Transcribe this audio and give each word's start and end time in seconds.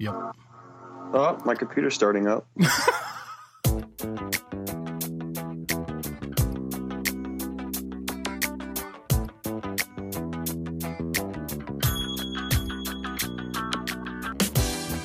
Yep. 0.00 0.14
Oh, 1.12 1.38
my 1.44 1.54
computer's 1.54 1.94
starting 1.94 2.26
up. 2.26 2.48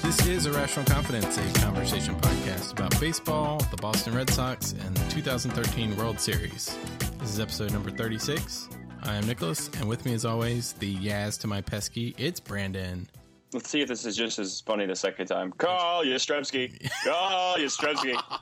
This 0.02 0.28
is 0.28 0.46
Irrational 0.48 0.86
Confidence, 0.86 1.38
a 1.38 1.60
conversation 1.60 2.16
podcast 2.16 2.72
about 2.72 3.00
baseball, 3.00 3.60
the 3.70 3.78
Boston 3.78 4.16
Red 4.16 4.30
Sox, 4.30 4.72
and 4.72 4.96
the 4.96 5.12
2013 5.12 5.96
World 5.98 6.20
Series. 6.20 6.78
This 7.20 7.32
is 7.32 7.40
episode 7.40 7.72
number 7.74 7.92
36. 7.92 8.70
I 9.04 9.16
am 9.16 9.28
Nicholas, 9.28 9.70
and 9.78 9.88
with 9.88 10.06
me, 10.06 10.14
as 10.14 10.26
always, 10.26 10.74
the 10.74 10.96
Yaz 10.96 11.40
to 11.42 11.48
my 11.48 11.62
pesky, 11.62 12.16
it's 12.18 12.40
Brandon. 12.40 13.08
Let's 13.54 13.70
see 13.70 13.82
if 13.82 13.88
this 13.88 14.06
is 14.06 14.16
just 14.16 14.40
as 14.40 14.62
funny 14.62 14.86
the 14.86 14.96
second 14.96 15.28
time. 15.28 15.54
Carl 15.54 16.04
Yastrzemski. 16.04 16.90
Carl 17.04 17.58
Yastrzemski. 17.58 18.22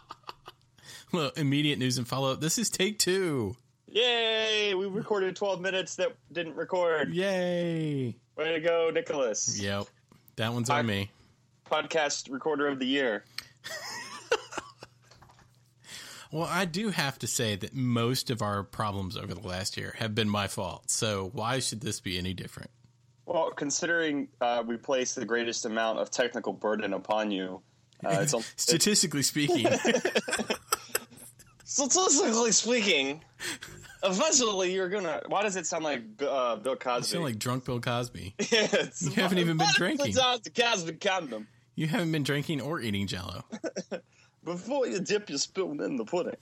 Well, 1.12 1.32
immediate 1.38 1.78
news 1.78 2.00
and 2.00 2.08
follow 2.08 2.32
up. 2.32 2.42
This 2.42 2.58
is 2.58 2.72
take 2.72 2.98
two. 2.98 3.56
Yay! 3.88 4.74
We 4.74 4.88
recorded 4.88 5.36
12 5.36 5.62
minutes 5.62 5.96
that 5.98 6.16
didn't 6.32 6.56
record. 6.56 7.14
Yay! 7.14 8.16
Way 8.36 8.54
to 8.54 8.60
go, 8.60 8.90
Nicholas. 8.92 9.62
Yep. 9.62 9.86
That 10.38 10.52
one's 10.52 10.72
on 10.72 10.88
me. 10.88 11.12
Podcast 11.70 12.32
recorder 12.32 12.68
of 12.68 12.80
the 12.80 12.88
year. 12.88 13.26
Well, 16.32 16.48
I 16.50 16.66
do 16.66 16.90
have 16.90 17.20
to 17.20 17.28
say 17.28 17.56
that 17.58 17.76
most 17.76 18.32
of 18.32 18.42
our 18.42 18.64
problems 18.64 19.16
over 19.16 19.36
the 19.36 19.48
last 19.48 19.78
year 19.78 19.94
have 20.00 20.16
been 20.16 20.28
my 20.28 20.48
fault. 20.48 20.90
So 20.90 21.30
why 21.32 21.60
should 21.60 21.82
this 21.82 22.00
be 22.00 22.18
any 22.18 22.34
different? 22.34 22.72
Well, 23.26 23.52
considering 23.52 24.28
uh, 24.42 24.64
we 24.66 24.78
place 24.78 25.14
the 25.16 25.26
greatest 25.26 25.66
amount 25.66 26.00
of 26.00 26.12
technical 26.12 26.52
burden 26.54 26.94
upon 26.94 27.32
you, 27.32 27.62
uh, 28.06 28.20
it's, 28.22 28.34
it's 28.34 28.54
Statistically 28.58 29.24
speaking, 29.24 29.66
statistically 31.64 32.52
speaking. 32.52 33.24
Eventually, 34.04 34.74
you're 34.74 34.90
gonna. 34.90 35.22
Why 35.28 35.44
does 35.44 35.56
it 35.56 35.66
sound 35.66 35.86
like 35.86 36.02
uh, 36.22 36.58
Bill 36.58 36.74
you 36.74 36.78
Cosby? 36.78 37.08
sound 37.08 37.24
like 37.24 37.40
drunk 37.40 37.64
Bill 37.66 37.80
Cosby. 37.80 38.36
Yes. 38.52 39.02
You 39.16 39.22
haven't 39.22 39.38
even 39.38 39.58
been 39.58 39.68
Why 39.68 39.74
drinking. 39.78 40.08
Puts 40.08 40.20
out 40.20 40.44
the 40.44 40.50
Cosby 40.50 40.94
condom 40.94 41.48
You 41.76 41.88
haven't 41.88 42.12
been 42.12 42.24
drinking 42.24 42.60
or 42.60 42.82
eating 42.82 43.08
Jello. 43.08 43.46
before 44.44 44.88
you 44.88 45.00
dip 45.00 45.30
your 45.30 45.40
spoon 45.40 45.82
in 45.82 45.96
the 45.96 46.04
pudding. 46.04 46.36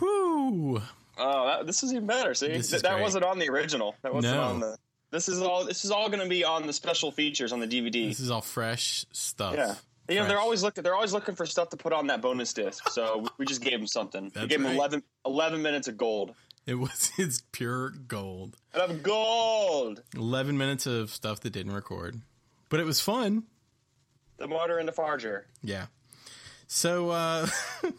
Whoo! 0.00 0.82
Oh, 1.20 1.46
that, 1.46 1.66
this 1.66 1.82
is 1.82 1.92
even 1.92 2.06
better. 2.06 2.34
See, 2.34 2.48
Th- 2.48 2.66
that 2.70 2.82
great. 2.82 3.02
wasn't 3.02 3.24
on 3.24 3.38
the 3.38 3.48
original. 3.50 3.94
That 4.02 4.14
wasn't 4.14 4.34
No. 4.36 4.42
on 4.42 4.60
the. 4.60 4.76
This 5.10 5.28
is 5.28 5.40
all. 5.42 5.64
This 5.64 5.84
is 5.84 5.90
all 5.90 6.08
going 6.08 6.22
to 6.22 6.28
be 6.28 6.44
on 6.44 6.66
the 6.66 6.72
special 6.72 7.10
features 7.12 7.52
on 7.52 7.60
the 7.60 7.66
DVD. 7.66 8.08
This 8.08 8.20
is 8.20 8.30
all 8.30 8.40
fresh 8.42 9.04
stuff. 9.12 9.54
yeah. 9.56 9.74
You 10.08 10.16
know, 10.16 10.26
they're 10.26 10.40
always 10.40 10.62
looking. 10.64 10.82
They're 10.82 10.94
always 10.94 11.12
looking 11.12 11.34
for 11.36 11.46
stuff 11.46 11.68
to 11.70 11.76
put 11.76 11.92
on 11.92 12.08
that 12.08 12.20
bonus 12.22 12.52
disc. 12.52 12.88
So 12.90 13.18
we- 13.18 13.28
we 13.38 13.46
just 13.46 13.60
gave 13.60 13.78
them 13.78 13.86
something. 13.86 14.24
we 14.24 14.30
That's 14.30 14.46
gave 14.48 14.58
them 14.58 14.66
right. 14.68 14.76
11, 14.76 15.02
11 15.26 15.62
minutes 15.62 15.86
of 15.88 15.96
gold. 15.96 16.34
It 16.66 16.74
was 16.74 17.12
it's 17.18 17.42
pure 17.52 17.90
gold. 17.90 18.56
And 18.72 18.82
of 18.82 19.02
gold. 19.02 20.02
Eleven 20.16 20.56
minutes 20.58 20.86
of 20.86 21.10
stuff 21.10 21.40
that 21.40 21.50
didn't 21.50 21.72
record, 21.72 22.20
but 22.68 22.80
it 22.80 22.86
was 22.86 23.00
fun. 23.00 23.44
The 24.36 24.46
motor 24.48 24.78
and 24.78 24.86
the 24.88 24.92
farger. 24.92 25.42
Yeah. 25.62 25.86
So 26.66 27.10
uh 27.10 27.46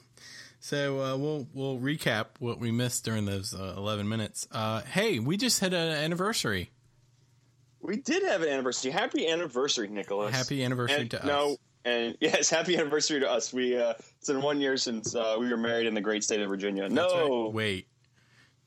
so 0.61 1.01
uh 1.01 1.17
we'll 1.17 1.45
we'll 1.53 1.77
recap 1.77 2.27
what 2.39 2.59
we 2.59 2.71
missed 2.71 3.03
during 3.03 3.25
those 3.25 3.53
uh, 3.53 3.73
11 3.75 4.07
minutes. 4.07 4.47
Uh 4.51 4.81
hey, 4.81 5.19
we 5.19 5.35
just 5.35 5.59
had 5.59 5.73
an 5.73 5.91
anniversary. 5.91 6.71
We 7.81 7.97
did 7.97 8.23
have 8.23 8.41
an 8.43 8.49
anniversary. 8.49 8.91
Happy 8.91 9.27
anniversary, 9.27 9.87
Nicholas. 9.89 10.33
Happy 10.33 10.63
anniversary 10.63 11.01
and, 11.01 11.11
to 11.11 11.25
no, 11.25 11.51
us. 11.51 11.57
and 11.83 12.17
yes, 12.21 12.49
happy 12.49 12.77
anniversary 12.77 13.19
to 13.19 13.29
us. 13.29 13.51
We 13.51 13.75
uh, 13.75 13.95
it's 14.19 14.27
been 14.27 14.41
one 14.41 14.61
year 14.61 14.77
since 14.77 15.15
uh, 15.15 15.35
we 15.37 15.49
were 15.49 15.57
married 15.57 15.87
in 15.87 15.93
the 15.95 16.01
great 16.01 16.23
state 16.23 16.39
of 16.41 16.47
Virginia. 16.47 16.83
That's 16.83 16.93
no, 16.93 17.45
right. 17.45 17.53
Wait. 17.53 17.87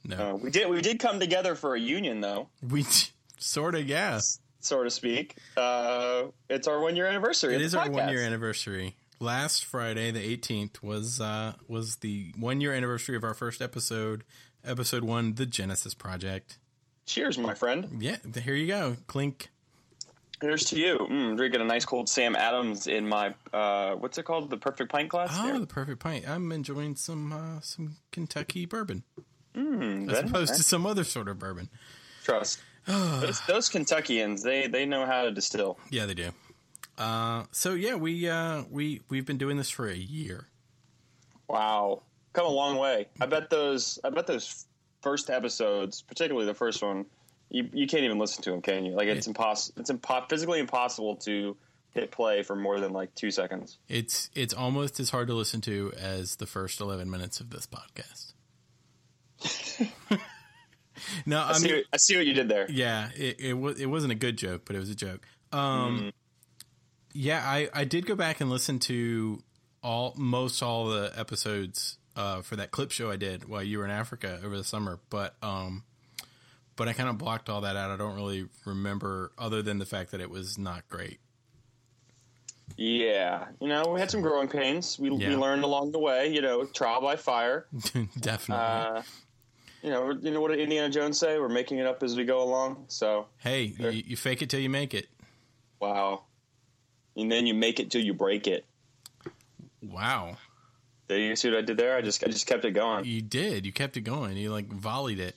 No. 0.05 0.17
uh, 0.17 0.35
we 0.35 0.51
did 0.51 0.69
we 0.69 0.83
did 0.83 0.99
come 0.99 1.19
together 1.19 1.55
for 1.55 1.75
a 1.75 1.81
union 1.81 2.21
though, 2.21 2.49
We 2.69 2.85
sort 3.39 3.75
of 3.75 3.89
yeah. 3.89 4.21
so 4.61 4.83
to 4.83 4.91
speak. 4.91 5.37
Uh, 5.57 6.25
it's 6.51 6.69
our 6.69 6.81
one 6.81 6.97
year 6.97 7.07
anniversary. 7.07 7.55
It 7.55 7.63
is 7.63 7.75
our 7.75 7.89
1 7.89 8.09
year 8.11 8.21
anniversary. 8.21 8.97
Last 9.25 9.65
Friday, 9.65 10.11
the 10.11 10.37
18th 10.37 10.83
was 10.83 11.19
uh 11.19 11.55
was 11.67 11.97
the 11.97 12.35
1 12.39 12.61
year 12.61 12.75
anniversary 12.75 13.17
of 13.17 13.25
our 13.25 13.33
first 13.33 13.63
episode, 13.63 14.23
episode 14.63 15.03
1, 15.03 15.37
The 15.37 15.47
Genesis 15.47 15.95
Project. 15.95 16.59
Cheers, 17.07 17.39
my 17.39 17.55
friend. 17.55 18.03
Yeah, 18.03 18.19
here 18.43 18.55
you 18.55 18.67
go. 18.67 18.99
Clink. 19.07 19.49
Here's 20.43 20.65
to 20.67 20.79
you. 20.79 20.99
Mm, 21.11 21.39
drinking 21.39 21.63
a 21.63 21.65
nice 21.65 21.87
cold 21.87 22.11
Sam 22.11 22.37
Adams 22.37 22.87
in 22.87 23.09
my 23.09 23.33
uh, 23.51 23.95
what's 23.95 24.19
it 24.19 24.27
called? 24.27 24.51
The 24.51 24.59
perfect 24.59 24.93
pint 24.93 25.09
glass. 25.09 25.31
Oh, 25.33 25.47
there. 25.47 25.59
the 25.59 25.67
perfect 25.67 26.01
pint. 26.01 26.29
I'm 26.29 26.53
enjoying 26.53 26.95
some 26.95 27.33
uh 27.33 27.61
some 27.63 27.97
Kentucky 28.13 28.67
bourbon. 28.67 29.05
Mm, 29.57 30.13
as 30.13 30.19
opposed 30.19 30.55
to 30.57 30.63
some 30.63 30.85
other 30.85 31.03
sort 31.03 31.29
of 31.29 31.39
bourbon. 31.39 31.71
trust. 32.25 32.61
those, 32.87 33.41
those 33.47 33.71
Kentuckians, 33.71 34.43
they 34.43 34.67
they 34.67 34.85
know 34.85 35.07
how 35.07 35.23
to 35.23 35.31
distill. 35.31 35.79
Yeah, 35.89 36.05
they 36.05 36.13
do. 36.13 36.33
Uh, 36.97 37.45
so 37.51 37.75
yeah, 37.75 37.95
we 37.95 38.29
uh, 38.29 38.65
we 38.71 39.01
we've 39.09 39.27
been 39.27 39.39
doing 39.39 39.57
this 39.57 39.71
for 39.71 39.89
a 39.89 39.97
year. 39.97 40.49
Wow, 41.49 42.03
come 42.33 42.47
a 42.47 42.51
long 42.51 42.77
way. 42.77 43.09
I 43.21 43.27
bet 43.27 43.51
those. 43.51 43.99
I 44.05 44.11
bet 44.11 44.27
those 44.27 44.67
first 45.03 45.29
episodes, 45.31 46.03
particularly 46.03 46.47
the 46.47 46.55
first 46.55 46.83
one, 46.83 47.05
you, 47.51 47.69
you 47.73 47.87
can't 47.87 48.05
even 48.05 48.19
listen 48.19 48.43
to 48.45 48.51
them, 48.51 48.63
can 48.63 48.85
you? 48.87 48.93
Like 48.95 49.09
it's 49.09 49.27
impossible. 49.27 49.81
It's 49.81 49.91
impo- 49.91 50.29
physically 50.29 50.61
impossible 50.61 51.17
to 51.17 51.57
hit 51.91 52.11
play 52.11 52.43
for 52.43 52.57
more 52.57 52.81
than 52.81 52.93
like 52.93 53.15
two 53.15 53.31
seconds. 53.31 53.79
It's 53.89 54.31
it's 54.35 54.55
almost 54.55 54.99
as 55.01 55.11
hard 55.11 55.29
to 55.29 55.35
listen 55.35 55.61
to 55.63 55.93
as 55.99 56.37
the 56.37 56.47
first 56.47 56.81
eleven 56.81 57.11
minutes 57.11 57.41
of 57.41 57.51
this 57.51 57.67
podcast. 57.67 58.33
no, 61.27 61.41
I, 61.41 61.51
I 61.51 61.53
see. 61.55 61.67
mean, 61.67 61.75
what, 61.77 61.85
I 61.93 61.97
see 61.99 62.17
what 62.17 62.27
you 62.27 62.35
did 62.35 62.49
there. 62.49 62.67
yeah, 62.71 63.11
it 63.17 63.41
it 63.41 63.53
was 63.55 63.79
it 63.81 63.87
wasn't 63.87 64.13
a 64.13 64.17
good 64.17 64.37
joke, 64.39 64.63
but 64.65 64.75
it 64.77 64.79
was 64.79 64.91
a 64.91 64.95
joke. 64.95 65.27
Um, 65.53 65.61
Mm-hmm. 65.61 66.09
Yeah, 67.15 67.43
I 67.45 67.71
I 67.73 67.85
did 67.85 68.07
go 68.07 68.15
back 68.15 68.41
and 68.41 68.51
listen 68.51 68.79
to 68.81 69.43
all 69.83 70.15
most 70.17 70.63
all 70.63 70.87
the 70.87 71.13
episodes 71.17 71.99
uh, 72.17 72.43
for 72.43 72.57
that 72.57 72.71
clip 72.71 72.91
show 72.91 73.11
I 73.11 73.17
did 73.17 73.49
while 73.49 73.63
you 73.63 73.79
were 73.79 73.85
in 73.85 73.91
Africa 73.91 74.41
over 74.45 74.57
the 74.57 74.65
summer, 74.65 74.99
but 75.09 75.37
um, 75.43 75.85
but 76.77 76.89
I 76.89 76.93
kind 76.93 77.09
of 77.09 77.17
blocked 77.17 77.49
all 77.49 77.63
that 77.63 77.77
out. 77.77 77.91
I 77.91 77.97
don't 77.97 78.17
really 78.17 78.49
remember 78.67 79.33
other 79.39 79.63
than 79.63 79.79
the 79.79 79.87
fact 79.87 80.11
that 80.11 80.21
it 80.21 80.29
was 80.29 80.59
not 80.59 80.89
great. 80.89 81.21
Yeah, 82.77 83.47
you 83.61 83.69
know, 83.69 83.85
we 83.93 84.01
had 84.01 84.11
some 84.11 84.23
growing 84.23 84.49
pains. 84.49 84.99
We, 84.99 85.11
we 85.11 85.37
learned 85.37 85.65
along 85.65 85.93
the 85.93 85.99
way. 85.99 86.33
You 86.33 86.41
know, 86.43 86.65
trial 86.65 87.01
by 87.01 87.17
fire. 87.17 87.67
Definitely. 88.19 88.65
Uh, 88.65 89.03
you 89.83 89.91
know, 89.91 90.13
you 90.13 90.31
know 90.31 90.41
what 90.41 90.51
did 90.51 90.61
Indiana 90.61 90.89
Jones 90.89 91.19
say? 91.19 91.39
We're 91.39 91.51
making 91.51 91.79
it 91.79 91.87
up 91.87 92.03
as 92.03 92.17
we 92.17 92.25
go 92.25 92.43
along. 92.43 92.87
So, 92.89 93.27
hey, 93.39 93.65
you, 93.79 93.91
you 93.91 94.17
fake 94.17 94.41
it 94.41 94.49
till 94.49 94.61
you 94.61 94.71
make 94.71 94.95
it. 94.95 95.09
wow. 95.79 96.23
And 97.17 97.31
then 97.31 97.47
you 97.47 97.55
make 97.55 97.81
it 97.81 97.91
till 97.91 98.03
you 98.03 98.15
break 98.15 98.47
it. 98.47 98.65
Wow, 99.83 100.39
Did 101.09 101.21
you 101.21 101.37
see 101.37 101.51
what 101.51 101.59
I 101.59 101.63
did 101.63 101.77
there? 101.77 101.97
I 101.97 102.01
just 102.01 102.25
I 102.25 102.29
just 102.29 102.47
kept 102.47 102.65
it 102.65 102.71
going. 102.73 103.05
you 103.05 103.21
did. 103.21 103.67
You 103.67 103.73
kept 103.73 103.97
it 103.97 104.01
going. 104.01 104.37
You 104.37 104.51
like 104.51 104.69
volleyed 104.69 105.19
it. 105.21 105.37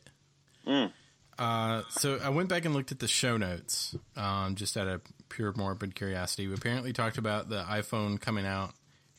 Mm. 0.65 0.91
Uh, 1.37 1.83
so 1.89 2.17
I 2.23 2.29
went 2.29 2.49
back 2.49 2.65
and 2.65 2.73
looked 2.73 2.91
at 2.91 2.99
the 2.99 3.07
show 3.07 3.37
notes, 3.37 3.95
um, 4.15 4.55
just 4.55 4.75
out 4.77 4.87
of 4.87 5.01
pure 5.29 5.53
morbid 5.55 5.93
curiosity. 5.95 6.47
We 6.47 6.53
apparently 6.55 6.93
talked 6.93 7.17
about 7.17 7.49
the 7.49 7.61
iPhone 7.63 8.19
coming 8.19 8.45
out, 8.45 8.71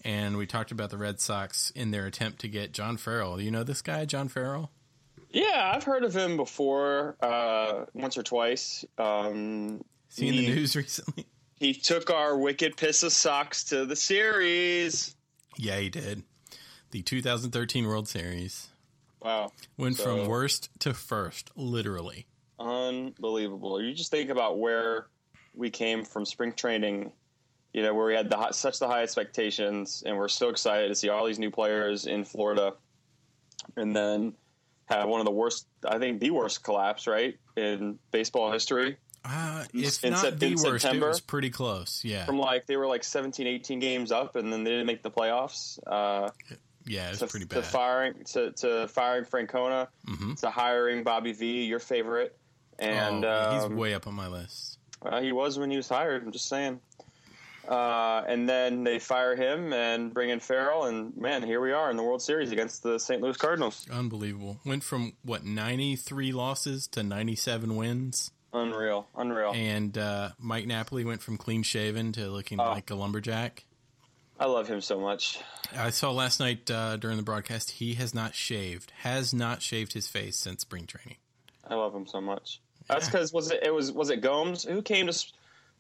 and 0.04 0.36
we 0.36 0.46
talked 0.46 0.72
about 0.72 0.90
the 0.90 0.96
Red 0.98 1.20
Sox 1.20 1.70
in 1.76 1.90
their 1.90 2.06
attempt 2.06 2.40
to 2.40 2.48
get 2.48 2.72
John 2.72 2.96
Farrell. 2.96 3.40
You 3.40 3.50
know 3.50 3.62
this 3.62 3.82
guy, 3.82 4.04
John 4.06 4.28
Farrell? 4.28 4.70
Yeah, 5.30 5.72
I've 5.74 5.84
heard 5.84 6.04
of 6.04 6.16
him 6.16 6.36
before, 6.38 7.16
uh, 7.20 7.84
once 7.92 8.16
or 8.16 8.22
twice. 8.22 8.84
Um, 8.96 9.84
Seen 10.08 10.32
the 10.34 10.46
news 10.46 10.74
recently? 10.76 11.26
He 11.58 11.74
took 11.74 12.10
our 12.10 12.36
wicked 12.36 12.76
piss 12.76 13.02
of 13.02 13.12
Sox 13.12 13.64
to 13.64 13.84
the 13.84 13.96
series. 13.96 15.14
yeah, 15.56 15.78
he 15.78 15.88
did. 15.88 16.22
The 16.90 17.02
2013 17.02 17.86
World 17.86 18.08
Series 18.08 18.68
Wow, 19.20 19.52
went 19.76 19.96
So- 19.96 20.04
from 20.04 20.28
worst 20.28 20.70
to 20.80 20.94
first, 20.94 21.50
literally. 21.56 22.26
unbelievable! 22.58 23.80
You 23.82 23.92
just 23.92 24.10
think 24.10 24.30
about 24.30 24.58
where 24.58 25.08
we 25.54 25.70
came 25.70 26.04
from 26.04 26.24
spring 26.24 26.52
training. 26.52 27.12
You 27.74 27.82
know, 27.82 27.92
where 27.94 28.06
we 28.06 28.14
had 28.14 28.30
the 28.30 28.52
such 28.52 28.78
the 28.78 28.86
high 28.88 29.02
expectations, 29.02 30.02
and 30.06 30.16
we're 30.16 30.28
so 30.28 30.48
excited 30.48 30.88
to 30.88 30.94
see 30.94 31.08
all 31.10 31.26
these 31.26 31.38
new 31.38 31.50
players 31.50 32.06
in 32.06 32.24
Florida, 32.24 32.74
and 33.76 33.94
then 33.94 34.32
have 34.86 35.06
one 35.08 35.20
of 35.20 35.26
the 35.26 35.32
worst, 35.32 35.66
I 35.86 35.98
think, 35.98 36.18
the 36.20 36.30
worst 36.30 36.62
collapse, 36.64 37.06
right, 37.06 37.38
in 37.56 37.98
baseball 38.10 38.50
history. 38.50 38.96
Uh, 39.24 39.64
if 39.74 40.02
in 40.04 40.12
not 40.12 40.38
the 40.38 40.50
worst, 40.54 40.82
September? 40.82 41.06
it 41.06 41.08
was 41.10 41.20
pretty 41.20 41.50
close. 41.50 42.02
Yeah, 42.04 42.24
From 42.24 42.38
like 42.38 42.66
they 42.66 42.76
were 42.76 42.86
like 42.86 43.04
17, 43.04 43.46
18 43.46 43.78
games 43.80 44.12
up, 44.12 44.36
and 44.36 44.52
then 44.52 44.64
they 44.64 44.70
didn't 44.70 44.86
make 44.86 45.02
the 45.02 45.10
playoffs. 45.10 45.78
Uh, 45.86 46.30
yeah, 46.86 47.08
it 47.08 47.10
was 47.10 47.18
to, 47.20 47.26
pretty 47.26 47.46
to 47.46 47.62
firing 47.62 48.14
to, 48.32 48.52
to 48.52 48.88
firing 48.88 49.24
Francona, 49.24 49.88
Mhm. 50.06 50.38
to 50.40 50.50
hiring 50.50 51.02
Bobby 51.02 51.32
V, 51.32 51.64
your 51.64 51.80
favorite, 51.80 52.38
and 52.78 53.24
oh, 53.24 53.30
um, 53.64 53.70
he's 53.70 53.78
way 53.78 53.92
up 53.94 54.06
on 54.06 54.14
my 54.14 54.28
list. 54.28 54.78
Uh, 55.02 55.20
he 55.20 55.32
was 55.32 55.58
when 55.58 55.70
he 55.70 55.76
was 55.76 55.88
hired. 55.88 56.22
I'm 56.24 56.32
just 56.32 56.48
saying. 56.48 56.80
Uh, 57.68 58.24
and 58.26 58.48
then 58.48 58.82
they 58.82 58.98
fire 58.98 59.36
him 59.36 59.74
and 59.74 60.14
bring 60.14 60.30
in 60.30 60.40
Farrell, 60.40 60.84
and 60.86 61.14
man, 61.18 61.42
here 61.42 61.60
we 61.60 61.72
are 61.72 61.90
in 61.90 61.98
the 61.98 62.02
World 62.02 62.22
Series 62.22 62.50
against 62.50 62.82
the 62.82 62.98
St. 62.98 63.20
Louis 63.20 63.36
Cardinals. 63.36 63.86
Unbelievable. 63.90 64.58
Went 64.64 64.82
from 64.82 65.12
what 65.22 65.44
ninety 65.44 65.94
three 65.94 66.32
losses 66.32 66.86
to 66.88 67.02
ninety 67.02 67.36
seven 67.36 67.76
wins. 67.76 68.30
Unreal, 68.52 69.06
unreal. 69.16 69.52
And 69.54 69.96
uh, 69.96 70.30
Mike 70.38 70.66
Napoli 70.66 71.04
went 71.04 71.20
from 71.20 71.36
clean 71.36 71.62
shaven 71.62 72.12
to 72.12 72.28
looking 72.28 72.60
oh. 72.60 72.64
like 72.64 72.90
a 72.90 72.94
lumberjack. 72.94 73.64
I 74.40 74.46
love 74.46 74.68
him 74.68 74.80
so 74.80 75.00
much. 75.00 75.38
I 75.76 75.90
saw 75.90 76.12
last 76.12 76.38
night 76.38 76.70
uh, 76.70 76.96
during 76.96 77.16
the 77.16 77.22
broadcast 77.22 77.72
he 77.72 77.94
has 77.94 78.14
not 78.14 78.34
shaved, 78.34 78.92
has 78.98 79.34
not 79.34 79.62
shaved 79.62 79.92
his 79.92 80.08
face 80.08 80.36
since 80.36 80.62
spring 80.62 80.86
training. 80.86 81.16
I 81.68 81.74
love 81.74 81.94
him 81.94 82.06
so 82.06 82.20
much. 82.20 82.60
That's 82.88 83.06
because 83.06 83.32
was 83.32 83.50
it, 83.50 83.60
it 83.62 83.74
was 83.74 83.92
was 83.92 84.10
it 84.10 84.22
Gomes 84.22 84.64
who 84.64 84.80
came 84.80 85.08
to 85.08 85.24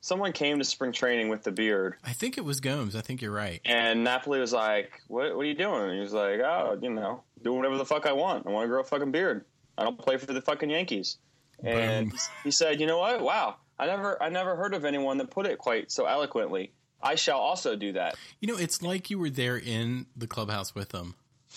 someone 0.00 0.32
came 0.32 0.58
to 0.58 0.64
spring 0.64 0.92
training 0.92 1.28
with 1.28 1.42
the 1.42 1.52
beard. 1.52 1.94
I 2.04 2.12
think 2.12 2.36
it 2.36 2.44
was 2.44 2.60
Gomes. 2.60 2.94
I 2.94 3.00
think 3.00 3.22
you're 3.22 3.32
right. 3.32 3.60
And 3.64 4.04
Napoli 4.04 4.40
was 4.40 4.52
like, 4.52 4.90
"What? 5.06 5.34
What 5.34 5.42
are 5.42 5.48
you 5.48 5.54
doing?" 5.54 5.94
he 5.94 6.00
was 6.00 6.12
like, 6.12 6.40
"Oh, 6.40 6.78
you 6.80 6.90
know, 6.90 7.22
do 7.42 7.54
whatever 7.54 7.78
the 7.78 7.86
fuck 7.86 8.06
I 8.06 8.12
want. 8.12 8.46
I 8.46 8.50
want 8.50 8.64
to 8.64 8.68
grow 8.68 8.80
a 8.80 8.84
fucking 8.84 9.12
beard. 9.12 9.44
I 9.78 9.84
don't 9.84 9.98
play 9.98 10.18
for 10.18 10.26
the 10.26 10.42
fucking 10.42 10.68
Yankees." 10.68 11.16
And 11.62 12.10
Boom. 12.10 12.18
he 12.44 12.50
said, 12.50 12.80
"You 12.80 12.86
know 12.86 12.98
what? 12.98 13.20
Wow, 13.20 13.56
I 13.78 13.86
never, 13.86 14.22
I 14.22 14.28
never 14.28 14.56
heard 14.56 14.74
of 14.74 14.84
anyone 14.84 15.18
that 15.18 15.30
put 15.30 15.46
it 15.46 15.58
quite 15.58 15.90
so 15.90 16.06
eloquently. 16.06 16.72
I 17.02 17.14
shall 17.14 17.38
also 17.38 17.76
do 17.76 17.92
that." 17.92 18.16
You 18.40 18.48
know, 18.48 18.56
it's 18.56 18.82
like 18.82 19.10
you 19.10 19.18
were 19.18 19.30
there 19.30 19.58
in 19.58 20.06
the 20.16 20.26
clubhouse 20.26 20.74
with 20.74 20.90
them. 20.90 21.14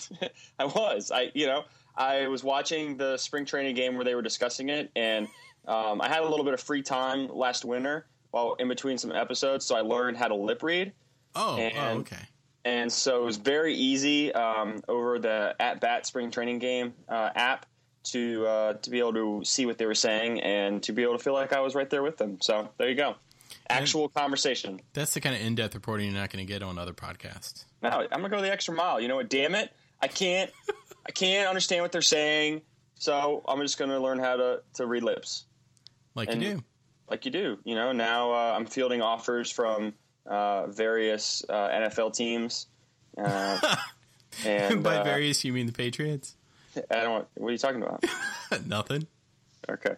I 0.58 0.64
was. 0.64 1.10
I, 1.10 1.30
you 1.34 1.46
know, 1.46 1.64
I 1.96 2.26
was 2.28 2.42
watching 2.42 2.96
the 2.96 3.16
spring 3.16 3.44
training 3.44 3.76
game 3.76 3.94
where 3.94 4.04
they 4.04 4.14
were 4.14 4.22
discussing 4.22 4.68
it, 4.68 4.90
and 4.96 5.28
um, 5.66 6.00
I 6.00 6.08
had 6.08 6.20
a 6.20 6.28
little 6.28 6.44
bit 6.44 6.54
of 6.54 6.60
free 6.60 6.82
time 6.82 7.28
last 7.28 7.64
winter 7.64 8.06
while 8.30 8.54
in 8.54 8.68
between 8.68 8.98
some 8.98 9.12
episodes, 9.12 9.64
so 9.64 9.76
I 9.76 9.82
learned 9.82 10.16
how 10.16 10.28
to 10.28 10.34
lip 10.34 10.62
read. 10.62 10.92
Oh, 11.34 11.56
and, 11.56 11.74
oh 11.76 12.00
okay. 12.00 12.16
And 12.64 12.92
so 12.92 13.22
it 13.22 13.24
was 13.24 13.36
very 13.36 13.74
easy 13.74 14.32
um, 14.32 14.82
over 14.88 15.18
the 15.18 15.54
at 15.58 15.80
bat 15.80 16.06
spring 16.06 16.30
training 16.30 16.58
game 16.58 16.94
uh, 17.08 17.30
app 17.34 17.66
to 18.04 18.46
uh, 18.46 18.72
to 18.74 18.90
be 18.90 18.98
able 18.98 19.12
to 19.14 19.44
see 19.44 19.66
what 19.66 19.78
they 19.78 19.86
were 19.86 19.94
saying 19.94 20.40
and 20.40 20.82
to 20.84 20.92
be 20.92 21.02
able 21.02 21.16
to 21.16 21.22
feel 21.22 21.32
like 21.32 21.52
I 21.52 21.60
was 21.60 21.74
right 21.74 21.88
there 21.88 22.02
with 22.02 22.16
them. 22.16 22.38
So 22.40 22.68
there 22.78 22.88
you 22.88 22.94
go, 22.94 23.14
actual 23.68 24.04
and 24.04 24.14
conversation. 24.14 24.80
That's 24.92 25.14
the 25.14 25.20
kind 25.20 25.34
of 25.34 25.42
in 25.42 25.54
depth 25.54 25.74
reporting 25.74 26.10
you're 26.10 26.20
not 26.20 26.30
going 26.30 26.44
to 26.44 26.52
get 26.52 26.62
on 26.62 26.78
other 26.78 26.92
podcasts. 26.92 27.64
No, 27.82 27.90
I'm 27.90 28.08
gonna 28.08 28.28
go 28.28 28.40
the 28.40 28.50
extra 28.50 28.74
mile. 28.74 29.00
You 29.00 29.08
know 29.08 29.16
what? 29.16 29.28
Damn 29.28 29.54
it, 29.54 29.72
I 30.00 30.08
can't 30.08 30.50
I 31.06 31.12
can't 31.12 31.48
understand 31.48 31.82
what 31.82 31.92
they're 31.92 32.02
saying. 32.02 32.62
So 32.96 33.42
I'm 33.46 33.60
just 33.60 33.78
gonna 33.78 33.98
learn 34.00 34.18
how 34.18 34.36
to 34.36 34.62
to 34.74 34.86
read 34.86 35.02
lips. 35.02 35.44
Like 36.14 36.30
and, 36.30 36.42
you 36.42 36.54
do 36.54 36.64
like 37.12 37.24
you 37.24 37.30
do. 37.30 37.58
You 37.64 37.74
know, 37.74 37.92
now 37.92 38.32
uh, 38.32 38.54
I'm 38.56 38.66
fielding 38.66 39.02
offers 39.02 39.50
from 39.50 39.94
uh, 40.26 40.66
various 40.68 41.44
uh, 41.48 41.68
NFL 41.68 42.14
teams. 42.14 42.66
Uh, 43.16 43.76
and 44.46 44.82
by 44.82 44.96
uh, 44.96 45.04
various, 45.04 45.44
you 45.44 45.52
mean 45.52 45.66
the 45.66 45.72
Patriots? 45.72 46.36
I 46.90 47.02
don't. 47.02 47.26
What 47.34 47.48
are 47.48 47.52
you 47.52 47.58
talking 47.58 47.82
about? 47.82 48.04
Nothing. 48.66 49.06
Okay. 49.68 49.94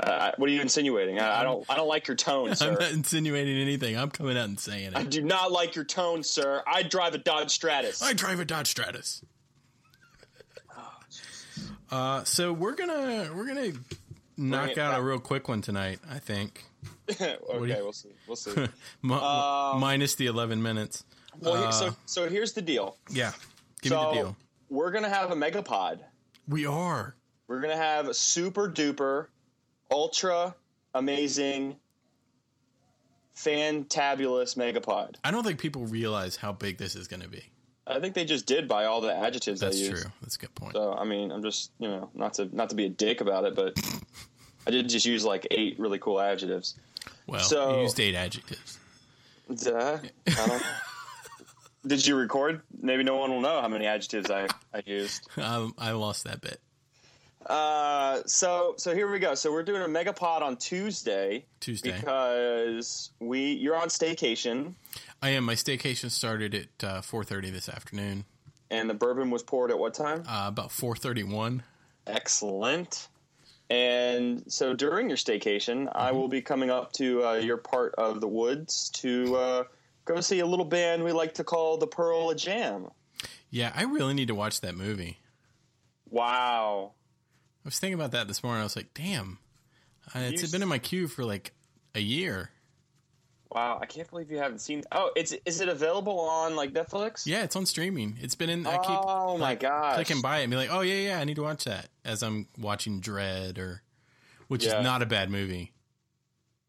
Uh, 0.00 0.30
what 0.36 0.48
are 0.48 0.52
you 0.52 0.60
insinuating? 0.60 1.18
I, 1.18 1.40
I, 1.40 1.42
don't. 1.42 1.64
I 1.68 1.74
don't 1.76 1.88
like 1.88 2.06
your 2.06 2.16
tone, 2.16 2.54
sir. 2.54 2.68
I'm 2.68 2.74
not 2.74 2.92
insinuating 2.92 3.56
anything. 3.56 3.98
I'm 3.98 4.10
coming 4.10 4.36
out 4.36 4.44
and 4.44 4.58
saying 4.58 4.88
it. 4.88 4.96
I 4.96 5.02
do 5.02 5.22
not 5.22 5.50
like 5.50 5.74
your 5.74 5.84
tone, 5.84 6.22
sir. 6.22 6.62
I 6.66 6.84
drive 6.84 7.14
a 7.14 7.18
Dodge 7.18 7.50
Stratus. 7.50 8.00
I 8.02 8.12
drive 8.12 8.38
a 8.38 8.44
Dodge 8.44 8.68
Stratus. 8.68 9.22
Uh, 11.90 12.22
so 12.24 12.52
we're 12.52 12.74
gonna 12.74 13.30
we're 13.34 13.46
gonna 13.46 13.72
knock 14.36 14.70
out 14.70 14.92
back. 14.92 14.98
a 14.98 15.02
real 15.02 15.18
quick 15.18 15.48
one 15.48 15.62
tonight. 15.62 16.00
I 16.08 16.18
think. 16.18 16.64
okay, 17.10 17.36
we'll 17.48 17.92
see. 17.92 18.10
We'll 18.26 18.36
see. 18.36 18.52
M- 19.04 19.12
um, 19.12 19.80
minus 19.80 20.14
the 20.14 20.26
eleven 20.26 20.62
minutes. 20.62 21.04
Well, 21.40 21.64
uh, 21.64 21.70
so 21.70 21.96
so 22.04 22.28
here's 22.28 22.52
the 22.52 22.62
deal. 22.62 22.96
Yeah, 23.10 23.32
give 23.80 23.90
so 23.90 24.00
me 24.00 24.06
the 24.06 24.22
deal. 24.22 24.36
We're 24.70 24.90
gonna 24.90 25.08
have 25.08 25.30
a 25.30 25.34
megapod. 25.34 26.00
We 26.46 26.66
are. 26.66 27.14
We're 27.46 27.60
gonna 27.60 27.76
have 27.76 28.08
a 28.08 28.14
super 28.14 28.68
duper, 28.68 29.26
ultra 29.90 30.54
amazing, 30.94 31.76
fantabulous 33.36 34.56
megapod. 34.56 35.16
I 35.24 35.30
don't 35.30 35.44
think 35.44 35.58
people 35.58 35.86
realize 35.86 36.36
how 36.36 36.52
big 36.52 36.78
this 36.78 36.94
is 36.96 37.08
gonna 37.08 37.28
be. 37.28 37.44
I 37.86 38.00
think 38.00 38.14
they 38.14 38.26
just 38.26 38.46
did 38.46 38.68
by 38.68 38.84
all 38.84 39.00
the 39.00 39.14
adjectives. 39.14 39.60
That's 39.60 39.80
true. 39.88 40.02
That's 40.20 40.36
a 40.36 40.38
good 40.38 40.54
point. 40.54 40.74
So 40.74 40.92
I 40.92 41.04
mean, 41.04 41.32
I'm 41.32 41.42
just 41.42 41.70
you 41.78 41.88
know 41.88 42.10
not 42.14 42.34
to 42.34 42.54
not 42.54 42.70
to 42.70 42.76
be 42.76 42.84
a 42.84 42.90
dick 42.90 43.20
about 43.20 43.44
it, 43.44 43.54
but 43.54 43.78
I 44.66 44.70
did 44.70 44.88
just 44.88 45.06
use 45.06 45.24
like 45.24 45.46
eight 45.50 45.78
really 45.78 45.98
cool 45.98 46.20
adjectives. 46.20 46.74
Well, 47.26 47.40
so, 47.40 47.76
you 47.76 47.82
used 47.82 48.00
eight 48.00 48.14
adjectives. 48.14 48.78
Duh, 49.54 49.98
did 51.88 52.06
you 52.06 52.16
record? 52.16 52.62
Maybe 52.80 53.02
no 53.02 53.16
one 53.16 53.30
will 53.30 53.40
know 53.40 53.60
how 53.60 53.68
many 53.68 53.86
adjectives 53.86 54.30
I 54.30 54.46
I 54.72 54.82
used. 54.86 55.28
I, 55.36 55.68
I 55.78 55.90
lost 55.92 56.24
that 56.24 56.40
bit. 56.40 56.60
Uh, 57.46 58.20
so 58.26 58.74
so 58.76 58.94
here 58.94 59.10
we 59.10 59.18
go. 59.18 59.34
So 59.34 59.50
we're 59.50 59.62
doing 59.62 59.82
a 59.82 59.86
megapod 59.86 60.42
on 60.42 60.56
Tuesday. 60.56 61.44
Tuesday 61.60 61.92
because 61.92 63.10
we 63.20 63.52
you're 63.52 63.76
on 63.76 63.88
staycation. 63.88 64.74
I 65.22 65.30
am. 65.30 65.44
My 65.44 65.54
staycation 65.54 66.10
started 66.10 66.54
at 66.54 66.84
uh, 66.84 67.00
four 67.00 67.24
thirty 67.24 67.50
this 67.50 67.68
afternoon. 67.68 68.24
And 68.70 68.88
the 68.90 68.94
bourbon 68.94 69.30
was 69.30 69.42
poured 69.42 69.70
at 69.70 69.78
what 69.78 69.94
time? 69.94 70.24
Uh, 70.28 70.44
about 70.48 70.70
four 70.70 70.94
thirty 70.94 71.22
one. 71.22 71.62
Excellent. 72.06 73.08
And 73.70 74.44
so 74.50 74.72
during 74.72 75.08
your 75.08 75.18
staycation, 75.18 75.86
mm-hmm. 75.86 75.96
I 75.96 76.12
will 76.12 76.28
be 76.28 76.40
coming 76.40 76.70
up 76.70 76.92
to 76.94 77.24
uh, 77.24 77.34
your 77.34 77.58
part 77.58 77.94
of 77.96 78.20
the 78.20 78.28
woods 78.28 78.90
to 78.94 79.36
uh, 79.36 79.64
go 80.08 80.20
see 80.20 80.40
a 80.40 80.46
little 80.46 80.64
band 80.64 81.04
we 81.04 81.12
like 81.12 81.34
to 81.34 81.44
call 81.44 81.76
the 81.76 81.86
Pearl 81.86 82.34
Jam. 82.34 82.88
Yeah, 83.50 83.72
I 83.74 83.84
really 83.84 84.14
need 84.14 84.28
to 84.28 84.34
watch 84.34 84.60
that 84.62 84.74
movie. 84.74 85.18
Wow. 86.10 86.92
I 87.64 87.68
was 87.68 87.78
thinking 87.78 87.94
about 87.94 88.12
that 88.12 88.28
this 88.28 88.42
morning. 88.42 88.60
I 88.60 88.64
was 88.64 88.76
like, 88.76 88.94
damn, 88.94 89.38
uh, 90.14 90.20
it's 90.20 90.50
been 90.50 90.62
in 90.62 90.68
my 90.68 90.78
queue 90.78 91.08
for 91.08 91.24
like 91.24 91.52
a 91.94 92.00
year. 92.00 92.50
Wow, 93.50 93.78
I 93.80 93.86
can't 93.86 94.08
believe 94.10 94.30
you 94.30 94.38
haven't 94.38 94.60
seen. 94.60 94.82
Oh, 94.92 95.10
it's 95.16 95.34
is 95.46 95.62
it 95.62 95.68
available 95.68 96.20
on 96.20 96.54
like 96.54 96.72
Netflix? 96.72 97.26
Yeah, 97.26 97.44
it's 97.44 97.56
on 97.56 97.64
streaming. 97.64 98.18
It's 98.20 98.34
been 98.34 98.50
in. 98.50 98.66
I 98.66 98.76
keep 98.76 98.90
oh 98.90 99.38
my 99.38 99.50
like, 99.50 99.60
gosh, 99.60 99.94
clicking 99.94 100.20
by 100.20 100.40
it 100.40 100.42
and 100.44 100.50
be 100.50 100.56
like, 100.56 100.70
oh 100.70 100.82
yeah, 100.82 101.08
yeah, 101.08 101.18
I 101.18 101.24
need 101.24 101.36
to 101.36 101.42
watch 101.42 101.64
that 101.64 101.88
as 102.04 102.22
I'm 102.22 102.46
watching 102.58 103.00
Dredd 103.00 103.58
or, 103.58 103.82
which 104.48 104.66
yeah. 104.66 104.78
is 104.78 104.84
not 104.84 105.00
a 105.00 105.06
bad 105.06 105.30
movie. 105.30 105.72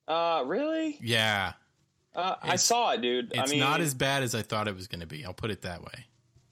Uh, 0.07 0.43
really? 0.45 0.97
Yeah. 1.01 1.53
Uh, 2.19 2.35
I 2.41 2.55
saw 2.55 2.91
it, 2.91 3.01
dude. 3.01 3.31
It's 3.33 3.39
I 3.39 3.51
mean, 3.51 3.59
not 3.59 3.81
as 3.81 3.93
bad 3.93 4.23
as 4.23 4.35
I 4.35 4.41
thought 4.41 4.67
it 4.67 4.75
was 4.75 4.87
going 4.87 5.01
to 5.01 5.07
be. 5.07 5.25
I'll 5.25 5.33
put 5.33 5.51
it 5.51 5.61
that 5.63 5.81
way. 5.81 6.05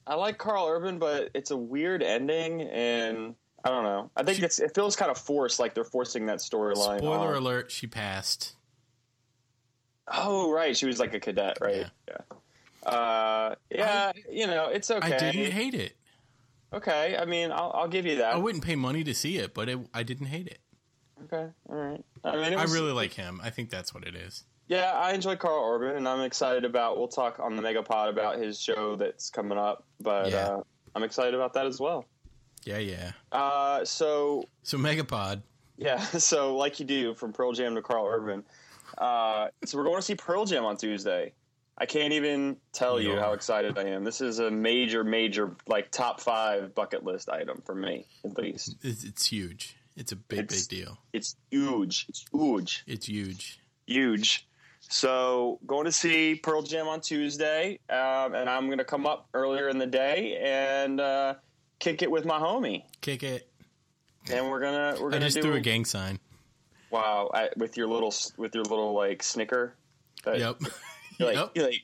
I 0.06 0.16
like 0.16 0.38
Karl 0.38 0.68
Urban, 0.68 1.00
but 1.00 1.32
it's 1.34 1.52
a 1.52 1.58
weird 1.58 2.02
ending, 2.02 2.62
and 2.62 3.36
I 3.64 3.70
don't 3.70 3.84
know. 3.84 4.10
I 4.16 4.24
think 4.24 4.38
she, 4.38 4.46
it's 4.46 4.60
it 4.60 4.74
feels 4.74 4.96
kind 4.96 5.12
of 5.12 5.18
forced, 5.18 5.60
like 5.60 5.74
they're 5.74 5.84
forcing 5.84 6.28
that 6.28 6.40
storyline. 6.40 7.00
Spoiler 7.00 7.36
on. 7.36 7.42
alert: 7.42 7.72
she 7.72 7.88
passed. 7.88 8.56
Oh, 10.08 10.52
right. 10.52 10.76
She 10.76 10.86
was 10.86 11.00
like 11.00 11.14
a 11.14 11.20
cadet, 11.20 11.58
right? 11.60 11.88
Yeah. 12.08 12.18
Yeah. 12.86 12.90
Uh, 12.90 13.56
yeah 13.70 14.12
I, 14.16 14.32
you 14.32 14.48
know, 14.48 14.70
it's 14.70 14.90
okay. 14.90 15.16
I 15.16 15.32
didn't 15.32 15.52
hate 15.52 15.74
it. 15.74 15.98
Okay. 16.74 17.18
I 17.18 17.26
mean, 17.26 17.52
I'll, 17.52 17.72
I'll 17.74 17.88
give 17.88 18.06
you 18.06 18.18
that. 18.18 18.34
I 18.34 18.38
wouldn't 18.38 18.64
pay 18.64 18.76
money 18.76 19.04
to 19.04 19.14
see 19.14 19.38
it, 19.38 19.54
but 19.54 19.68
it, 19.68 19.80
I 19.94 20.04
didn't 20.04 20.28
hate 20.28 20.48
it. 20.48 20.60
Okay. 21.26 21.52
All 21.70 21.76
right. 21.76 22.04
I 22.24 22.36
mean, 22.38 22.58
was, 22.58 22.72
I 22.72 22.74
really 22.74 22.92
like 22.94 23.14
him. 23.14 23.42
I 23.44 23.50
think 23.50 23.70
that's 23.70 23.94
what 23.94 24.06
it 24.06 24.16
is. 24.16 24.46
Yeah, 24.68 24.92
I 24.92 25.14
enjoy 25.14 25.36
Karl 25.38 25.76
Urban, 25.76 25.96
and 25.96 26.08
I'm 26.08 26.22
excited 26.22 26.66
about. 26.66 26.98
We'll 26.98 27.08
talk 27.08 27.40
on 27.40 27.56
the 27.56 27.62
Megapod 27.62 28.10
about 28.10 28.38
his 28.38 28.60
show 28.60 28.96
that's 28.96 29.30
coming 29.30 29.58
up, 29.58 29.86
but 30.02 30.32
yeah. 30.32 30.38
uh, 30.38 30.62
I'm 30.96 31.04
excited 31.04 31.34
about 31.34 31.54
that 31.54 31.66
as 31.66 31.80
well. 31.80 32.06
Yeah, 32.64 32.80
yeah. 32.80 33.12
Uh, 33.32 33.86
so 33.86 34.44
so 34.64 34.78
Megapod. 34.78 35.42
Yeah, 35.78 36.00
so 36.02 36.58
like 36.58 36.80
you 36.80 36.86
do 36.86 37.14
from 37.14 37.32
Pearl 37.32 37.54
Jam 37.54 37.76
to 37.76 37.82
Karl 37.82 38.08
Urban. 38.08 38.44
Uh, 38.98 39.48
so 39.64 39.78
we're 39.78 39.84
going 39.84 39.98
to 39.98 40.02
see 40.02 40.16
Pearl 40.16 40.46
Jam 40.46 40.66
on 40.66 40.76
Tuesday. 40.76 41.34
I 41.78 41.86
can't 41.86 42.14
even 42.14 42.58
tell 42.74 43.00
you 43.00 43.18
how 43.18 43.34
excited 43.34 43.78
I 43.78 43.84
am. 43.90 44.04
This 44.04 44.20
is 44.20 44.40
a 44.40 44.50
major, 44.50 45.04
major, 45.04 45.56
like 45.68 45.92
top 45.92 46.20
five 46.20 46.74
bucket 46.74 47.04
list 47.04 47.30
item 47.30 47.62
for 47.64 47.76
me, 47.76 48.08
at 48.26 48.36
least. 48.36 48.78
It's, 48.82 49.04
it's 49.04 49.28
huge. 49.28 49.78
It's 49.96 50.12
a 50.12 50.16
big, 50.16 50.40
it's, 50.40 50.66
big 50.66 50.80
deal. 50.80 50.98
It's 51.14 51.36
huge. 51.52 52.08
It's 52.10 52.26
huge. 52.32 52.84
It's 52.88 53.06
huge. 53.06 53.60
Huge. 53.86 54.48
So 54.90 55.60
going 55.68 55.86
to 55.86 55.92
see 55.92 56.36
Pearl 56.36 56.62
Jam 56.62 56.88
on 56.88 57.02
Tuesday, 57.02 57.80
um, 57.90 58.36
and 58.36 58.50
I'm 58.50 58.68
going 58.68 58.78
to 58.78 58.86
come 58.86 59.06
up 59.06 59.28
earlier 59.34 59.70
in 59.70 59.78
the 59.78 59.86
day 59.86 60.38
and 60.42 61.02
uh, 61.02 61.36
kick 61.80 62.02
it 62.02 62.10
with 62.10 62.26
my 62.26 62.40
homie. 62.40 62.84
Kick 63.02 63.24
it. 63.24 63.50
And 64.32 64.50
we're 64.50 64.60
gonna 64.60 64.98
we're 65.00 65.10
gonna 65.10 65.26
I 65.26 65.28
just 65.28 65.38
do 65.38 65.44
threw 65.44 65.54
a 65.54 65.62
gang 65.62 65.86
sign. 65.86 66.20
Wow, 66.92 67.30
I, 67.34 67.50
with 67.56 67.78
your 67.78 67.88
little 67.88 68.14
with 68.36 68.54
your 68.56 68.66
little 68.66 68.94
like 68.94 69.24
snicker. 69.24 69.74
That, 70.26 70.40
yep. 70.40 70.60
You're 71.20 71.30
like, 71.30 71.38
yep. 71.38 71.52
you're 71.56 71.66
like 71.66 71.84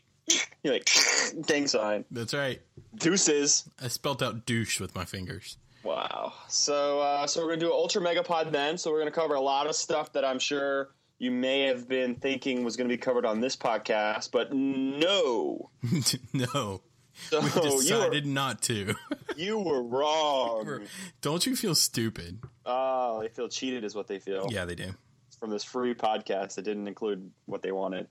you're 0.62 0.74
like 0.74 0.90
gang 1.48 1.66
sign. 1.66 2.06
That's 2.12 2.36
right. 2.36 2.62
Deuces. 2.96 3.68
I 3.82 3.88
spelt 3.88 4.22
out 4.22 4.46
douche 4.46 4.80
with 4.80 4.94
my 4.94 5.06
fingers. 5.06 5.58
Wow. 5.84 6.34
So 6.50 7.00
uh, 7.00 7.26
so 7.26 7.42
we're 7.42 7.50
gonna 7.50 7.62
do 7.62 7.72
Ultra 7.72 8.02
Megapod 8.02 8.52
then. 8.52 8.78
So 8.78 8.92
we're 8.92 9.00
gonna 9.00 9.10
cover 9.10 9.34
a 9.34 9.42
lot 9.42 9.66
of 9.66 9.76
stuff 9.76 10.14
that 10.14 10.24
I'm 10.24 10.38
sure 10.38 10.90
you 11.20 11.32
may 11.32 11.68
have 11.68 11.88
been 11.88 12.16
thinking 12.16 12.64
was 12.64 12.76
going 12.76 12.90
to 12.90 12.94
be 12.94 12.98
covered 12.98 13.26
on 13.26 13.40
this 13.40 13.56
podcast, 13.56 14.32
but 14.32 14.54
no. 14.54 15.70
no. 16.34 16.82
So 17.30 17.42
We 17.42 17.48
you 17.48 17.62
were, 17.62 17.82
decided 17.82 18.26
not 18.26 18.62
to. 18.64 18.96
you 19.38 19.60
were 19.60 19.84
wrong. 19.84 20.82
Don't 21.22 21.46
you 21.46 21.56
feel 21.56 21.76
stupid? 21.76 22.40
Oh, 22.66 23.22
they 23.22 23.30
feel 23.30 23.48
cheated, 23.48 23.84
is 23.84 23.96
what 23.96 24.08
they 24.08 24.20
feel. 24.20 24.48
Yeah, 24.50 24.66
they 24.66 24.76
do. 24.76 24.94
from 25.40 25.50
this 25.52 25.64
free 25.64 25.94
podcast 25.94 26.56
that 26.56 26.64
didn't 26.64 26.88
include 26.88 27.30
what 27.46 27.62
they 27.62 27.72
wanted. 27.72 28.08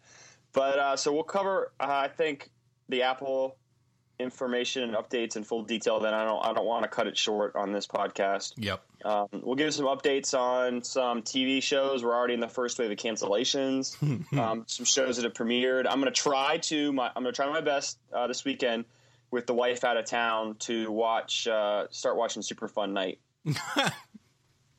But 0.53 0.79
uh, 0.79 0.97
so 0.97 1.13
we'll 1.13 1.25
cover, 1.25 1.73
uh, 1.81 1.87
I 1.89 2.09
think, 2.09 2.51
the 2.89 3.03
Apple 3.03 3.57
information 4.23 4.83
and 4.83 4.95
updates 4.95 5.37
in 5.37 5.45
full 5.45 5.63
detail. 5.63 6.01
Then 6.01 6.15
I 6.15 6.25
don't, 6.25 6.45
I 6.45 6.53
don't 6.53 6.65
want 6.65 6.85
to 6.85 6.89
cut 6.89 7.07
it 7.07 7.19
short 7.19 7.57
on 7.57 7.73
this 7.73 7.87
podcast. 7.87 8.55
Yep. 8.57 8.83
Um, 9.05 9.27
we'll 9.33 9.57
give 9.57 9.75
some 9.75 9.87
updates 9.87 10.39
on 10.39 10.83
some 10.83 11.23
TV 11.23 11.63
shows. 11.63 12.05
We're 12.05 12.15
already 12.15 12.35
in 12.35 12.41
the 12.41 12.49
first 12.49 12.79
wave 12.79 12.91
of 12.91 12.97
cancellations. 12.97 13.97
um, 14.39 14.65
some 14.67 14.87
shows 14.87 15.17
that 15.17 15.25
have 15.25 15.35
premiered. 15.35 15.87
I'm 15.89 16.01
going 16.01 16.13
to 16.13 16.21
try 16.21 16.59
to. 16.59 16.93
My, 16.93 17.11
I'm 17.15 17.23
going 17.23 17.35
to 17.35 17.37
try 17.37 17.51
my 17.51 17.61
best 17.61 17.99
uh, 18.13 18.27
this 18.27 18.45
weekend 18.45 18.85
with 19.31 19.47
the 19.47 19.55
wife 19.55 19.83
out 19.83 19.97
of 19.97 20.05
town 20.05 20.57
to 20.61 20.91
watch. 20.91 21.47
Uh, 21.47 21.87
start 21.91 22.17
watching 22.17 22.43
Super 22.43 22.69
Fun 22.69 22.93
Night. 22.93 23.19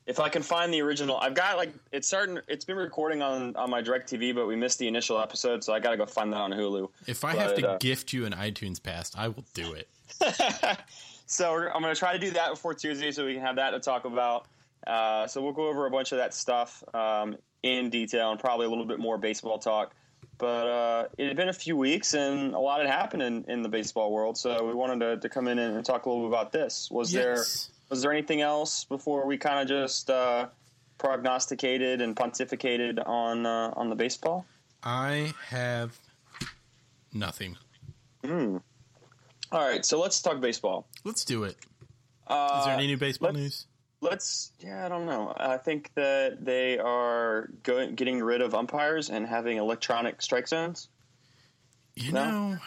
if 0.05 0.19
I 0.19 0.29
can 0.29 0.41
find 0.41 0.73
the 0.73 0.81
original, 0.81 1.17
I've 1.17 1.33
got 1.33 1.57
like 1.57 1.73
it's 1.91 2.07
starting. 2.07 2.39
It's 2.47 2.65
been 2.65 2.75
recording 2.77 3.21
on 3.21 3.55
on 3.55 3.69
my 3.69 3.81
Direct 3.81 4.11
TV, 4.11 4.35
but 4.35 4.47
we 4.47 4.55
missed 4.55 4.79
the 4.79 4.87
initial 4.87 5.19
episode, 5.19 5.63
so 5.63 5.73
I 5.73 5.79
got 5.79 5.91
to 5.91 5.97
go 5.97 6.05
find 6.05 6.31
that 6.33 6.37
on 6.37 6.51
Hulu. 6.51 6.89
If 7.07 7.23
I 7.23 7.35
have 7.35 7.55
to 7.55 7.71
uh, 7.71 7.77
gift 7.77 8.11
you 8.11 8.25
an 8.25 8.33
iTunes 8.33 8.81
pass, 8.81 9.11
I 9.15 9.29
will 9.29 9.45
do 9.53 9.73
it. 9.73 9.87
so 11.25 11.51
we're, 11.51 11.69
I'm 11.69 11.81
going 11.81 11.93
to 11.93 11.99
try 11.99 12.13
to 12.13 12.19
do 12.19 12.31
that 12.31 12.51
before 12.51 12.73
Tuesday, 12.73 13.11
so 13.11 13.25
we 13.25 13.33
can 13.33 13.41
have 13.41 13.55
that 13.55 13.71
to 13.71 13.79
talk 13.79 14.05
about. 14.05 14.47
Uh, 14.85 15.27
so 15.27 15.41
we'll 15.41 15.53
go 15.53 15.67
over 15.67 15.85
a 15.85 15.91
bunch 15.91 16.11
of 16.11 16.17
that 16.17 16.33
stuff 16.33 16.83
um, 16.93 17.37
in 17.63 17.89
detail 17.89 18.31
and 18.31 18.39
probably 18.39 18.65
a 18.65 18.69
little 18.69 18.85
bit 18.85 18.99
more 18.99 19.17
baseball 19.17 19.57
talk. 19.57 19.95
But 20.37 20.67
uh, 20.67 21.07
it 21.17 21.27
had 21.27 21.37
been 21.37 21.49
a 21.49 21.53
few 21.53 21.77
weeks, 21.77 22.13
and 22.13 22.53
a 22.53 22.59
lot 22.59 22.81
had 22.81 22.89
happened 22.89 23.21
in, 23.23 23.45
in 23.47 23.61
the 23.61 23.69
baseball 23.69 24.11
world. 24.11 24.37
So 24.37 24.65
we 24.65 24.73
wanted 24.73 24.99
to, 24.99 25.17
to 25.17 25.29
come 25.29 25.47
in 25.47 25.59
and 25.59 25.85
talk 25.85 26.05
a 26.05 26.09
little 26.09 26.25
bit 26.25 26.35
about 26.35 26.51
this. 26.51 26.89
Was 26.91 27.11
there 27.11 27.37
Yes. 27.37 27.69
Was 27.89 28.01
there 28.01 28.11
anything 28.11 28.41
else 28.41 28.83
before 28.85 29.25
we 29.25 29.37
kind 29.37 29.59
of 29.59 29.67
just 29.67 30.09
uh, 30.09 30.47
prognosticated 30.97 32.01
and 32.01 32.15
pontificated 32.15 33.05
on 33.07 33.45
uh, 33.45 33.73
on 33.75 33.89
the 33.89 33.95
baseball? 33.95 34.45
I 34.83 35.33
have 35.49 35.97
nothing. 37.13 37.57
All 38.25 38.61
right, 39.51 39.85
so 39.85 39.99
let's 39.99 40.21
talk 40.21 40.39
baseball. 40.41 40.87
Let's 41.03 41.23
do 41.25 41.43
it. 41.43 41.57
Uh, 42.27 42.57
Is 42.59 42.65
there 42.65 42.75
any 42.75 42.87
new 42.87 42.97
baseball 42.97 43.29
let's- 43.29 43.39
news? 43.39 43.67
Let's. 44.01 44.51
Yeah, 44.59 44.85
I 44.85 44.89
don't 44.89 45.05
know. 45.05 45.33
I 45.37 45.55
think 45.55 45.91
that 45.95 46.43
they 46.43 46.77
are 46.77 47.49
going, 47.63 47.95
getting 47.95 48.21
rid 48.21 48.41
of 48.41 48.53
umpires 48.53 49.09
and 49.09 49.25
having 49.25 49.57
electronic 49.57 50.21
strike 50.21 50.49
zones. 50.49 50.89
You 51.95 52.11
no? 52.11 52.29
know, 52.49 52.57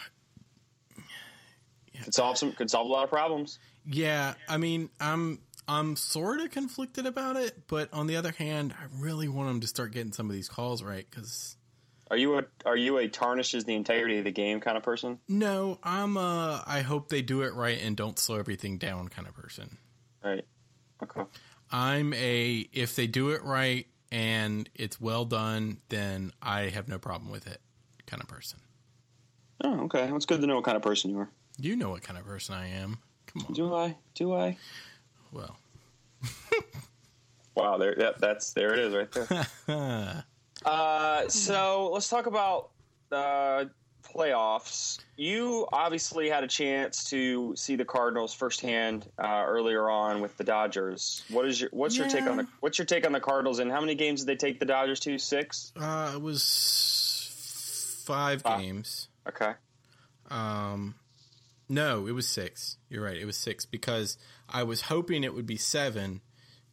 Could 2.03 2.13
solve 2.15 2.39
some. 2.39 2.53
Could 2.53 2.71
solve 2.71 2.87
a 2.87 2.91
lot 2.91 3.03
of 3.03 3.09
problems. 3.11 3.59
Yeah. 3.87 4.33
I 4.47 4.57
mean, 4.57 4.89
I'm 4.99 5.39
I'm 5.67 5.95
sort 5.95 6.39
of 6.39 6.51
conflicted 6.51 7.05
about 7.05 7.35
it, 7.35 7.67
but 7.67 7.93
on 7.93 8.07
the 8.07 8.15
other 8.15 8.31
hand, 8.31 8.73
I 8.79 8.85
really 8.99 9.27
want 9.27 9.49
them 9.49 9.61
to 9.61 9.67
start 9.67 9.91
getting 9.91 10.13
some 10.13 10.29
of 10.29 10.35
these 10.35 10.49
calls 10.49 10.81
right 10.83 11.05
because 11.09 11.55
Are 12.09 12.17
you 12.17 12.37
a 12.39 12.43
Are 12.65 12.77
you 12.77 12.97
a 12.97 13.07
tarnishes 13.07 13.65
the 13.65 13.75
integrity 13.75 14.17
of 14.17 14.23
the 14.23 14.31
game 14.31 14.59
kind 14.59 14.77
of 14.77 14.83
person? 14.83 15.19
no, 15.27 15.79
I'm 15.83 16.17
uh 16.17 16.61
I 16.65 16.81
hope 16.81 17.09
they 17.09 17.21
do 17.21 17.41
it 17.41 17.53
right 17.53 17.79
and 17.81 17.95
don't 17.97 18.17
slow 18.19 18.37
everything 18.37 18.77
down 18.77 19.07
kind 19.09 19.27
of 19.27 19.33
person. 19.33 19.77
Right. 20.23 20.45
Okay. 21.03 21.21
I'm 21.71 22.13
a 22.13 22.67
if 22.71 22.95
they 22.95 23.07
do 23.07 23.31
it 23.31 23.43
right 23.43 23.87
and 24.11 24.69
it's 24.73 25.01
well 25.01 25.25
done, 25.25 25.79
then 25.89 26.31
I 26.41 26.69
have 26.69 26.87
no 26.87 26.97
problem 26.97 27.29
with 27.29 27.45
it 27.47 27.59
kind 28.05 28.21
of 28.23 28.29
person. 28.29 28.59
Oh, 29.63 29.81
okay. 29.85 30.05
Well, 30.05 30.15
it's 30.15 30.25
good 30.25 30.39
to 30.39 30.47
know 30.47 30.55
what 30.55 30.63
kind 30.63 30.77
of 30.77 30.83
person 30.83 31.11
you 31.11 31.19
are. 31.19 31.29
You 31.57 31.75
know 31.75 31.89
what 31.89 32.03
kind 32.03 32.17
of 32.17 32.25
person 32.25 32.55
I 32.55 32.67
am. 32.69 32.99
Come 33.39 33.45
on. 33.47 33.53
Do 33.53 33.73
I? 33.75 33.95
Do 34.15 34.33
I? 34.33 34.57
Well, 35.31 35.57
Wow. 37.55 37.77
There. 37.77 37.95
That, 37.95 38.19
that's 38.19 38.53
there. 38.53 38.73
It 38.73 38.79
is 38.79 38.93
right 38.93 39.11
there. 39.11 40.23
uh, 40.65 41.27
so 41.27 41.89
let's 41.91 42.07
talk 42.07 42.27
about 42.27 42.69
uh, 43.11 43.65
playoffs. 44.03 44.99
You 45.15 45.67
obviously 45.73 46.29
had 46.29 46.43
a 46.43 46.47
chance 46.47 47.03
to 47.09 47.55
see 47.55 47.75
the 47.75 47.83
Cardinals 47.85 48.31
firsthand 48.33 49.07
uh, 49.17 49.43
earlier 49.47 49.89
on 49.89 50.21
with 50.21 50.37
the 50.37 50.43
Dodgers. 50.43 51.23
What 51.29 51.47
is 51.47 51.59
your 51.59 51.71
What's 51.73 51.97
your 51.97 52.07
take 52.07 52.27
on 52.27 52.37
the 52.37 52.47
What's 52.59 52.77
your 52.77 52.85
take 52.85 53.07
on 53.07 53.11
the 53.11 53.19
Cardinals? 53.19 53.57
And 53.57 53.71
how 53.71 53.81
many 53.81 53.95
games 53.95 54.21
did 54.23 54.27
they 54.27 54.35
take 54.35 54.59
the 54.59 54.65
Dodgers 54.65 54.99
to? 55.01 55.17
Six. 55.17 55.71
uh, 55.79 56.11
it 56.15 56.21
was 56.21 58.03
five 58.05 58.43
Five. 58.43 58.61
games. 58.61 59.07
Okay. 59.27 59.53
Um, 60.29 60.93
no, 61.69 62.07
it 62.07 62.13
was 62.13 62.27
six. 62.27 62.77
You're 62.89 63.03
right. 63.03 63.17
It 63.17 63.25
was 63.25 63.37
six 63.37 63.65
because 63.65 64.17
I 64.49 64.63
was 64.63 64.81
hoping 64.81 65.23
it 65.23 65.33
would 65.33 65.47
be 65.47 65.57
seven 65.57 66.21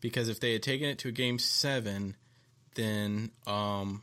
because 0.01 0.29
if 0.29 0.41
they 0.41 0.53
had 0.53 0.63
taken 0.63 0.89
it 0.89 0.99
to 0.99 1.09
a 1.09 1.13
game 1.13 1.39
seven, 1.39 2.17
then 2.75 3.31
um, 3.47 4.03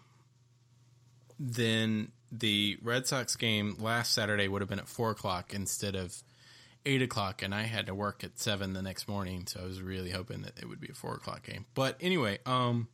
then 1.39 2.11
the 2.31 2.77
Red 2.81 3.07
Sox 3.07 3.35
game 3.35 3.75
last 3.79 4.13
Saturday 4.13 4.47
would 4.47 4.61
have 4.61 4.69
been 4.69 4.79
at 4.79 4.87
four 4.87 5.11
o'clock 5.11 5.53
instead 5.53 5.95
of 5.95 6.23
eight 6.85 7.01
o'clock, 7.01 7.41
and 7.41 7.53
I 7.53 7.63
had 7.63 7.87
to 7.87 7.95
work 7.95 8.23
at 8.23 8.39
seven 8.39 8.73
the 8.73 8.81
next 8.81 9.07
morning, 9.07 9.45
so 9.47 9.61
I 9.61 9.65
was 9.65 9.81
really 9.81 10.11
hoping 10.11 10.41
that 10.41 10.57
it 10.59 10.67
would 10.67 10.79
be 10.79 10.89
a 10.89 10.95
four 10.95 11.13
o'clock 11.13 11.43
game. 11.43 11.65
But 11.73 11.97
anyway, 12.01 12.39
um, 12.45 12.87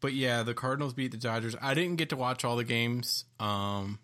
but 0.00 0.12
yeah, 0.12 0.42
the 0.42 0.54
Cardinals 0.54 0.94
beat 0.94 1.10
the 1.10 1.18
Dodgers. 1.18 1.56
I 1.60 1.74
didn't 1.74 1.96
get 1.96 2.10
to 2.10 2.16
watch 2.16 2.44
all 2.44 2.56
the 2.56 2.64
games, 2.64 3.24
um, 3.38 3.98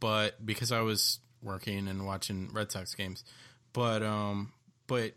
but 0.00 0.44
because 0.44 0.70
I 0.70 0.80
was 0.80 1.18
working 1.44 1.86
and 1.88 2.06
watching 2.06 2.50
Red 2.52 2.72
Sox 2.72 2.94
games, 2.94 3.24
but 3.72 4.02
um, 4.02 4.52
but 4.86 5.12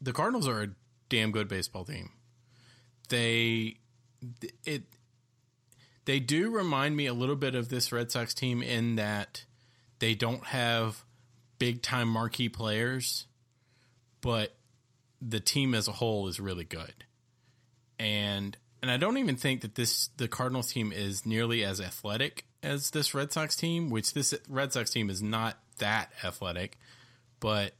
the 0.00 0.12
Cardinals 0.12 0.48
are 0.48 0.62
a 0.62 0.68
damn 1.08 1.30
good 1.30 1.48
baseball 1.48 1.84
team. 1.84 2.10
They 3.08 3.78
it 4.64 4.84
they 6.04 6.18
do 6.18 6.50
remind 6.50 6.96
me 6.96 7.06
a 7.06 7.14
little 7.14 7.36
bit 7.36 7.54
of 7.54 7.68
this 7.68 7.92
Red 7.92 8.10
Sox 8.10 8.34
team 8.34 8.62
in 8.62 8.96
that 8.96 9.44
they 10.00 10.14
don't 10.14 10.44
have 10.46 11.04
big 11.58 11.82
time 11.82 12.08
marquee 12.08 12.48
players, 12.48 13.26
but 14.20 14.56
the 15.20 15.40
team 15.40 15.74
as 15.74 15.86
a 15.86 15.92
whole 15.92 16.26
is 16.26 16.40
really 16.40 16.64
good. 16.64 17.04
And 17.98 18.56
and 18.82 18.90
I 18.90 18.96
don't 18.96 19.18
even 19.18 19.36
think 19.36 19.60
that 19.60 19.76
this 19.76 20.08
the 20.16 20.26
Cardinals 20.26 20.72
team 20.72 20.92
is 20.92 21.24
nearly 21.24 21.64
as 21.64 21.80
athletic 21.80 22.46
as 22.62 22.90
this 22.90 23.14
Red 23.14 23.32
Sox 23.32 23.56
team, 23.56 23.90
which 23.90 24.14
this 24.14 24.34
Red 24.48 24.72
Sox 24.72 24.90
team 24.90 25.10
is 25.10 25.22
not 25.22 25.58
that 25.78 26.12
athletic, 26.24 26.78
but 27.40 27.72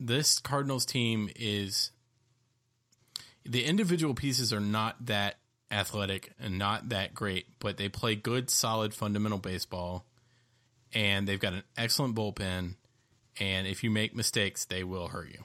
this 0.00 0.38
Cardinals 0.38 0.84
team 0.84 1.30
is 1.36 1.90
the 3.44 3.64
individual 3.64 4.14
pieces 4.14 4.52
are 4.52 4.60
not 4.60 5.06
that 5.06 5.36
athletic 5.70 6.32
and 6.40 6.58
not 6.58 6.88
that 6.90 7.14
great, 7.14 7.46
but 7.58 7.76
they 7.76 7.88
play 7.88 8.14
good, 8.14 8.50
solid, 8.50 8.94
fundamental 8.94 9.38
baseball, 9.38 10.04
and 10.92 11.26
they've 11.28 11.40
got 11.40 11.52
an 11.52 11.62
excellent 11.76 12.14
bullpen. 12.14 12.74
And 13.40 13.66
if 13.66 13.84
you 13.84 13.90
make 13.90 14.16
mistakes, 14.16 14.64
they 14.64 14.82
will 14.82 15.08
hurt 15.08 15.28
you 15.30 15.44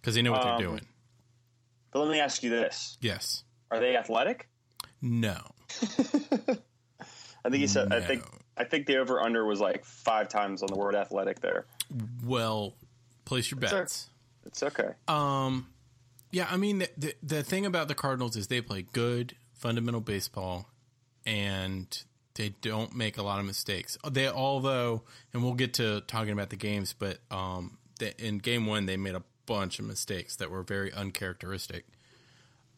because 0.00 0.14
they 0.14 0.22
know 0.22 0.32
what 0.32 0.42
Um, 0.44 0.58
they're 0.58 0.66
doing. 0.68 0.86
But 1.90 2.00
let 2.00 2.10
me 2.10 2.20
ask 2.20 2.42
you 2.42 2.50
this: 2.50 2.98
Yes. 3.00 3.44
Are 3.70 3.80
they 3.80 3.96
athletic? 3.96 4.48
No. 5.00 5.38
I 7.44 7.50
think 7.50 7.60
he 7.60 7.66
said. 7.66 7.92
I 7.92 8.00
think. 8.00 8.24
I 8.56 8.64
think 8.64 8.86
the 8.86 8.98
over 8.98 9.20
under 9.20 9.44
was 9.44 9.60
like 9.60 9.84
five 9.84 10.28
times 10.28 10.62
on 10.62 10.68
the 10.68 10.76
word 10.76 10.94
athletic. 10.94 11.40
There. 11.40 11.66
Well, 12.24 12.74
place 13.24 13.50
your 13.50 13.58
bets. 13.58 14.08
It's 14.46 14.62
okay. 14.62 14.90
Um, 15.08 15.68
yeah, 16.30 16.46
I 16.50 16.56
mean 16.56 16.78
the, 16.78 16.88
the 16.96 17.14
the 17.22 17.42
thing 17.42 17.66
about 17.66 17.88
the 17.88 17.94
Cardinals 17.94 18.36
is 18.36 18.46
they 18.46 18.60
play 18.60 18.86
good 18.92 19.34
fundamental 19.54 20.00
baseball, 20.00 20.68
and 21.26 21.86
they 22.34 22.50
don't 22.60 22.94
make 22.94 23.18
a 23.18 23.22
lot 23.22 23.40
of 23.40 23.46
mistakes. 23.46 23.96
They 24.10 24.28
although, 24.28 25.02
and 25.32 25.42
we'll 25.42 25.54
get 25.54 25.74
to 25.74 26.02
talking 26.02 26.32
about 26.32 26.50
the 26.50 26.56
games, 26.56 26.94
but 26.96 27.18
um, 27.30 27.78
they, 27.98 28.14
in 28.18 28.38
game 28.38 28.66
one 28.66 28.86
they 28.86 28.96
made 28.96 29.14
a 29.14 29.22
bunch 29.46 29.78
of 29.78 29.84
mistakes 29.84 30.36
that 30.36 30.50
were 30.50 30.62
very 30.62 30.92
uncharacteristic. 30.92 31.86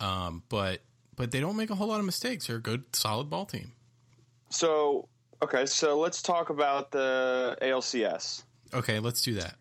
Um, 0.00 0.42
but 0.48 0.80
but 1.16 1.30
they 1.30 1.40
don't 1.40 1.56
make 1.56 1.70
a 1.70 1.74
whole 1.74 1.88
lot 1.88 2.00
of 2.00 2.06
mistakes. 2.06 2.46
They're 2.46 2.56
a 2.56 2.60
good, 2.60 2.94
solid 2.94 3.30
ball 3.30 3.46
team. 3.46 3.72
So 4.50 5.08
okay, 5.42 5.66
so 5.66 5.98
let's 5.98 6.22
talk 6.22 6.50
about 6.50 6.90
the 6.90 7.56
ALCS. 7.62 8.44
Okay, 8.74 8.98
let's 8.98 9.22
do 9.22 9.34
that. 9.34 9.54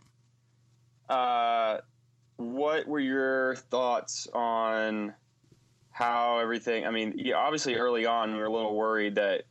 Uh, 1.09 1.81
what 2.37 2.87
were 2.87 2.99
your 2.99 3.55
thoughts 3.55 4.27
on 4.33 5.13
how 5.91 6.39
everything? 6.39 6.85
I 6.85 6.91
mean, 6.91 7.13
yeah, 7.17 7.35
obviously 7.35 7.75
early 7.75 8.05
on 8.05 8.33
we 8.33 8.39
were 8.39 8.45
a 8.45 8.51
little 8.51 8.75
worried 8.75 9.15
that 9.15 9.43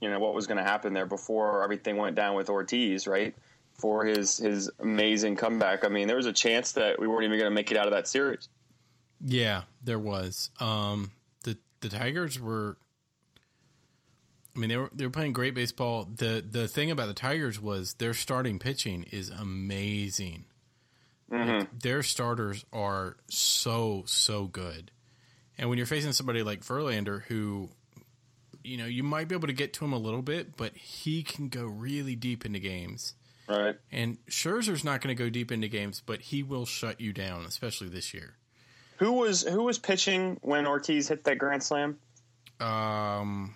you 0.00 0.08
know 0.08 0.18
what 0.18 0.34
was 0.34 0.46
going 0.46 0.58
to 0.58 0.64
happen 0.64 0.92
there 0.92 1.06
before 1.06 1.62
everything 1.62 1.96
went 1.96 2.16
down 2.16 2.34
with 2.34 2.48
Ortiz, 2.48 3.06
right? 3.06 3.34
For 3.74 4.04
his 4.04 4.38
his 4.38 4.70
amazing 4.80 5.36
comeback. 5.36 5.84
I 5.84 5.88
mean, 5.88 6.06
there 6.08 6.16
was 6.16 6.26
a 6.26 6.32
chance 6.32 6.72
that 6.72 6.98
we 6.98 7.06
weren't 7.06 7.24
even 7.24 7.38
going 7.38 7.50
to 7.50 7.54
make 7.54 7.70
it 7.70 7.76
out 7.76 7.86
of 7.86 7.92
that 7.92 8.08
series. 8.08 8.48
Yeah, 9.24 9.62
there 9.84 9.98
was. 9.98 10.50
Um, 10.58 11.12
the 11.44 11.56
the 11.80 11.88
Tigers 11.88 12.40
were. 12.40 12.76
I 14.54 14.58
mean, 14.58 14.68
they 14.68 14.76
were 14.76 14.90
they 14.92 15.04
were 15.04 15.10
playing 15.10 15.32
great 15.32 15.54
baseball. 15.54 16.08
the 16.16 16.44
The 16.48 16.66
thing 16.68 16.90
about 16.90 17.06
the 17.08 17.14
Tigers 17.14 17.60
was 17.60 17.94
their 17.94 18.14
starting 18.14 18.58
pitching 18.58 19.04
is 19.10 19.30
amazing. 19.30 20.44
Like, 21.30 21.80
their 21.80 22.02
starters 22.02 22.64
are 22.72 23.16
so 23.28 24.02
so 24.06 24.46
good, 24.46 24.90
and 25.56 25.68
when 25.68 25.78
you're 25.78 25.86
facing 25.86 26.12
somebody 26.12 26.42
like 26.42 26.64
Verlander, 26.64 27.22
who, 27.22 27.68
you 28.64 28.76
know, 28.76 28.86
you 28.86 29.04
might 29.04 29.28
be 29.28 29.36
able 29.36 29.46
to 29.46 29.54
get 29.54 29.72
to 29.74 29.84
him 29.84 29.92
a 29.92 29.98
little 29.98 30.22
bit, 30.22 30.56
but 30.56 30.76
he 30.76 31.22
can 31.22 31.48
go 31.48 31.64
really 31.66 32.16
deep 32.16 32.44
into 32.44 32.58
games. 32.58 33.14
Right. 33.48 33.76
And 33.92 34.18
Scherzer's 34.28 34.84
not 34.84 35.00
going 35.00 35.16
to 35.16 35.22
go 35.22 35.28
deep 35.28 35.52
into 35.52 35.68
games, 35.68 36.02
but 36.04 36.20
he 36.20 36.42
will 36.42 36.66
shut 36.66 37.00
you 37.00 37.12
down, 37.12 37.44
especially 37.44 37.88
this 37.88 38.14
year. 38.14 38.34
Who 38.98 39.12
was 39.12 39.42
who 39.42 39.62
was 39.62 39.78
pitching 39.78 40.38
when 40.42 40.66
Ortiz 40.66 41.08
hit 41.08 41.24
that 41.24 41.38
grand 41.38 41.62
slam? 41.62 41.98
Um, 42.60 43.54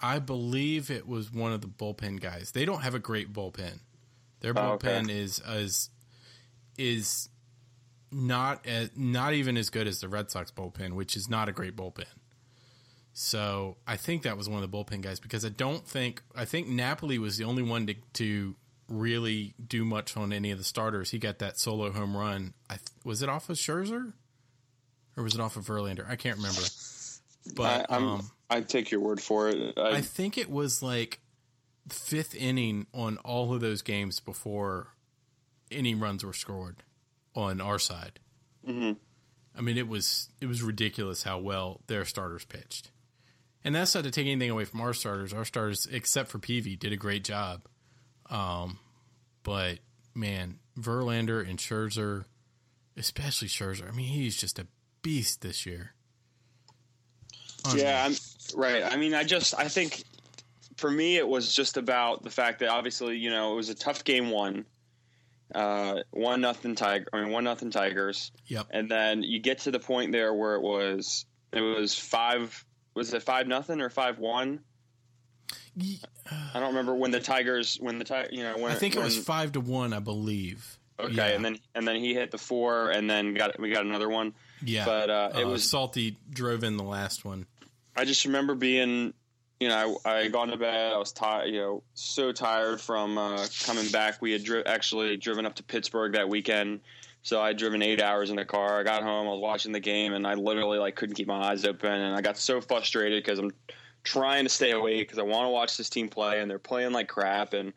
I 0.00 0.18
believe 0.18 0.90
it 0.90 1.06
was 1.08 1.32
one 1.32 1.52
of 1.52 1.60
the 1.62 1.68
bullpen 1.68 2.20
guys. 2.20 2.50
They 2.52 2.64
don't 2.64 2.82
have 2.82 2.94
a 2.94 2.98
great 2.98 3.32
bullpen. 3.32 3.80
Their 4.40 4.52
Oh, 4.56 4.72
okay. 4.72 4.88
bullpen 4.88 5.10
is 5.10 5.40
is 5.48 5.90
is 6.78 7.28
not 8.12 8.66
as, 8.66 8.90
not 8.94 9.32
even 9.34 9.56
as 9.56 9.70
good 9.70 9.86
as 9.86 10.00
the 10.00 10.08
Red 10.08 10.30
Sox 10.30 10.50
bullpen, 10.50 10.92
which 10.92 11.16
is 11.16 11.28
not 11.28 11.48
a 11.48 11.52
great 11.52 11.74
bullpen. 11.76 12.04
So 13.12 13.78
I 13.86 13.96
think 13.96 14.22
that 14.22 14.36
was 14.36 14.48
one 14.48 14.62
of 14.62 14.70
the 14.70 14.76
bullpen 14.76 15.00
guys 15.00 15.18
because 15.20 15.44
I 15.44 15.48
don't 15.48 15.86
think 15.86 16.22
I 16.34 16.44
think 16.44 16.68
Napoli 16.68 17.18
was 17.18 17.38
the 17.38 17.44
only 17.44 17.62
one 17.62 17.86
to 17.86 17.94
to 18.14 18.54
really 18.88 19.54
do 19.66 19.84
much 19.84 20.16
on 20.16 20.32
any 20.32 20.50
of 20.50 20.58
the 20.58 20.64
starters. 20.64 21.10
He 21.10 21.18
got 21.18 21.38
that 21.38 21.58
solo 21.58 21.90
home 21.90 22.16
run. 22.16 22.52
I 22.68 22.74
th- 22.74 22.86
was 23.04 23.22
it 23.22 23.28
off 23.28 23.48
of 23.48 23.56
Scherzer 23.56 24.12
or 25.16 25.22
was 25.24 25.34
it 25.34 25.40
off 25.40 25.56
of 25.56 25.64
Verlander? 25.64 26.08
I 26.08 26.16
can't 26.16 26.36
remember. 26.36 26.60
But 27.54 27.90
I, 27.90 27.96
um, 27.96 28.30
I 28.50 28.60
take 28.60 28.90
your 28.90 29.00
word 29.00 29.20
for 29.20 29.48
it. 29.48 29.74
I, 29.76 29.96
I 29.96 30.00
think 30.00 30.38
it 30.38 30.50
was 30.50 30.82
like 30.82 31.20
fifth 31.88 32.34
inning 32.34 32.86
on 32.92 33.18
all 33.18 33.54
of 33.54 33.60
those 33.60 33.82
games 33.82 34.20
before 34.20 34.88
any 35.70 35.94
runs 35.94 36.24
were 36.24 36.32
scored 36.32 36.82
on 37.34 37.60
our 37.60 37.78
side. 37.78 38.20
hmm 38.64 38.92
I 39.58 39.62
mean, 39.62 39.78
it 39.78 39.88
was 39.88 40.28
it 40.40 40.46
was 40.46 40.62
ridiculous 40.62 41.22
how 41.22 41.38
well 41.38 41.80
their 41.86 42.04
starters 42.04 42.44
pitched, 42.44 42.90
and 43.64 43.74
that's 43.74 43.94
not 43.94 44.04
to 44.04 44.10
take 44.10 44.26
anything 44.26 44.50
away 44.50 44.66
from 44.66 44.82
our 44.82 44.92
starters. 44.92 45.32
Our 45.32 45.46
starters, 45.46 45.88
except 45.90 46.28
for 46.28 46.38
Peavy, 46.38 46.76
did 46.76 46.92
a 46.92 46.96
great 46.96 47.24
job. 47.24 47.62
Um, 48.28 48.80
but 49.42 49.78
man, 50.14 50.58
Verlander 50.78 51.48
and 51.48 51.58
Scherzer, 51.58 52.26
especially 52.98 53.48
Scherzer. 53.48 53.88
I 53.88 53.92
mean, 53.92 54.08
he's 54.08 54.36
just 54.36 54.58
a 54.58 54.66
beast 55.00 55.40
this 55.40 55.64
year. 55.64 55.94
Yeah, 57.74 58.04
I'm 58.04 58.14
right. 58.54 58.82
I 58.84 58.96
mean, 58.96 59.14
I 59.14 59.24
just 59.24 59.54
I 59.58 59.68
think 59.68 60.04
for 60.76 60.90
me 60.90 61.16
it 61.16 61.26
was 61.26 61.54
just 61.54 61.76
about 61.76 62.22
the 62.22 62.30
fact 62.30 62.60
that 62.60 62.68
obviously 62.68 63.16
you 63.16 63.30
know 63.30 63.52
it 63.52 63.56
was 63.56 63.68
a 63.70 63.74
tough 63.74 64.04
game 64.04 64.30
one, 64.30 64.66
uh, 65.54 66.00
one 66.10 66.40
nothing 66.40 66.74
tiger. 66.74 67.06
I 67.12 67.22
mean 67.22 67.32
one 67.32 67.44
nothing 67.44 67.70
Tigers, 67.70 68.30
Yep. 68.46 68.66
and 68.70 68.90
then 68.90 69.22
you 69.22 69.40
get 69.40 69.60
to 69.60 69.70
the 69.70 69.80
point 69.80 70.12
there 70.12 70.32
where 70.34 70.54
it 70.54 70.62
was 70.62 71.24
it 71.52 71.60
was 71.60 71.98
five. 71.98 72.64
Was 72.94 73.12
it 73.12 73.22
five 73.22 73.46
nothing 73.46 73.80
or 73.80 73.90
five 73.90 74.18
one? 74.18 74.60
I 75.78 76.58
don't 76.58 76.68
remember 76.68 76.94
when 76.94 77.10
the 77.10 77.20
Tigers 77.20 77.76
when 77.80 77.98
the 77.98 78.04
Tigers 78.04 78.30
you 78.32 78.42
know 78.42 78.56
when 78.58 78.72
I 78.72 78.74
think 78.74 78.96
it 78.96 79.02
was 79.02 79.16
five 79.18 79.52
to 79.52 79.60
one, 79.60 79.92
I 79.92 79.98
believe. 79.98 80.78
okay, 80.98 81.12
yeah. 81.12 81.26
and 81.26 81.44
then 81.44 81.58
and 81.74 81.86
then 81.86 81.96
he 81.96 82.14
hit 82.14 82.30
the 82.30 82.38
four, 82.38 82.90
and 82.90 83.08
then 83.08 83.34
got 83.34 83.58
we 83.60 83.70
got 83.70 83.84
another 83.84 84.08
one. 84.08 84.34
Yeah, 84.64 84.86
But 84.86 85.10
uh, 85.10 85.30
it 85.36 85.44
Uh, 85.44 85.48
was 85.48 85.68
salty. 85.68 86.16
Drove 86.30 86.64
in 86.64 86.78
the 86.78 86.82
last 86.84 87.24
one. 87.26 87.46
I 87.96 88.04
just 88.04 88.24
remember 88.24 88.54
being, 88.54 89.14
you 89.58 89.68
know, 89.68 89.98
I, 90.04 90.10
I 90.10 90.22
had 90.24 90.32
gone 90.32 90.48
to 90.48 90.56
bed. 90.56 90.92
I 90.92 90.98
was 90.98 91.12
tired, 91.12 91.48
you 91.48 91.60
know, 91.60 91.82
so 91.94 92.30
tired 92.30 92.80
from 92.80 93.16
uh, 93.16 93.46
coming 93.64 93.88
back. 93.88 94.20
We 94.20 94.32
had 94.32 94.44
dri- 94.44 94.66
actually 94.66 95.16
driven 95.16 95.46
up 95.46 95.54
to 95.54 95.62
Pittsburgh 95.62 96.12
that 96.12 96.28
weekend, 96.28 96.80
so 97.22 97.40
I 97.40 97.48
had 97.48 97.56
driven 97.56 97.82
eight 97.82 98.02
hours 98.02 98.30
in 98.30 98.36
the 98.36 98.44
car. 98.44 98.78
I 98.78 98.82
got 98.82 99.02
home, 99.02 99.26
I 99.26 99.30
was 99.30 99.40
watching 99.40 99.72
the 99.72 99.80
game, 99.80 100.12
and 100.12 100.26
I 100.26 100.34
literally 100.34 100.78
like 100.78 100.94
couldn't 100.94 101.14
keep 101.14 101.26
my 101.26 101.50
eyes 101.50 101.64
open, 101.64 101.90
and 101.90 102.14
I 102.14 102.20
got 102.20 102.36
so 102.36 102.60
frustrated 102.60 103.24
because 103.24 103.38
I'm 103.38 103.52
trying 104.04 104.44
to 104.44 104.50
stay 104.50 104.72
awake 104.72 105.08
because 105.08 105.18
I 105.18 105.22
want 105.22 105.46
to 105.46 105.50
watch 105.50 105.76
this 105.76 105.88
team 105.88 106.08
play, 106.08 106.40
and 106.40 106.50
they're 106.50 106.58
playing 106.58 106.92
like 106.92 107.08
crap, 107.08 107.54
and 107.54 107.72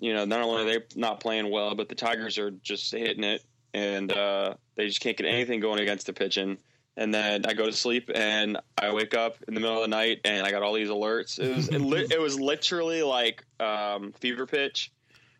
you 0.00 0.14
know, 0.14 0.24
not 0.24 0.42
only 0.42 0.62
are 0.62 0.64
they 0.64 0.84
not 0.94 1.18
playing 1.18 1.50
well, 1.50 1.74
but 1.74 1.88
the 1.88 1.96
Tigers 1.96 2.38
are 2.38 2.52
just 2.52 2.92
hitting 2.92 3.24
it, 3.24 3.42
and 3.74 4.12
uh, 4.12 4.54
they 4.76 4.86
just 4.86 5.00
can't 5.00 5.16
get 5.16 5.26
anything 5.26 5.58
going 5.58 5.80
against 5.80 6.06
the 6.06 6.12
pitching 6.12 6.58
and 6.98 7.14
then 7.14 7.46
I 7.46 7.54
go 7.54 7.64
to 7.64 7.72
sleep 7.72 8.10
and 8.12 8.58
I 8.76 8.92
wake 8.92 9.14
up 9.14 9.36
in 9.46 9.54
the 9.54 9.60
middle 9.60 9.76
of 9.76 9.82
the 9.82 9.88
night 9.88 10.18
and 10.24 10.44
I 10.44 10.50
got 10.50 10.62
all 10.62 10.74
these 10.74 10.88
alerts. 10.88 11.38
It 11.38 11.54
was 11.54 11.68
it, 11.68 11.80
li- 11.80 12.08
it 12.10 12.20
was 12.20 12.38
literally 12.38 13.02
like 13.02 13.44
um, 13.60 14.12
fever 14.20 14.46
pitch, 14.46 14.90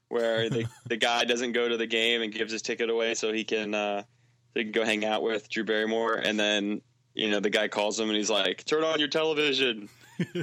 where 0.08 0.48
the 0.48 0.66
the 0.86 0.96
guy 0.96 1.24
doesn't 1.24 1.52
go 1.52 1.68
to 1.68 1.76
the 1.76 1.86
game 1.86 2.22
and 2.22 2.32
gives 2.32 2.52
his 2.52 2.62
ticket 2.62 2.88
away 2.88 3.14
so 3.14 3.32
he 3.32 3.42
can 3.42 3.74
uh, 3.74 4.02
so 4.02 4.60
he 4.60 4.64
can 4.64 4.72
go 4.72 4.84
hang 4.84 5.04
out 5.04 5.24
with 5.24 5.50
Drew 5.50 5.64
Barrymore, 5.64 6.14
and 6.14 6.38
then 6.38 6.80
you 7.12 7.28
know 7.28 7.40
the 7.40 7.50
guy 7.50 7.66
calls 7.66 7.98
him 7.98 8.08
and 8.08 8.16
he's 8.16 8.30
like, 8.30 8.64
"Turn 8.64 8.84
on 8.84 9.00
your 9.00 9.08
television." 9.08 9.88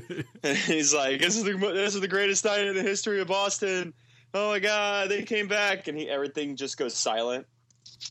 and 0.43 0.57
he's 0.57 0.93
like, 0.93 1.21
"This 1.21 1.37
is 1.37 1.45
the 1.45 1.53
this 1.53 1.95
is 1.95 2.01
the 2.01 2.09
greatest 2.09 2.43
night 2.43 2.67
in 2.67 2.75
the 2.75 2.83
history 2.83 3.21
of 3.21 3.29
Boston." 3.29 3.93
Oh 4.33 4.49
my 4.49 4.59
God, 4.59 5.09
they 5.09 5.23
came 5.23 5.47
back, 5.47 5.87
and 5.87 5.97
he 5.97 6.09
everything 6.09 6.57
just 6.57 6.77
goes 6.77 6.93
silent. 6.93 7.47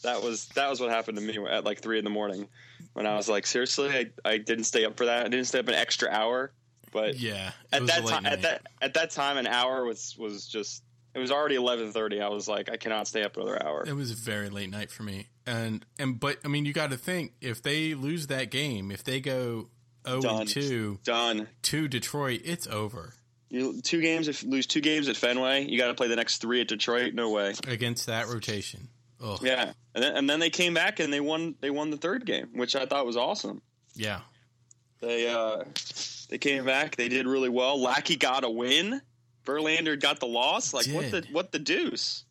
That 0.05 0.23
was 0.23 0.47
that 0.55 0.71
was 0.71 0.81
what 0.81 0.89
happened 0.89 1.19
to 1.19 1.23
me 1.23 1.39
at 1.51 1.65
like 1.65 1.83
three 1.83 1.99
in 1.99 2.05
the 2.05 2.11
morning 2.11 2.49
when 2.95 3.07
I 3.07 3.15
was 3.17 3.29
like, 3.29 3.47
seriously, 3.47 3.91
I, 3.91 4.07
I 4.25 4.39
didn't 4.39 4.65
stay 4.65 4.85
up 4.85 4.97
for 4.97 5.05
that. 5.07 5.27
I 5.27 5.29
didn't 5.29 5.47
stay 5.47 5.59
up 5.59 5.69
an 5.69 5.75
extra 5.75 6.09
hour, 6.11 6.53
but 6.93 7.17
Yeah, 7.19 7.53
at 7.73 7.87
that 7.87 8.07
time, 8.07 8.23
night. 8.25 8.33
at 8.33 8.43
that 8.43 8.67
at 8.81 8.95
that 8.95 9.11
time, 9.11 9.37
an 9.37 9.47
hour 9.47 9.85
was 9.85 10.17
was 10.19 10.47
just. 10.47 10.83
It 11.15 11.21
was 11.21 11.31
already 11.31 11.55
eleven 11.55 11.93
thirty. 11.93 12.21
I 12.21 12.27
was 12.29 12.49
like, 12.49 12.69
I 12.69 12.77
cannot 12.77 13.07
stay 13.07 13.23
up 13.23 13.37
another 13.37 13.63
hour. 13.65 13.85
It 13.87 13.95
was 13.95 14.11
a 14.11 14.17
very 14.17 14.49
late 14.49 14.69
night 14.69 14.91
for 14.91 15.05
me, 15.05 15.29
and 15.47 15.87
and 15.97 16.19
but 16.19 16.39
I 16.45 16.49
mean, 16.49 16.65
you 16.65 16.73
got 16.73 16.91
to 16.91 16.97
think 16.97 17.35
if 17.41 17.63
they 17.63 17.95
lose 17.95 18.27
that 18.27 18.51
game, 18.51 18.91
if 18.91 19.05
they 19.05 19.21
go 19.21 19.69
oh 20.05 20.21
zero 20.21 20.33
Done. 20.33 20.41
and 20.41 20.49
two 20.51 20.99
Done. 21.05 21.47
to 21.63 21.87
Detroit, 21.87 22.41
it's 22.45 22.67
over 22.67 23.15
You 23.49 23.81
two 23.81 24.01
games. 24.01 24.27
If 24.27 24.43
you 24.43 24.51
lose 24.51 24.67
two 24.67 24.81
games 24.81 25.09
at 25.09 25.17
Fenway, 25.17 25.67
you 25.69 25.79
got 25.79 25.87
to 25.87 25.95
play 25.95 26.09
the 26.09 26.17
next 26.17 26.39
three 26.39 26.61
at 26.61 26.67
Detroit. 26.67 27.15
No 27.15 27.31
way. 27.31 27.55
against 27.69 28.07
that 28.07 28.27
rotation. 28.27 28.89
Oh 29.27 29.39
yeah, 29.43 29.73
and 29.95 30.05
then, 30.05 30.17
and 30.17 30.29
then 30.31 30.39
they 30.39 30.51
came 30.51 30.75
back 30.75 31.01
and 31.01 31.11
they 31.13 31.21
won. 31.21 31.55
They 31.61 31.71
won 31.71 31.91
the 31.91 31.97
third 31.97 32.27
game, 32.27 32.51
which 32.55 32.77
I 32.77 32.85
thought 32.85 33.07
was 33.07 33.17
awesome. 33.17 33.63
yeah, 33.95 34.21
They 35.01 35.29
uh, 35.29 35.65
they 36.29 36.37
came 36.39 36.65
back. 36.67 36.97
They 36.97 37.09
did 37.09 37.27
really 37.27 37.49
well. 37.49 37.81
Lackey 37.81 38.17
got 38.17 38.45
a 38.45 38.51
win. 38.51 39.01
Verlander 39.47 39.99
got 40.01 40.21
the 40.21 40.27
loss. 40.27 40.75
Like 40.75 40.87
what 40.87 41.11
the 41.11 41.25
what 41.33 41.53
the 41.53 41.59
deuce? 41.59 42.25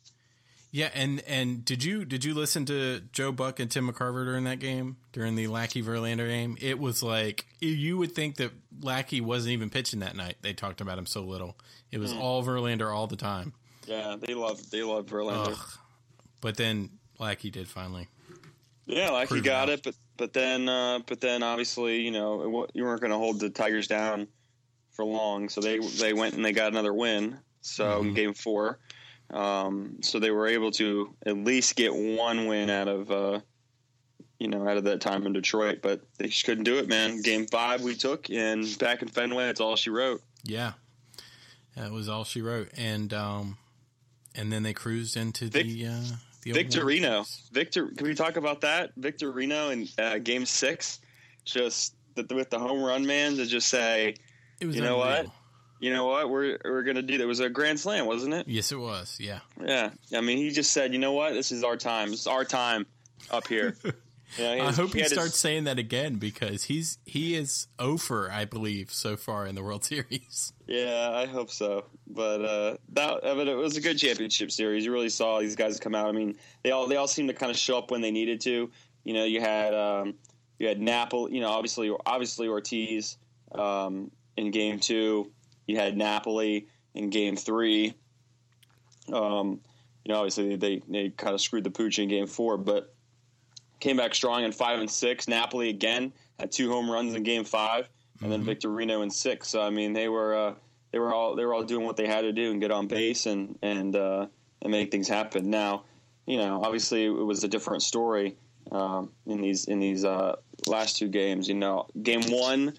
yeah. 0.71 0.89
And 0.93 1.21
and 1.27 1.63
did 1.65 1.83
you 1.83 2.05
did 2.05 2.23
you 2.25 2.33
listen 2.33 2.65
to 2.65 3.01
Joe 3.11 3.31
Buck 3.31 3.59
and 3.59 3.69
Tim 3.71 3.87
McCarver 3.91 4.25
during 4.25 4.43
that 4.45 4.59
game 4.59 4.97
during 5.13 5.35
the 5.35 5.47
Lackey 5.47 5.81
Verlander 5.83 6.27
game? 6.27 6.57
It 6.61 6.77
was 6.79 7.01
like 7.03 7.45
you 7.59 7.97
would 7.97 8.13
think 8.13 8.35
that 8.37 8.51
Lackey 8.81 9.21
wasn't 9.21 9.53
even 9.53 9.69
pitching 9.69 9.99
that 10.01 10.15
night. 10.15 10.35
They 10.41 10.53
talked 10.53 10.81
about 10.81 10.97
him 10.97 11.05
so 11.05 11.21
little. 11.21 11.57
It 11.91 11.99
was 11.99 12.11
all 12.13 12.43
Verlander 12.43 12.93
all 12.93 13.05
the 13.07 13.15
time. 13.15 13.53
Yeah, 13.87 14.15
they 14.19 14.33
love 14.33 14.69
they 14.71 14.81
love 14.83 15.05
Verlander. 15.07 15.51
Ugh. 15.53 15.67
But 16.43 16.57
then 16.57 16.89
Lackey 17.19 17.49
did 17.49 17.67
finally. 17.69 18.09
Yeah, 18.85 19.23
you 19.31 19.41
got 19.41 19.69
it, 19.69 19.81
but 19.81 19.95
but 20.17 20.33
then 20.33 20.67
uh, 20.67 20.99
but 21.07 21.21
then 21.21 21.41
obviously 21.41 22.01
you 22.01 22.11
know 22.11 22.63
it, 22.65 22.71
you 22.75 22.83
weren't 22.83 22.99
going 22.99 23.11
to 23.11 23.17
hold 23.17 23.39
the 23.39 23.49
Tigers 23.49 23.87
down 23.87 24.27
for 24.91 25.05
long, 25.05 25.47
so 25.47 25.61
they 25.61 25.79
they 25.79 26.11
went 26.11 26.35
and 26.35 26.43
they 26.43 26.51
got 26.51 26.67
another 26.73 26.93
win. 26.93 27.39
So 27.61 28.01
in 28.01 28.11
Mhm. 28.11 28.15
game 28.15 28.33
four, 28.33 28.79
um, 29.29 29.99
so 30.01 30.19
they 30.19 30.31
were 30.31 30.47
able 30.47 30.71
to 30.71 31.15
at 31.25 31.37
least 31.37 31.77
get 31.77 31.95
one 31.95 32.45
win 32.47 32.69
out 32.69 32.89
of 32.89 33.09
uh, 33.09 33.39
you 34.37 34.49
know 34.49 34.67
out 34.67 34.75
of 34.75 34.83
that 34.83 34.99
time 34.99 35.25
in 35.25 35.31
Detroit, 35.31 35.79
but 35.81 36.01
they 36.17 36.27
just 36.27 36.43
couldn't 36.43 36.65
do 36.65 36.77
it, 36.77 36.89
man. 36.89 37.21
Game 37.21 37.47
five 37.47 37.81
we 37.83 37.95
took, 37.95 38.29
and 38.29 38.77
back 38.79 39.01
in 39.01 39.07
Fenway, 39.07 39.45
that's 39.45 39.61
all 39.61 39.77
she 39.77 39.91
wrote. 39.91 40.21
Yeah, 40.43 40.73
that 41.77 41.93
was 41.93 42.09
all 42.09 42.25
she 42.25 42.41
wrote, 42.41 42.67
and 42.75 43.13
um, 43.13 43.57
and 44.35 44.51
then 44.51 44.63
they 44.63 44.73
cruised 44.73 45.15
into 45.15 45.47
Vic- 45.47 45.67
the 45.67 45.87
uh, 45.87 46.01
Victorino, 46.45 47.25
Victor, 47.51 47.87
can 47.87 48.07
we 48.07 48.15
talk 48.15 48.37
about 48.37 48.61
that? 48.61 48.91
Victorino 48.99 49.71
in 49.71 49.87
uh, 50.03 50.17
game 50.17 50.45
six, 50.45 50.99
just 51.45 51.95
the, 52.15 52.25
with 52.35 52.49
the 52.49 52.59
home 52.59 52.83
run 52.83 53.05
man 53.05 53.37
to 53.37 53.45
just 53.45 53.69
say. 53.69 54.15
It 54.59 54.65
was 54.65 54.75
You 54.75 54.81
know 54.81 54.97
what? 54.97 55.27
you 55.79 55.91
know 55.91 56.05
what 56.05 56.29
we're 56.29 56.57
we're 56.63 56.83
gonna 56.83 57.01
do 57.01 57.17
that 57.17 57.27
was 57.27 57.41
a 57.41 57.49
grand 57.49 57.77
slam 57.77 58.05
wasn't 58.05 58.33
it 58.33 58.47
Yes, 58.47 58.71
it 58.71 58.77
was. 58.77 59.17
Yeah, 59.19 59.39
yeah 59.61 59.89
i 60.15 60.21
mean 60.21 60.37
he 60.37 60.49
just 60.51 60.71
said 60.71 60.93
you 60.93 60.99
know 60.99 61.11
what 61.11 61.33
this 61.33 61.51
is 61.51 61.63
our 61.63 61.75
time 61.75 62.13
it's 62.13 62.25
our 62.25 62.45
time 62.45 62.85
up 63.29 63.47
here 63.47 63.75
He 64.37 64.45
I 64.45 64.71
hope 64.71 64.93
he, 64.93 65.01
his- 65.01 65.11
starts 65.11 65.37
saying 65.37 65.65
that 65.65 65.77
again 65.79 66.15
because 66.15 66.63
he's 66.63 66.97
he 67.05 67.35
is 67.35 67.67
over, 67.79 68.31
I 68.31 68.45
believe, 68.45 68.91
so 68.91 69.15
far 69.17 69.45
in 69.45 69.55
the 69.55 69.63
World 69.63 69.83
Series. 69.93 70.53
yeah 70.67 71.11
i 71.13 71.25
hope 71.25 71.51
so 71.51 71.85
but 72.07 72.41
uh 72.45 72.77
that 72.93 73.19
I 73.25 73.33
mean, 73.33 73.47
it 73.49 73.53
was 73.57 73.75
a 73.75 73.81
good 73.81 73.97
championship 73.97 74.49
series 74.49 74.85
you 74.85 74.93
really 74.93 75.09
saw 75.09 75.39
these 75.41 75.57
guys 75.57 75.77
come 75.79 75.93
out 75.93 76.07
i 76.07 76.13
mean 76.13 76.37
they 76.63 76.71
all 76.71 76.87
they 76.87 76.95
all 76.95 77.07
seemed 77.07 77.27
to 77.27 77.33
kind 77.35 77.49
of 77.51 77.57
show 77.57 77.77
up 77.77 77.91
when 77.91 77.99
they 78.01 78.11
needed 78.11 78.39
to 78.41 78.71
you 79.03 79.13
know 79.13 79.25
you 79.25 79.41
had 79.41 79.73
um 79.73 80.15
You 80.59 80.67
had 80.69 80.79
Napoli, 80.79 81.33
you 81.35 81.41
know, 81.41 81.49
obviously 81.49 81.91
obviously 82.05 82.47
Ortiz 82.47 83.17
um, 83.53 84.09
in 84.37 84.51
game 84.51 84.79
two. 84.79 85.31
You 85.67 85.75
had 85.77 85.97
Napoli 85.97 86.67
in 86.93 87.09
game 87.09 87.35
three. 87.35 87.93
Um, 89.11 89.59
you 90.05 90.13
know, 90.13 90.19
obviously 90.19 90.55
they, 90.55 90.81
they 90.87 91.09
kind 91.09 91.33
of 91.33 91.41
screwed 91.41 91.63
the 91.63 91.71
pooch 91.71 91.99
in 91.99 92.07
game 92.07 92.27
four, 92.27 92.57
but 92.57 92.92
came 93.83 93.97
back 93.97 94.15
strong 94.15 94.43
in 94.45 94.51
five 94.53 94.79
and 94.79 94.89
six. 94.89 95.27
Napoli 95.27 95.69
again 95.69 96.13
had 96.39 96.51
two 96.51 96.71
home 96.71 96.89
runs 96.89 97.13
in 97.13 97.23
game 97.23 97.43
five, 97.43 97.89
and 98.21 98.31
then 98.31 98.43
Victorino 98.43 99.03
in 99.03 99.09
six. 99.09 99.49
So 99.49 99.61
I 99.61 99.69
mean, 99.69 99.91
they 99.91 100.07
were 100.07 100.35
uh, 100.35 100.53
they 100.91 100.99
were 100.99 101.13
all 101.13 101.35
they 101.35 101.43
were 101.43 101.53
all 101.53 101.63
doing 101.63 101.85
what 101.85 101.97
they 101.97 102.07
had 102.07 102.21
to 102.21 102.31
do 102.31 102.49
and 102.51 102.61
get 102.61 102.71
on 102.71 102.87
base 102.87 103.25
and 103.25 103.59
and 103.61 103.95
uh, 103.95 104.27
and 104.61 104.71
make 104.71 104.89
things 104.89 105.09
happen. 105.09 105.49
Now, 105.49 105.83
you 106.25 106.37
know, 106.37 106.61
obviously 106.63 107.05
it 107.05 107.09
was 107.09 107.43
a 107.43 107.47
different 107.49 107.83
story 107.83 108.37
um, 108.71 109.11
in 109.27 109.41
these 109.41 109.65
in 109.65 109.79
these 109.79 110.05
uh, 110.05 110.37
last 110.65 110.97
two 110.97 111.09
games. 111.09 111.49
You 111.49 111.55
know, 111.55 111.87
game 112.01 112.23
one, 112.31 112.75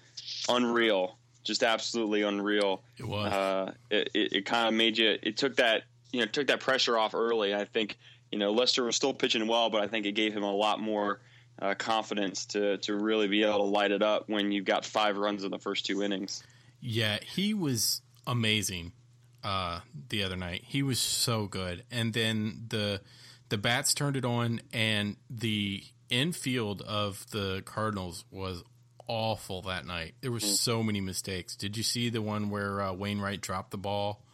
unreal, 0.49 1.17
just 1.43 1.61
absolutely 1.61 2.23
unreal. 2.23 2.81
It 2.97 3.07
was. 3.07 3.31
Uh, 3.31 3.73
it 3.91 4.09
it, 4.15 4.33
it 4.33 4.45
kind 4.47 4.67
of 4.67 4.73
made 4.73 4.97
you. 4.97 5.19
It 5.21 5.37
took 5.37 5.57
that 5.57 5.83
you 6.11 6.21
know 6.21 6.25
took 6.25 6.47
that 6.47 6.61
pressure 6.61 6.97
off 6.97 7.13
early. 7.13 7.53
I 7.53 7.65
think 7.65 7.97
you 8.35 8.39
know 8.39 8.51
Lester 8.51 8.83
was 8.83 8.97
still 8.97 9.13
pitching 9.13 9.47
well, 9.47 9.69
but 9.69 9.81
I 9.81 9.87
think 9.87 10.05
it 10.05 10.11
gave 10.11 10.33
him 10.35 10.43
a 10.43 10.51
lot 10.51 10.79
more. 10.81 11.21
Uh, 11.57 11.73
confidence 11.73 12.47
to 12.47 12.77
to 12.79 12.93
really 12.93 13.29
be 13.29 13.41
able 13.41 13.59
to 13.59 13.63
light 13.63 13.91
it 13.91 14.03
up 14.03 14.27
when 14.27 14.51
you've 14.51 14.65
got 14.65 14.83
five 14.83 15.15
runs 15.15 15.45
in 15.45 15.51
the 15.51 15.57
first 15.57 15.85
two 15.85 16.03
innings. 16.03 16.43
Yeah, 16.81 17.17
he 17.25 17.53
was 17.53 18.01
amazing 18.27 18.91
uh, 19.41 19.79
the 20.09 20.25
other 20.25 20.35
night. 20.35 20.65
He 20.67 20.83
was 20.83 20.99
so 20.99 21.47
good, 21.47 21.85
and 21.89 22.13
then 22.13 22.65
the 22.67 22.99
the 23.47 23.57
bats 23.57 23.93
turned 23.93 24.17
it 24.17 24.25
on, 24.25 24.59
and 24.73 25.15
the 25.29 25.81
infield 26.09 26.81
of 26.81 27.25
the 27.31 27.63
Cardinals 27.63 28.25
was 28.31 28.61
awful 29.07 29.61
that 29.61 29.85
night. 29.85 30.15
There 30.19 30.33
were 30.33 30.41
so 30.41 30.83
many 30.83 30.99
mistakes. 30.99 31.55
Did 31.55 31.77
you 31.77 31.83
see 31.83 32.09
the 32.09 32.21
one 32.21 32.49
where 32.49 32.81
uh, 32.81 32.91
Wainwright 32.91 33.39
dropped 33.39 33.71
the 33.71 33.77
ball 33.77 34.24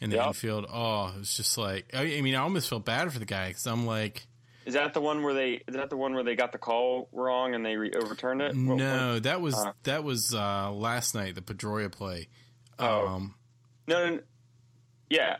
in 0.00 0.10
the 0.10 0.16
Yep. 0.16 0.26
infield? 0.28 0.66
Oh, 0.72 1.12
it 1.14 1.18
was 1.18 1.36
just 1.36 1.56
like 1.58 1.90
I, 1.94 2.20
mean, 2.20 2.34
I 2.34 2.38
almost 2.38 2.68
felt 2.68 2.84
bad 2.84 3.12
for 3.12 3.18
the 3.18 3.24
guy 3.24 3.48
because 3.48 3.66
I'm 3.66 3.86
like. 3.86 4.26
Is 4.66 4.74
that 4.74 4.94
the 4.94 5.00
one 5.00 5.22
where 5.22 5.34
they? 5.34 5.62
Is 5.68 5.74
that 5.76 5.90
the 5.90 5.96
one 5.96 6.14
where 6.14 6.24
they 6.24 6.36
got 6.36 6.52
the 6.52 6.58
call 6.58 7.08
wrong 7.12 7.54
and 7.54 7.64
they 7.66 7.76
re- 7.76 7.92
overturned 7.94 8.40
it? 8.40 8.56
What- 8.56 8.78
No, 8.78 9.18
that 9.18 9.40
was 9.42 9.54
Uh. 9.54 9.72
that 9.82 10.04
was 10.04 10.34
uh, 10.34 10.70
last 10.72 11.14
night. 11.14 11.34
The 11.34 11.42
Pedroia 11.42 11.92
play. 11.92 12.28
Oh. 12.78 13.06
Um, 13.08 13.34
No, 13.86 14.06
no, 14.08 14.14
no. 14.16 14.22
Yeah, 15.10 15.36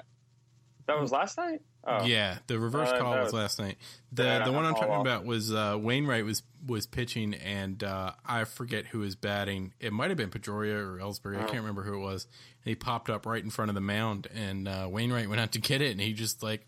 that 0.87 1.01
was 1.01 1.11
last 1.11 1.39
night. 1.39 1.63
Oh. 1.87 2.05
Yeah, 2.05 2.39
the 2.47 2.59
reverse 2.59 2.89
Uh, 2.89 2.99
call 2.99 3.13
that 3.13 3.25
was 3.25 3.33
last 3.33 3.59
night. 3.59 3.77
The 4.13 4.23
Yeah, 4.25 4.45
the 4.45 4.53
one 4.53 4.65
I'm 4.65 4.75
talking 4.75 4.93
I'll- 4.93 5.01
about 5.03 5.25
was 5.25 5.53
uh, 5.53 5.77
Wainwright 5.81 6.25
was 6.25 6.43
was 6.67 6.87
pitching, 6.87 7.35
and 7.35 7.85
uh, 7.85 8.13
I 8.25 8.45
forget 8.45 8.87
who 8.87 9.01
was 9.01 9.17
batting. 9.17 9.75
It 9.81 9.93
might 9.93 10.09
have 10.09 10.17
been 10.17 10.31
Pedroia 10.31 10.77
or 10.77 10.99
Ellsbury. 10.99 11.37
I 11.37 11.45
can't 11.45 11.59
remember 11.59 11.83
who 11.83 11.95
it 11.95 11.99
was. 11.99 12.25
And 12.65 12.71
he 12.71 12.75
popped 12.75 13.11
up 13.11 13.27
right 13.27 13.45
in 13.45 13.51
front 13.51 13.69
of 13.71 13.75
the 13.75 13.83
mound, 13.83 14.29
and 14.35 14.67
uh, 14.67 14.89
Wainwright 14.91 15.29
went 15.29 15.41
out 15.41 15.53
to 15.53 15.61
get 15.61 15.83
it, 15.83 15.91
and 15.93 16.01
he 16.01 16.15
just 16.15 16.43
like 16.43 16.67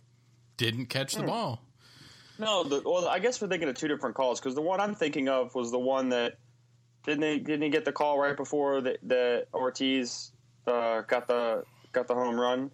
didn't 0.59 0.87
catch 0.87 1.15
the 1.15 1.23
ball. 1.23 1.63
No, 2.39 2.65
the, 2.65 2.83
well, 2.85 3.09
I 3.09 3.19
guess 3.19 3.41
we're 3.41 3.49
thinking 3.49 3.71
of 3.71 3.77
two 3.77 3.89
different 3.89 4.15
calls 4.15 4.39
because 4.39 4.55
the 4.55 4.61
one 4.61 4.79
I'm 4.81 4.95
thinking 4.95 5.31
of 5.31 5.55
was 5.55 5.71
the 5.71 5.79
one 5.79 6.11
that 6.11 6.37
didn't 7.05 7.21
they 7.21 7.39
didn't 7.39 7.63
he 7.63 7.71
get 7.71 7.87
the 7.87 7.93
call 7.93 8.19
right 8.21 8.37
before 8.37 8.83
the, 8.83 8.99
the 9.03 9.47
Ortiz 9.55 10.33
uh, 10.67 11.01
got 11.03 11.27
the 11.29 11.65
got 11.93 12.07
the 12.09 12.15
home 12.15 12.39
run 12.39 12.71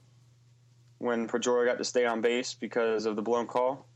when 1.03 1.27
Pedroia 1.29 1.67
got 1.67 1.79
to 1.79 1.85
stay 1.85 2.07
on 2.07 2.21
base 2.21 2.55
because 2.55 3.07
of 3.07 3.17
the 3.17 3.23
blown 3.23 3.47
call. 3.49 3.87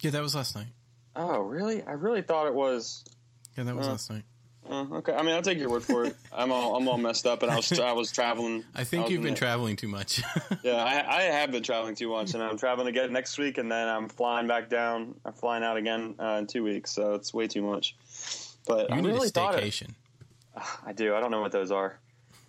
Yeah, 0.00 0.10
that 0.10 0.22
was 0.22 0.34
last 0.34 0.56
night. 0.56 0.66
Oh, 1.16 1.38
really? 1.40 1.82
I 1.82 1.92
really 1.92 2.22
thought 2.22 2.46
it 2.48 2.54
was. 2.54 3.04
Yeah, 3.56 3.64
that 3.64 3.76
was 3.76 3.86
Uh, 3.86 3.90
last 3.90 4.10
night. 4.10 4.24
Uh, 4.68 4.84
okay, 4.96 5.14
I 5.14 5.22
mean, 5.22 5.34
I'll 5.34 5.42
take 5.42 5.58
your 5.58 5.70
word 5.70 5.82
for 5.84 6.04
it. 6.04 6.16
I'm 6.32 6.52
all 6.52 6.76
I'm 6.76 6.86
all 6.88 6.98
messed 6.98 7.24
up, 7.26 7.42
and 7.42 7.50
I 7.50 7.56
was 7.56 7.72
I 7.80 7.92
was 7.92 8.12
traveling. 8.12 8.64
I 8.74 8.84
think 8.84 9.04
was 9.04 9.12
you've 9.12 9.22
been 9.22 9.32
the- 9.34 9.38
traveling 9.38 9.76
too 9.76 9.88
much. 9.88 10.20
Yeah, 10.62 10.74
I, 10.82 11.18
I 11.18 11.22
have 11.22 11.52
been 11.52 11.62
traveling 11.62 11.94
too 11.94 12.10
much, 12.10 12.34
and 12.34 12.42
I'm 12.42 12.58
traveling 12.58 12.88
again 12.88 13.12
next 13.12 13.38
week, 13.38 13.56
and 13.58 13.70
then 13.72 13.88
I'm 13.88 14.08
flying 14.08 14.46
back 14.48 14.68
down. 14.68 15.14
I'm 15.24 15.32
flying 15.32 15.62
out 15.64 15.76
again 15.76 16.16
uh, 16.18 16.36
in 16.40 16.46
two 16.48 16.64
weeks, 16.64 16.90
so 16.90 17.14
it's 17.14 17.32
way 17.32 17.46
too 17.46 17.62
much. 17.62 17.96
But 18.66 18.90
you 18.90 18.96
I 18.96 19.00
need 19.00 19.06
really 19.08 19.28
a 19.28 19.30
thought 19.30 19.54
it. 19.54 19.62
staycation. 19.62 19.94
I 20.84 20.92
do. 20.92 21.14
I 21.14 21.20
don't 21.20 21.30
know 21.30 21.40
what 21.40 21.52
those 21.52 21.70
are. 21.70 21.98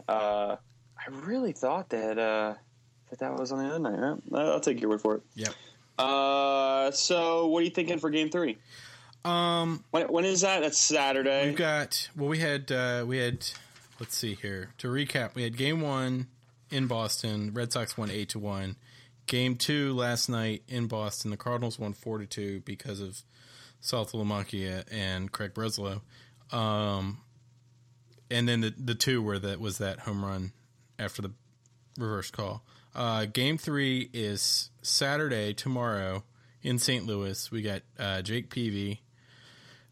Uh, 0.07 0.55
I 0.97 1.09
really 1.11 1.53
thought 1.53 1.89
that 1.89 2.17
that 3.17 3.35
was 3.35 3.51
on 3.51 3.59
the 3.59 3.69
other 3.69 3.79
night. 3.79 4.19
Right? 4.29 4.45
I'll 4.45 4.59
take 4.59 4.79
your 4.79 4.91
word 4.91 5.01
for 5.01 5.15
it. 5.15 5.21
Yep. 5.35 5.53
Uh, 5.97 6.91
so 6.91 7.47
what 7.47 7.59
are 7.59 7.65
you 7.65 7.71
thinking 7.71 7.99
for 7.99 8.09
Game 8.09 8.29
Three? 8.29 8.57
Um, 9.25 9.83
When, 9.91 10.07
when 10.07 10.25
is 10.25 10.41
that? 10.41 10.61
That's 10.61 10.77
Saturday. 10.77 11.47
We've 11.47 11.57
got 11.57 12.09
well, 12.15 12.29
we 12.29 12.37
had 12.39 12.71
uh, 12.71 13.03
we 13.05 13.17
had 13.17 13.45
let's 13.99 14.15
see 14.15 14.35
here 14.35 14.69
to 14.77 14.87
recap. 14.87 15.35
We 15.35 15.43
had 15.43 15.57
game 15.57 15.81
one 15.81 16.27
in 16.69 16.87
Boston. 16.87 17.51
Red 17.53 17.73
Sox 17.73 17.97
won 17.97 18.09
eight 18.11 18.29
to 18.29 18.39
one. 18.39 18.77
Game 19.27 19.55
two 19.55 19.93
last 19.93 20.29
night 20.29 20.63
in 20.67 20.87
Boston. 20.87 21.31
The 21.31 21.37
Cardinals 21.37 21.77
won 21.77 21.93
four 21.93 22.17
to 22.17 22.25
two 22.25 22.61
because 22.61 23.01
of 23.01 23.21
South 23.81 24.11
Saltalamacchia 24.11 24.85
and 24.91 25.31
Craig 25.31 25.53
Breslow. 25.53 26.01
Um, 26.51 27.19
and 28.31 28.47
then 28.47 28.61
the 28.61 28.73
the 28.77 28.95
two 28.95 29.21
were 29.21 29.37
that 29.39 29.59
was 29.59 29.79
that 29.79 29.99
home 29.99 30.23
run 30.23 30.53
after 30.97 31.21
the 31.21 31.31
reverse 31.99 32.31
call. 32.31 32.63
Uh, 32.95 33.25
game 33.25 33.57
three 33.57 34.09
is 34.13 34.71
Saturday 34.81 35.53
tomorrow 35.53 36.23
in 36.63 36.79
St. 36.79 37.05
Louis. 37.05 37.51
We 37.51 37.61
got 37.61 37.81
uh, 37.97 38.21
Jake 38.21 38.49
Peavy 38.49 39.01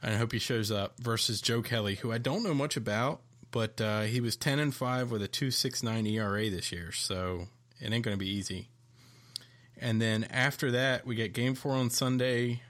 I 0.02 0.12
hope 0.12 0.32
he 0.32 0.40
shows 0.40 0.72
up 0.72 1.00
versus 1.00 1.42
Joe 1.42 1.62
Kelly, 1.62 1.96
who 1.96 2.12
I 2.12 2.18
don't 2.18 2.44
know 2.44 2.54
much 2.54 2.78
about, 2.78 3.22
but 3.52 3.82
uh, 3.82 4.02
he 4.02 4.22
was 4.22 4.36
ten 4.36 4.60
and 4.60 4.74
five 4.74 5.12
with 5.12 5.22
a 5.22 5.28
two 5.28 5.52
six 5.52 5.82
nine 5.82 6.06
ERA 6.06 6.50
this 6.50 6.72
year, 6.72 6.92
so 6.92 7.48
it 7.80 7.92
ain't 7.92 8.06
going 8.06 8.16
to 8.16 8.20
be 8.24 8.30
easy. 8.30 8.70
And 9.80 10.02
then 10.02 10.26
after 10.26 10.72
that, 10.72 11.06
we 11.06 11.16
get 11.16 11.34
Game 11.34 11.56
Four 11.56 11.74
on 11.74 11.90
Sunday 11.90 12.62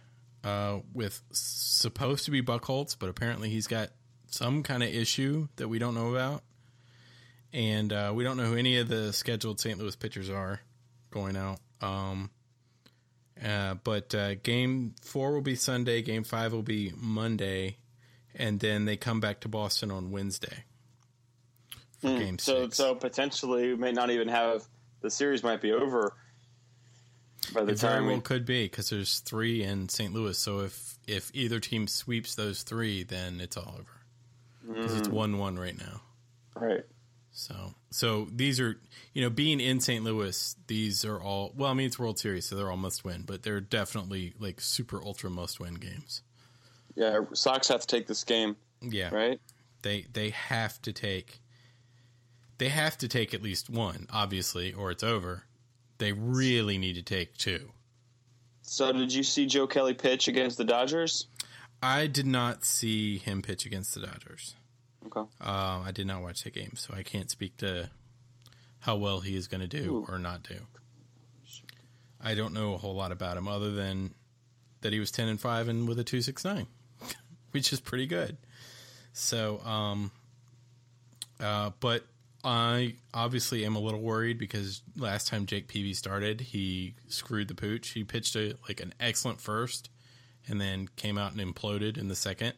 uh, 0.43 0.79
with 0.93 1.21
supposed 1.31 2.25
to 2.25 2.31
be 2.31 2.41
Buchholz, 2.41 2.95
but 2.97 3.09
apparently 3.09 3.49
he's 3.49 3.67
got 3.67 3.89
some 4.27 4.63
kind 4.63 4.83
of 4.83 4.89
issue 4.89 5.47
that 5.57 5.67
we 5.67 5.79
don't 5.79 5.95
know 5.95 6.13
about, 6.13 6.43
and 7.53 7.91
uh, 7.93 8.11
we 8.15 8.23
don't 8.23 8.37
know 8.37 8.45
who 8.45 8.55
any 8.55 8.77
of 8.77 8.87
the 8.87 9.11
scheduled 9.13 9.59
St. 9.59 9.77
Louis 9.79 9.95
pitchers 9.95 10.29
are 10.29 10.59
going 11.11 11.35
out. 11.37 11.59
Um, 11.81 12.29
uh, 13.43 13.75
but 13.83 14.13
uh, 14.15 14.35
game 14.35 14.95
four 15.01 15.33
will 15.33 15.41
be 15.41 15.55
Sunday. 15.55 16.01
Game 16.01 16.23
five 16.23 16.53
will 16.53 16.63
be 16.63 16.91
Monday, 16.95 17.77
and 18.35 18.59
then 18.59 18.85
they 18.85 18.97
come 18.97 19.19
back 19.19 19.41
to 19.41 19.47
Boston 19.47 19.91
on 19.91 20.11
Wednesday 20.11 20.63
for 22.01 22.09
game 22.09 22.33
Hmm. 22.33 22.37
so 22.37 22.63
six. 22.65 22.77
so 22.77 22.93
potentially 22.95 23.69
we 23.69 23.75
may 23.75 23.91
not 23.91 24.11
even 24.11 24.27
have 24.27 24.63
the 25.01 25.09
series 25.09 25.41
might 25.43 25.61
be 25.61 25.71
over 25.71 26.13
by 27.53 27.63
the 27.63 27.71
it 27.71 27.77
time 27.79 28.05
well 28.05 28.15
we. 28.15 28.21
could 28.21 28.45
be 28.45 28.65
because 28.65 28.89
there's 28.91 29.19
three 29.19 29.63
in 29.63 29.89
St. 29.89 30.13
Louis. 30.13 30.37
So 30.37 30.59
if 30.59 30.97
if 31.07 31.31
either 31.33 31.59
team 31.59 31.87
sweeps 31.87 32.35
those 32.35 32.63
three, 32.63 33.03
then 33.03 33.39
it's 33.41 33.55
all 33.57 33.75
over 33.79 34.73
because 34.75 34.91
Hmm. 34.91 34.97
it's 34.97 35.09
one 35.09 35.37
one 35.37 35.57
right 35.57 35.77
now. 35.77 36.01
Right. 36.55 36.83
So 37.37 37.75
so 37.91 38.27
these 38.33 38.59
are 38.59 38.79
you 39.13 39.21
know 39.21 39.29
being 39.29 39.59
in 39.59 39.79
St. 39.79 40.03
Louis, 40.03 40.55
these 40.65 41.05
are 41.05 41.21
all 41.21 41.53
well. 41.55 41.69
I 41.69 41.75
mean 41.75 41.85
it's 41.85 41.99
World 41.99 42.17
Series, 42.17 42.47
so 42.47 42.55
they're 42.55 42.71
all 42.71 42.77
must 42.77 43.05
win, 43.05 43.25
but 43.27 43.43
they're 43.43 43.61
definitely 43.61 44.33
like 44.39 44.59
super 44.59 44.99
ultra 45.03 45.29
must 45.29 45.59
win 45.59 45.75
games. 45.75 46.23
Yeah, 46.95 47.19
Sox 47.33 47.67
have 47.67 47.81
to 47.81 47.87
take 47.87 48.07
this 48.07 48.23
game, 48.23 48.55
Yeah, 48.81 49.13
right? 49.13 49.39
they 49.83 50.07
they 50.11 50.31
have 50.31 50.81
to 50.81 50.91
take 50.91 51.39
they 52.57 52.69
have 52.69 52.97
to 52.97 53.07
take 53.07 53.35
at 53.35 53.43
least 53.43 53.69
one 53.69 54.07
obviously 54.11 54.73
or 54.73 54.89
it's 54.89 55.03
over 55.03 55.43
they 55.99 56.13
really 56.13 56.79
need 56.79 56.95
to 56.95 57.03
take 57.03 57.37
two 57.37 57.69
So, 58.63 58.91
did 58.91 59.13
you 59.13 59.21
see 59.21 59.45
Joe 59.45 59.67
Kelly 59.67 59.93
pitch 59.93 60.27
against 60.27 60.57
the 60.57 60.63
Dodgers? 60.63 61.27
i 61.83 62.07
did 62.07 62.25
not 62.25 62.65
see 62.65 63.19
him 63.19 63.43
pitch 63.43 63.67
against 63.67 63.93
the 63.93 63.99
dodgers 64.01 64.55
Okay. 65.05 65.19
um, 65.19 65.83
i 65.85 65.91
did 65.93 66.07
not 66.07 66.21
watch 66.21 66.43
the 66.43 66.49
game 66.49 66.73
so 66.75 66.93
i 66.95 67.03
can't 67.03 67.29
speak 67.29 67.55
to 67.57 67.89
how 68.79 68.95
well 68.95 69.19
he 69.19 69.35
is 69.35 69.47
going 69.47 69.61
to 69.61 69.67
do 69.67 70.05
or 70.09 70.19
not 70.19 70.43
do 70.43 70.55
i 72.21 72.33
don't 72.33 72.53
know 72.53 72.73
a 72.73 72.77
whole 72.77 72.95
lot 72.95 73.11
about 73.11 73.37
him 73.37 73.47
other 73.47 73.71
than 73.71 74.13
that 74.81 74.93
he 74.93 74.99
was 74.99 75.11
10 75.11 75.27
and 75.27 75.39
5 75.39 75.67
and 75.67 75.87
with 75.87 75.99
a 75.99 76.03
269 76.03 76.67
which 77.51 77.71
is 77.71 77.79
pretty 77.79 78.07
good 78.07 78.37
so 79.13 79.59
um 79.61 80.11
uh 81.39 81.71
but 81.79 82.03
I 82.43 82.93
obviously 83.13 83.65
am 83.65 83.75
a 83.75 83.79
little 83.79 83.99
worried 83.99 84.37
because 84.37 84.81
last 84.95 85.27
time 85.27 85.47
Jake 85.47 85.67
Peavy 85.67 85.93
started, 85.93 86.39
he 86.39 86.93
screwed 87.09 87.49
the 87.49 87.55
pooch. 87.55 87.89
He 87.89 88.05
pitched 88.05 88.37
a 88.37 88.55
like 88.69 88.79
an 88.79 88.93
excellent 89.01 89.41
first, 89.41 89.89
and 90.47 90.61
then 90.61 90.87
came 90.95 91.17
out 91.17 91.33
and 91.33 91.41
imploded 91.41 91.97
in 91.97 92.07
the 92.07 92.15
second. 92.15 92.53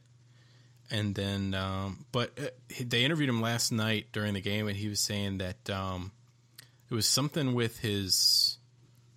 And 0.91 1.13
then, 1.13 1.53
um, 1.53 2.05
but 2.11 2.31
uh, 2.39 2.47
they 2.83 3.03
interviewed 3.05 3.29
him 3.29 3.41
last 3.41 3.71
night 3.71 4.07
during 4.11 4.33
the 4.33 4.41
game, 4.41 4.67
and 4.67 4.75
he 4.75 4.87
was 4.87 4.99
saying 4.99 5.37
that 5.37 5.69
um, 5.69 6.11
it 6.89 6.93
was 6.95 7.07
something 7.07 7.53
with 7.53 7.79
his 7.79 8.57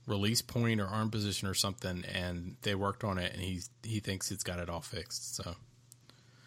release 0.06 0.42
point 0.42 0.80
or 0.80 0.87
arm 0.87 1.11
position 1.11 1.48
or 1.48 1.54
something, 1.54 2.04
and 2.12 2.56
they 2.62 2.74
worked 2.74 3.04
on 3.04 3.16
it, 3.18 3.32
and 3.32 3.40
he 3.42 3.61
he 3.85 4.00
thinks 4.00 4.30
it's 4.30 4.44
got 4.44 4.58
it 4.58 4.68
all 4.68 4.80
fixed. 4.82 5.37
So 5.37 5.54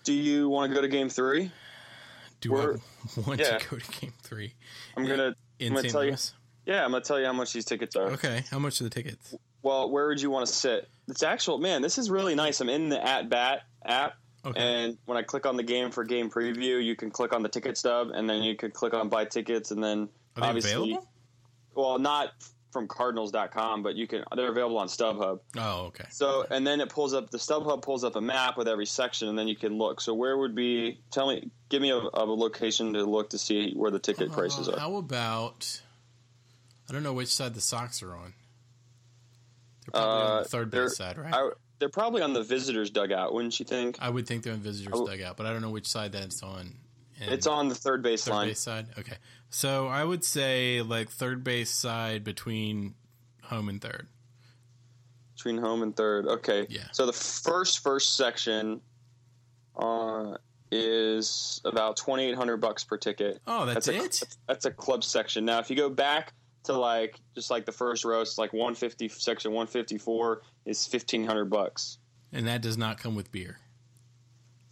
Do 0.03 0.13
you 0.13 0.47
want 0.49 0.69
to 0.71 0.75
go 0.75 0.81
to 0.81 0.88
game 0.88 1.09
three? 1.09 1.51
Do 2.41 2.51
We're- 2.51 2.77
I 3.17 3.19
want 3.27 3.39
yeah. 3.39 3.57
to 3.57 3.69
go 3.69 3.77
to 3.77 3.91
game 4.01 4.13
three 4.21 4.53
I'm 4.95 5.07
gonna. 5.07 5.33
in 5.57 5.69
I'm 5.69 5.73
gonna 5.73 5.81
St. 5.81 5.91
tell 5.91 6.03
you- 6.05 6.15
Yeah, 6.67 6.83
I'm 6.85 6.91
gonna 6.91 7.03
tell 7.03 7.19
you 7.19 7.25
how 7.25 7.33
much 7.33 7.53
these 7.53 7.65
tickets 7.65 7.95
are. 7.95 8.11
Okay, 8.11 8.43
how 8.51 8.59
much 8.59 8.79
are 8.81 8.83
the 8.83 8.89
tickets? 8.91 9.33
Well, 9.63 9.89
where 9.89 10.05
would 10.07 10.21
you 10.21 10.29
want 10.29 10.45
to 10.45 10.53
sit? 10.53 10.88
It's 11.07 11.23
actual 11.23 11.57
man. 11.57 11.81
This 11.81 11.97
is 11.97 12.11
really 12.11 12.35
nice. 12.35 12.61
I'm 12.61 12.69
in 12.69 12.89
the 12.89 13.03
At 13.03 13.29
Bat 13.29 13.61
app, 13.83 14.13
Okay. 14.45 14.60
and 14.60 14.97
when 15.05 15.17
I 15.17 15.23
click 15.23 15.45
on 15.45 15.58
the 15.58 15.63
game 15.63 15.89
for 15.91 16.03
game 16.03 16.29
preview, 16.29 16.84
you 16.84 16.95
can 16.95 17.10
click 17.12 17.34
on 17.34 17.41
the 17.43 17.49
ticket 17.49 17.77
stub, 17.77 18.10
and 18.13 18.29
then 18.29 18.43
you 18.43 18.55
can 18.55 18.71
click 18.71 18.93
on 18.93 19.10
buy 19.10 19.25
tickets, 19.25 19.71
and 19.71 19.84
then 19.84 20.10
Are 20.36 20.41
they 20.41 20.47
obviously, 20.47 20.71
available? 20.91 21.08
well, 21.73 21.99
not 21.99 22.29
from 22.71 22.88
Cardinals.com, 22.89 23.84
but 23.84 23.95
you 23.95 24.05
can. 24.05 24.23
They're 24.36 24.51
available 24.51 24.77
on 24.77 24.88
StubHub. 24.88 25.39
Oh, 25.58 25.86
okay. 25.88 26.03
So, 26.12 26.45
and 26.51 26.67
then 26.67 26.81
it 26.81 26.89
pulls 26.89 27.13
up 27.13 27.31
the 27.31 27.38
StubHub 27.38 27.81
pulls 27.81 28.03
up 28.03 28.17
a 28.17 28.21
map 28.21 28.58
with 28.58 28.67
every 28.67 28.86
section, 28.86 29.29
and 29.29 29.39
then 29.39 29.47
you 29.47 29.55
can 29.55 29.77
look. 29.77 30.01
So, 30.01 30.13
where 30.13 30.38
would 30.38 30.53
be? 30.55 30.99
Tell 31.10 31.27
me, 31.29 31.49
give 31.69 31.81
me 31.81 31.91
a, 31.91 31.97
a 31.97 32.25
location 32.25 32.91
to 32.93 33.03
look 33.05 33.29
to 33.29 33.38
see 33.38 33.73
where 33.75 33.91
the 33.91 33.99
ticket 33.99 34.31
prices 34.34 34.67
Uh, 34.67 34.73
are. 34.73 34.79
How 34.79 34.95
about? 34.97 35.81
I 36.89 36.93
don't 36.93 37.01
know 37.01 37.13
which 37.13 37.29
side 37.29 37.53
the 37.55 37.62
Sox 37.62 38.03
are 38.03 38.13
on. 38.13 38.34
They're 39.86 39.91
probably 40.01 40.23
on 40.25 40.31
Uh, 40.39 40.43
the 40.43 40.49
third 40.49 40.69
base 40.71 40.97
side, 40.97 41.17
right? 41.17 41.34
I, 41.34 41.49
they're 41.79 41.89
probably 41.89 42.21
on 42.21 42.33
the 42.33 42.43
visitors' 42.43 42.89
dugout, 42.89 43.33
wouldn't 43.33 43.59
you 43.59 43.65
think? 43.65 43.97
I 43.99 44.09
would 44.09 44.27
think 44.27 44.43
they're 44.43 44.53
in 44.53 44.61
visitors 44.61 44.93
Oh. 44.95 45.05
dugout, 45.07 45.38
but 45.38 45.45
I 45.45 45.51
don't 45.53 45.61
know 45.61 45.69
which 45.71 45.88
side 45.88 46.11
that's 46.11 46.41
on. 46.43 46.75
And 47.19 47.31
It's 47.33 47.47
on 47.47 47.69
the 47.69 47.75
third 47.75 48.01
base 48.03 48.25
third 48.25 48.31
line. 48.31 48.47
base 48.49 48.59
side. 48.59 48.88
Okay, 48.99 49.17
so 49.49 49.88
I 49.88 50.03
would 50.03 50.23
say 50.23 50.81
like 50.81 51.09
third 51.09 51.43
base 51.43 51.69
side 51.71 52.23
between 52.23 52.95
home 53.43 53.69
and 53.69 53.81
third. 53.81 54.07
between 55.35 55.57
home 55.57 55.83
and 55.83 55.95
third. 55.95 56.25
Okay. 56.27 56.65
Yeah. 56.69 56.88
So 56.93 57.05
the 57.05 57.13
first 57.13 57.79
first 57.79 58.15
section 58.17 58.81
uh, 59.77 60.38
is 60.71 61.61
about 61.65 61.97
twenty 61.97 62.25
eight 62.25 62.35
hundred 62.35 62.57
bucks 62.57 62.83
per 62.83 62.97
ticket. 62.97 63.39
Oh, 63.47 63.65
that's, 63.65 63.88
a 63.88 63.95
it. 63.95 64.23
that's 64.47 64.65
a 64.65 64.71
club 64.71 65.03
section. 65.03 65.45
Now, 65.45 65.59
if 65.59 65.69
you 65.69 65.75
go 65.75 65.89
back 65.89 66.33
to 66.65 66.73
like 66.73 67.19
just 67.34 67.49
like 67.49 67.65
the 67.65 67.71
first 67.71 68.06
row, 68.06 68.21
it's 68.21 68.38
like 68.38 68.54
one 68.54 68.75
fifty 68.75 69.08
section 69.10 69.51
one 69.51 69.67
fifty 69.67 69.97
four 69.97 70.41
is 70.65 70.86
fifteen 70.86 71.25
hundred 71.25 71.45
bucks. 71.45 71.97
And 72.32 72.47
that 72.47 72.62
does 72.62 72.78
not 72.78 72.97
come 72.97 73.15
with 73.15 73.32
beer. 73.32 73.60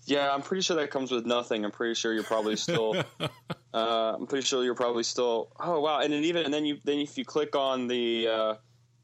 Yeah, 0.06 0.34
I'm 0.34 0.42
pretty 0.42 0.62
sure 0.62 0.76
that 0.78 0.92
comes 0.92 1.12
with 1.12 1.26
nothing. 1.26 1.64
I'm 1.64 1.72
pretty 1.72 1.96
sure 1.96 2.14
you're 2.14 2.24
probably 2.24 2.58
still. 2.58 2.96
uh, 3.74 4.16
I'm 4.20 4.28
pretty 4.28 4.46
sure 4.46 4.64
you're 4.64 4.76
probably 4.76 5.04
still. 5.04 5.50
Oh 5.60 5.80
wow! 5.80 6.02
And 6.02 6.12
then 6.12 6.24
even 6.24 6.46
and 6.46 6.54
then 6.54 6.66
you 6.66 6.80
then 6.84 7.00
if 7.00 7.18
you 7.18 7.24
click 7.24 7.56
on 7.56 7.88
the 7.88 8.28
uh, 8.28 8.56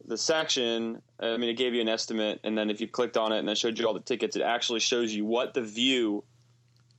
the 0.06 0.18
section, 0.18 1.02
I 1.20 1.38
mean, 1.38 1.50
it 1.50 1.58
gave 1.58 1.74
you 1.74 1.82
an 1.82 1.88
estimate, 1.88 2.42
and 2.44 2.58
then 2.58 2.70
if 2.70 2.82
you 2.82 2.88
clicked 2.88 3.16
on 3.16 3.32
it 3.32 3.40
and 3.40 3.50
it 3.50 3.58
showed 3.58 3.80
you 3.80 3.88
all 3.88 3.94
the 3.94 4.02
tickets, 4.02 4.36
it 4.36 4.42
actually 4.42 4.82
shows 4.82 5.14
you 5.14 5.24
what 5.24 5.54
the 5.54 5.62
view 5.62 6.24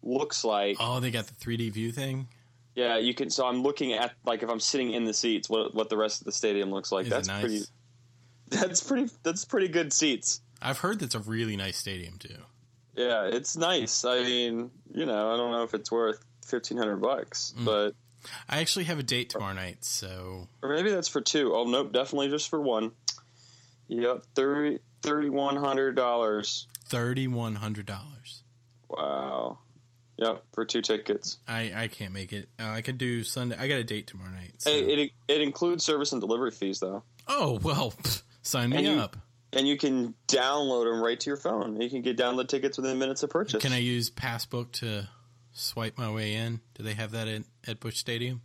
looks 0.03 0.45
like. 0.45 0.77
Oh, 0.81 1.01
they 1.01 1.11
got 1.11 1.27
the 1.27 1.35
3D 1.35 1.73
view 1.73 1.93
thing. 1.93 2.29
Yeah, 2.75 2.99
you 2.99 3.15
can. 3.15 3.31
So 3.31 3.47
I'm 3.47 3.63
looking 3.63 3.93
at 3.93 4.13
like 4.25 4.43
if 4.43 4.49
I'm 4.51 4.61
sitting 4.61 4.93
in 4.93 5.05
the 5.05 5.13
seats, 5.15 5.49
what 5.51 5.75
what 5.75 5.89
the 5.91 5.97
rest 5.97 6.21
of 6.21 6.25
the 6.27 6.33
stadium 6.33 6.71
looks 6.71 6.93
like. 6.93 7.05
Is 7.05 7.11
that's 7.11 7.29
nice? 7.29 7.41
pretty. 7.41 7.61
That's 8.49 8.83
pretty. 8.83 9.09
That's 9.23 9.45
pretty 9.45 9.69
good 9.69 9.93
seats. 9.93 10.41
I've 10.61 10.79
heard 10.79 10.99
that's 10.99 11.15
a 11.15 11.21
really 11.21 11.57
nice 11.57 11.77
stadium 11.77 12.19
too. 12.19 12.35
Yeah, 12.97 13.27
it's 13.27 13.57
nice. 13.57 14.05
I 14.05 14.23
mean, 14.25 14.73
you 14.93 15.07
know, 15.07 15.33
I 15.33 15.37
don't 15.37 15.53
know 15.53 15.63
if 15.63 15.73
it's 15.73 15.91
worth 15.93 16.25
fifteen 16.45 16.77
hundred 16.77 16.97
bucks, 16.97 17.55
Mm. 17.57 17.65
but 17.65 17.95
I 18.49 18.59
actually 18.59 18.87
have 18.87 18.99
a 18.99 19.05
date 19.05 19.31
tomorrow 19.31 19.53
night, 19.55 19.85
so 19.85 20.49
or 20.63 20.69
maybe 20.71 20.91
that's 20.91 21.07
for 21.09 21.21
two. 21.21 21.55
Oh 21.55 21.65
nope, 21.65 21.93
definitely 21.93 22.29
just 22.29 22.49
for 22.51 22.61
one. 22.61 22.91
Yep, 23.89 24.25
thirty 24.35 24.81
thirty 25.03 25.31
one 25.31 25.55
hundred 25.57 25.95
dollars. 25.95 26.67
thirty 26.87 27.29
one 27.29 27.55
hundred 27.55 27.87
dollars. 27.87 28.43
Wow. 28.89 29.59
Yep, 30.21 30.43
for 30.53 30.65
two 30.67 30.83
tickets. 30.83 31.39
I 31.49 31.73
I 31.75 31.89
can't 31.89 32.13
make 32.13 32.33
it. 32.33 32.49
Uh, 32.61 32.69
I 32.69 32.83
could 32.83 32.99
do 32.99 33.25
Sunday. 33.25 33.57
I 33.59 33.67
got 33.69 33.79
a 33.79 33.85
date 33.85 34.07
tomorrow 34.07 34.31
night. 34.31 34.53
so- 34.59 34.71
Hey, 34.71 34.81
it 34.81 35.13
it 35.29 35.41
includes 35.41 35.83
service 35.85 36.13
and 36.13 36.21
delivery 36.21 36.51
fees 36.51 36.79
though, 36.81 37.03
oh 37.27 37.59
well, 37.63 37.93
pff, 37.93 38.23
sign 38.43 38.71
me 38.71 38.85
you- 38.87 39.01
up. 39.01 39.17
and 39.55 39.67
you 39.67 39.79
can 39.79 40.15
download 40.29 40.85
them 40.93 41.03
right 41.03 41.19
to 41.19 41.31
your 41.31 41.37
phone. 41.39 41.81
You 41.81 41.89
can 41.89 42.03
get 42.03 42.17
download 42.19 42.49
tickets 42.49 42.77
within 42.77 42.99
minutes 42.99 43.23
of 43.23 43.31
purchase. 43.31 43.63
Can 43.63 43.73
I 43.73 43.79
use 43.79 44.11
Passbook 44.11 44.73
to 44.73 45.09
swipe 45.53 45.97
my 45.97 46.11
way 46.13 46.35
in? 46.35 46.61
Do 46.75 46.83
they 46.83 46.95
have 46.95 47.13
that 47.13 47.27
at, 47.27 47.43
at 47.67 47.81
Busch 47.81 47.97
Stadium? 47.97 48.43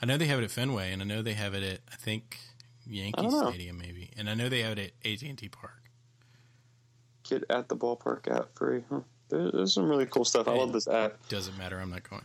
I 0.00 0.06
know 0.06 0.16
they 0.16 0.26
have 0.26 0.38
it 0.38 0.44
at 0.44 0.50
Fenway, 0.50 0.92
and 0.92 1.02
I 1.02 1.04
know 1.04 1.20
they 1.22 1.34
have 1.34 1.54
it 1.54 1.62
at 1.64 1.80
I 1.92 1.96
think 1.96 2.38
Yankee 2.86 3.26
I. 3.26 3.50
Stadium 3.50 3.78
maybe, 3.78 4.10
and 4.16 4.30
I 4.30 4.34
know 4.34 4.48
they 4.48 4.62
have 4.62 4.78
it 4.78 4.92
at 5.04 5.10
AT 5.12 5.22
and 5.22 5.36
T 5.36 5.48
Park. 5.48 5.90
get 7.28 7.44
at 7.50 7.68
the 7.68 7.76
ballpark 7.76 8.28
app 8.34 8.56
free? 8.56 8.82
Huh. 8.88 9.00
There, 9.30 9.50
there's 9.50 9.72
some 9.74 9.88
really 9.88 10.06
cool 10.06 10.24
stuff. 10.24 10.48
I 10.48 10.52
love 10.54 10.72
this 10.72 10.88
app. 10.88 11.14
Doesn't 11.28 11.56
matter. 11.56 11.78
I'm 11.78 11.90
not 11.90 12.08
going. 12.08 12.22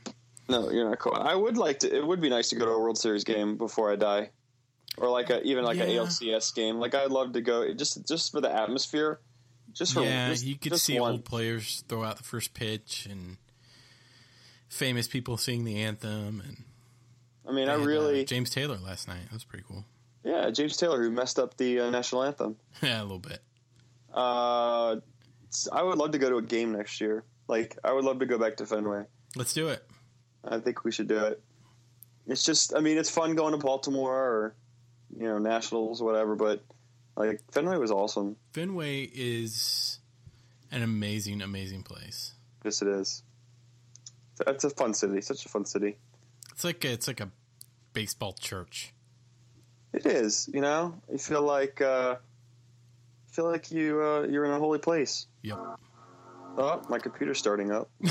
No, 0.50 0.70
you're 0.70 0.88
not 0.90 1.00
going. 1.00 1.22
I 1.22 1.34
would 1.36 1.58
like 1.58 1.80
to. 1.80 1.96
It 1.96 2.06
would 2.06 2.22
be 2.22 2.30
nice 2.30 2.50
to 2.50 2.56
go 2.56 2.66
to 2.66 2.72
a 2.72 2.80
World 2.80 2.98
Series 2.98 3.24
game 3.24 3.58
before 3.58 3.92
I 3.92 3.96
die, 3.96 4.30
or 4.98 5.10
like 5.10 5.30
a 5.30 5.42
even 5.44 5.64
like 5.64 5.78
Yeah. 5.78 5.86
a 5.86 5.98
ALCS 6.06 6.54
game. 6.54 6.78
Like 6.78 6.94
I'd 6.94 7.10
love 7.12 7.34
to 7.34 7.42
go 7.42 7.74
just 7.74 8.08
just 8.08 8.32
for 8.32 8.42
the 8.42 8.52
atmosphere. 8.52 9.20
Just 9.74 9.94
for 9.94 10.04
yeah, 10.04 10.30
just, 10.30 10.46
you 10.46 10.56
could 10.58 10.78
see 10.80 11.00
one. 11.00 11.12
old 11.14 11.26
players 11.26 11.84
throw 11.90 12.04
out 12.04 12.18
the 12.18 12.24
first 12.24 12.54
pitch 12.54 13.08
and 13.10 13.38
famous 14.70 15.08
people 15.08 15.38
sing 15.38 15.66
the 15.66 15.82
anthem. 15.82 16.42
And 16.46 16.64
I 17.48 17.52
mean, 17.52 17.66
they 17.66 17.74
I 17.74 17.76
uh, 17.76 17.80
really 17.80 18.24
James 18.26 18.50
Taylor 18.50 18.78
last 18.78 19.08
night. 19.08 19.24
That 19.26 19.34
was 19.34 19.44
pretty 19.44 19.66
cool. 19.68 19.84
yeah. 20.24 20.50
James 20.52 20.78
Taylor 20.78 21.02
who 21.02 21.12
messed 21.12 21.40
up 21.40 21.58
the 21.58 21.80
uh, 21.82 21.90
national 21.90 22.24
anthem. 22.24 22.56
yeah, 22.82 23.02
a 23.02 23.04
little 23.04 23.20
bit. 23.20 23.42
Uh, 24.14 24.98
I 25.72 25.82
would 25.82 25.98
love 25.98 26.12
to 26.12 26.18
go 26.18 26.30
to 26.30 26.38
a 26.38 26.42
game 26.42 26.74
next 26.74 27.02
year. 27.02 27.24
Like 27.48 27.78
I 27.84 27.92
would 27.94 28.06
love 28.06 28.20
to 28.20 28.26
go 28.26 28.38
back 28.38 28.58
to 28.58 28.66
Fenway. 28.66 29.04
Let's 29.36 29.54
do 29.54 29.68
it. 29.70 29.86
I 30.44 30.60
think 30.60 30.84
we 30.84 30.92
should 30.92 31.08
do 31.08 31.18
it. 31.26 31.42
It's 32.28 32.44
just, 32.44 32.76
I 32.76 32.80
mean, 32.80 32.98
it's 32.98 33.10
fun 33.10 33.36
going 33.36 33.52
to 33.52 33.58
Baltimore 33.58 34.14
or 34.14 34.56
you 35.18 35.28
know 35.28 35.38
Nationals, 35.38 36.02
whatever. 36.02 36.36
But 36.36 36.64
like 37.16 37.42
Fenway 37.52 37.78
was 37.78 37.92
awesome. 37.92 38.36
Fenway 38.54 39.04
is 39.04 40.00
an 40.72 40.82
amazing, 40.82 41.42
amazing 41.42 41.84
place. 41.84 42.34
Yes, 42.64 42.82
it 42.82 42.88
is. 42.88 43.24
It's 44.48 44.64
a 44.64 44.70
fun 44.70 44.94
city. 44.94 45.22
Such 45.22 45.46
a 45.46 45.50
fun 45.50 45.66
city. 45.66 45.98
It's 46.52 46.64
like 46.64 46.84
a, 46.84 46.92
it's 46.92 47.08
like 47.08 47.22
a 47.22 47.30
baseball 47.94 48.34
church. 48.34 48.94
It 49.94 50.06
is. 50.06 50.50
You 50.54 50.62
know, 50.62 51.02
you 51.10 51.18
feel 51.18 51.42
like 51.42 51.82
uh, 51.82 52.16
feel 53.36 53.46
like 53.46 53.72
you 53.72 54.02
uh, 54.02 54.22
you're 54.30 54.46
in 54.46 54.52
a 54.52 54.60
holy 54.60 54.80
place. 54.80 55.28
Yep. 55.44 55.58
Oh, 56.58 56.82
my 56.90 57.00
computer's 57.00 57.38
starting 57.38 57.72
up. 57.72 57.90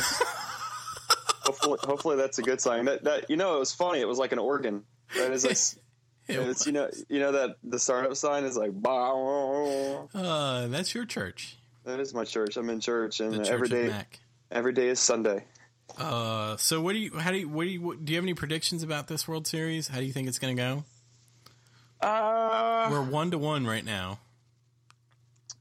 hopefully, 1.42 1.78
hopefully 1.82 2.16
that's 2.16 2.38
a 2.38 2.42
good 2.42 2.60
sign. 2.60 2.84
That 2.84 3.04
that 3.04 3.30
you 3.30 3.37
know, 3.37 3.56
it 3.56 3.58
was 3.58 3.72
funny. 3.74 4.00
It 4.00 4.08
was 4.08 4.18
like 4.18 4.32
an 4.32 4.38
organ. 4.38 4.84
That 5.16 5.32
is 5.32 5.44
like, 5.44 5.56
it's 6.28 6.66
you 6.66 6.72
know 6.72 6.90
you 7.08 7.20
know 7.20 7.32
that 7.32 7.56
the 7.64 7.78
startup 7.78 8.16
sign 8.16 8.44
is 8.44 8.56
like. 8.56 8.70
Bah, 8.74 10.06
Uh, 10.14 10.66
that's 10.68 10.94
your 10.94 11.04
church. 11.06 11.56
that 11.84 12.00
is 12.00 12.12
my 12.14 12.24
church. 12.24 12.56
I'm 12.56 12.68
in 12.70 12.80
church, 12.80 13.20
and 13.20 13.34
church 13.37 13.48
every 13.48 13.68
day 13.68 13.94
every 14.50 14.72
day 14.72 14.88
is 14.88 15.00
Sunday. 15.00 15.44
Uh, 15.98 16.56
so 16.56 16.80
what 16.80 16.92
do 16.92 16.98
you? 16.98 17.16
How 17.16 17.30
do 17.30 17.38
you? 17.38 17.48
What 17.48 17.64
do 17.64 17.70
you? 17.70 17.80
What, 17.80 18.04
do 18.04 18.12
you 18.12 18.16
have 18.18 18.24
any 18.24 18.34
predictions 18.34 18.82
about 18.82 19.06
this 19.08 19.26
World 19.28 19.46
Series? 19.46 19.88
How 19.88 20.00
do 20.00 20.04
you 20.04 20.12
think 20.12 20.28
it's 20.28 20.38
going 20.38 20.56
to 20.56 20.62
go? 20.62 20.84
Uh, 22.06 22.88
We're 22.90 23.02
one 23.02 23.30
to 23.30 23.38
one 23.38 23.66
right 23.66 23.84
now. 23.84 24.18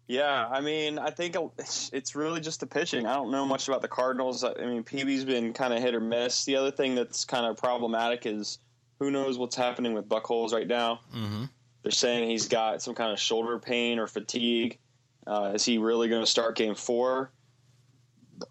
Yeah, 0.08 0.48
I 0.52 0.60
mean, 0.60 1.00
I 1.00 1.12
think 1.12 1.36
it's 1.58 2.13
really 2.16 2.42
just 2.42 2.60
the 2.60 2.68
pitching. 2.68 3.06
I 3.06 3.13
don't 3.13 3.32
know 3.32 3.46
much 3.46 3.68
about 3.70 3.82
the 3.82 3.88
Cardinals. 3.88 4.44
I 4.44 4.54
mean, 4.66 4.84
Peavy's 4.84 5.24
been 5.24 5.54
kind 5.54 5.74
of 5.74 5.82
hit 5.82 5.96
or 5.96 6.02
miss. 6.02 6.44
The 6.44 6.58
other 6.58 6.72
thing 6.72 6.96
that's 6.96 7.24
kind 7.24 7.46
of 7.46 7.56
problematic 7.56 8.26
is 8.26 8.60
who 9.00 9.12
knows 9.12 9.38
what's 9.38 9.56
happening 9.56 9.94
with 9.94 10.10
Buchholz 10.10 10.52
right 10.52 10.68
now. 10.68 11.00
Mm-hmm. 11.16 11.46
They're 11.84 11.92
saying 11.92 12.30
he's 12.30 12.48
got 12.48 12.82
some 12.82 12.96
kind 12.96 13.12
of 13.13 13.20
shoulder 13.20 13.60
pain 13.60 13.98
or 13.98 14.08
fatigue. 14.08 14.78
Uh, 15.26 15.54
is 15.56 15.63
he 15.63 15.78
really 15.78 16.10
going 16.10 16.22
to 16.22 16.30
start 16.30 16.56
Game 16.58 16.76
Four? 16.76 17.32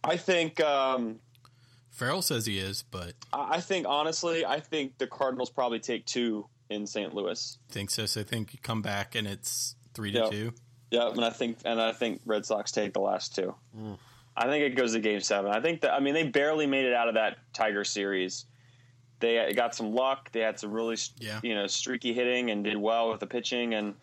I 0.03 0.17
think. 0.17 0.61
Um, 0.61 1.21
Farrell 1.91 2.23
says 2.23 2.47
he 2.47 2.59
is, 2.59 2.85
but 2.91 3.13
I 3.33 3.57
I 3.57 3.61
think 3.61 3.87
honestly, 3.87 4.47
I 4.47 4.61
think 4.61 4.97
the 4.97 5.07
Cardinals 5.07 5.51
probably 5.51 5.81
take 5.81 6.07
two 6.07 6.47
in 6.71 6.87
St. 6.87 7.15
Louis. 7.15 7.59
think 7.69 7.91
so. 7.91 8.07
So 8.07 8.23
I 8.23 8.25
think 8.25 8.55
you 8.55 8.59
come 8.63 8.81
back 8.81 9.15
and 9.15 9.27
it's 9.29 9.77
three 9.93 10.11
to 10.13 10.19
Yep. 10.21 10.31
two. 10.31 10.53
Yeah, 10.93 11.09
and 11.09 11.25
I 11.25 11.31
think 11.31 11.59
and 11.65 11.81
I 11.81 11.93
think 11.93 12.21
Red 12.27 12.45
Sox 12.45 12.71
take 12.71 12.93
the 12.93 13.01
last 13.01 13.35
two. 13.35 13.55
I 14.37 14.45
think 14.47 14.63
it 14.65 14.77
goes 14.77 14.93
to 14.93 15.01
Game 15.01 15.21
Seven. 15.21 15.51
I 15.51 15.61
think 15.61 15.81
that 15.81 15.93
I 15.95 16.01
mean 16.01 16.13
they 16.15 16.25
barely 16.29 16.67
made 16.67 16.85
it 16.85 16.93
out 16.93 17.09
of 17.09 17.15
that 17.15 17.39
Tiger 17.55 17.83
series. 17.83 18.45
They 19.21 19.53
got 19.55 19.75
some 19.75 19.95
luck. 19.95 20.31
They 20.33 20.41
had 20.41 20.61
some 20.61 20.71
really 20.71 20.97
Yeah. 21.19 21.41
you 21.43 21.55
know 21.55 21.67
streaky 21.67 22.13
hitting 22.13 22.51
and 22.51 22.63
did 22.63 22.77
well 22.77 23.11
with 23.11 23.21
the 23.21 23.27
pitching. 23.27 23.73
And 23.75 23.95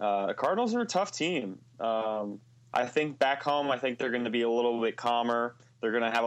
uh, 0.00 0.26
the 0.26 0.34
Cardinals 0.34 0.72
are 0.74 0.80
a 0.82 0.86
tough 0.86 1.10
team. 1.12 1.58
Um, 1.80 2.40
I 2.72 2.84
think 2.86 3.18
back 3.18 3.42
home, 3.42 3.70
I 3.70 3.78
think 3.78 3.98
they're 3.98 4.10
going 4.10 4.24
to 4.24 4.30
be 4.30 4.42
a 4.42 4.50
little 4.50 4.80
bit 4.80 4.96
calmer. 4.96 5.56
They're 5.80 5.92
going 5.92 6.02
to 6.04 6.10
have 6.10 6.24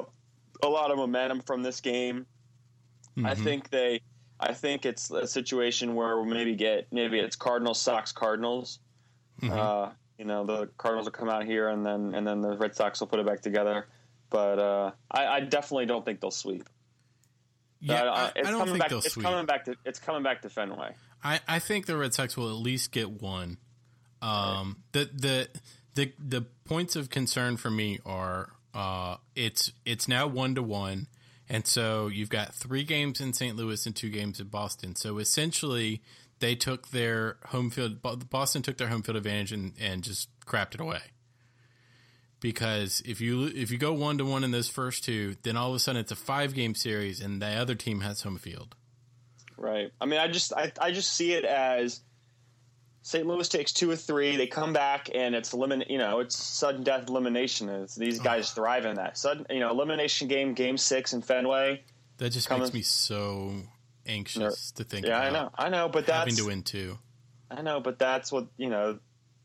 a, 0.63 0.67
a 0.67 0.69
lot 0.69 0.91
of 0.91 0.97
momentum 0.97 1.41
from 1.41 1.61
this 1.63 1.79
game. 1.79 2.25
I 3.23 3.35
Mhm. 3.35 3.43
think 3.43 3.69
they. 3.69 4.01
I 4.41 4.53
think 4.53 4.85
it's 4.85 5.11
a 5.11 5.27
situation 5.27 5.95
where 5.95 6.15
we'll 6.17 6.25
maybe 6.25 6.55
get 6.55 6.91
maybe 6.91 7.19
it's 7.19 7.35
Cardinals, 7.35 7.79
Sox, 7.81 8.11
Cardinals. 8.11 8.79
Mhm. 9.41 9.51
Uh, 9.51 9.91
you 10.19 10.25
know, 10.25 10.45
the 10.45 10.67
Cardinals 10.77 11.05
will 11.05 11.13
come 11.13 11.29
out 11.29 11.45
here, 11.45 11.69
and 11.69 11.83
then 11.85 12.13
and 12.13 12.27
then 12.27 12.41
the 12.41 12.55
Red 12.57 12.75
Sox 12.75 12.99
will 12.99 13.07
put 13.07 13.19
it 13.19 13.25
back 13.25 13.41
together. 13.41 13.87
but 14.29 14.59
uh, 14.59 14.91
I, 15.09 15.25
I 15.27 15.39
definitely 15.39 15.87
don't 15.87 16.05
think 16.05 16.19
they'll 16.19 16.29
sweep. 16.29 16.69
Yeah, 17.79 18.03
Uh, 18.03 18.11
I, 18.13 18.31
it's 18.35 18.47
I 18.47 18.51
don't 18.51 18.59
coming 18.59 18.73
think 18.73 18.79
back, 18.81 18.89
they'll 18.89 18.99
it's 18.99 19.13
sweep. 19.13 19.25
coming 19.25 19.45
back 19.45 19.65
to 19.65 19.75
it's 19.85 19.99
coming 19.99 20.21
back 20.21 20.41
to 20.43 20.49
Fenway. 20.49 20.93
I, 21.23 21.39
I 21.47 21.59
think 21.59 21.85
the 21.85 21.97
Red 21.97 22.13
Sox 22.13 22.35
will 22.37 22.49
at 22.49 22.55
least 22.57 22.91
get 22.91 23.09
one. 23.09 23.57
Um, 24.21 24.83
the 24.91 25.09
the 25.13 25.47
the 25.95 26.11
the 26.19 26.41
points 26.65 26.95
of 26.97 27.09
concern 27.09 27.55
for 27.57 27.69
me 27.71 27.99
are 28.05 28.51
uh, 28.73 29.15
it's 29.35 29.71
it's 29.85 30.07
now 30.09 30.27
one 30.27 30.55
to 30.55 30.61
one, 30.61 31.07
and 31.47 31.65
so 31.65 32.07
you've 32.07 32.29
got 32.29 32.53
three 32.53 32.83
games 32.83 33.21
in 33.21 33.31
St. 33.33 33.55
Louis 33.55 33.85
and 33.85 33.95
two 33.95 34.09
games 34.09 34.41
in 34.41 34.47
Boston. 34.47 34.95
So 34.95 35.17
essentially, 35.17 36.01
they 36.39 36.55
took 36.55 36.89
their 36.89 37.37
home 37.47 37.69
field. 37.69 38.01
Boston 38.29 38.61
took 38.61 38.77
their 38.77 38.87
home 38.87 39.01
field 39.01 39.17
advantage 39.17 39.51
and, 39.51 39.73
and 39.79 40.03
just 40.03 40.29
crapped 40.45 40.73
it 40.73 40.81
away. 40.81 41.01
Because 42.39 43.01
if 43.05 43.19
you 43.19 43.47
if 43.47 43.69
you 43.69 43.77
go 43.77 43.91
one 43.91 44.17
to 44.17 44.25
one 44.25 44.43
in 44.43 44.51
those 44.51 44.69
first 44.69 45.03
two, 45.03 45.35
then 45.43 45.57
all 45.57 45.69
of 45.69 45.75
a 45.75 45.79
sudden 45.79 45.99
it's 45.99 46.11
a 46.11 46.15
five 46.15 46.53
game 46.53 46.73
series, 46.73 47.19
and 47.19 47.41
the 47.41 47.47
other 47.47 47.75
team 47.75 47.99
has 47.99 48.21
home 48.21 48.37
field. 48.37 48.75
Right. 49.57 49.91
I 49.99 50.05
mean, 50.05 50.19
I 50.19 50.27
just 50.29 50.53
I, 50.53 50.71
I 50.79 50.91
just 50.91 51.11
see 51.13 51.33
it 51.33 51.43
as 51.43 51.99
St. 53.01 53.25
Louis 53.25 53.47
takes 53.49 53.73
two 53.73 53.91
or 53.91 53.95
three. 53.97 54.37
They 54.37 54.47
come 54.47 54.71
back 54.71 55.09
and 55.13 55.35
it's 55.35 55.53
elimin. 55.53 55.89
You 55.89 55.97
know, 55.97 56.19
it's 56.19 56.37
sudden 56.37 56.83
death 56.83 57.09
elimination. 57.09 57.67
It's, 57.67 57.95
these 57.95 58.19
guys 58.19 58.51
thrive 58.51 58.85
in 58.85 58.95
that 58.95 59.17
sudden. 59.17 59.45
You 59.49 59.59
know, 59.59 59.71
elimination 59.71 60.29
game, 60.29 60.53
game 60.53 60.77
six 60.77 61.11
in 61.11 61.21
Fenway. 61.21 61.83
That 62.19 62.29
just 62.31 62.47
Coming- 62.47 62.63
makes 62.63 62.73
me 62.73 62.81
so 62.83 63.53
anxious 64.09 64.71
to 64.71 64.83
think. 64.83 65.05
Yeah, 65.05 65.19
I 65.19 65.29
know, 65.29 65.49
I 65.57 65.69
know, 65.69 65.87
but 65.89 66.05
having 66.05 66.33
that's 66.33 66.41
to 66.41 66.47
win 66.47 66.63
two. 66.63 66.97
I 67.49 67.61
know, 67.61 67.79
but 67.79 67.97
that's 67.99 68.31
what 68.31 68.47
you 68.57 68.69
know. 68.69 68.99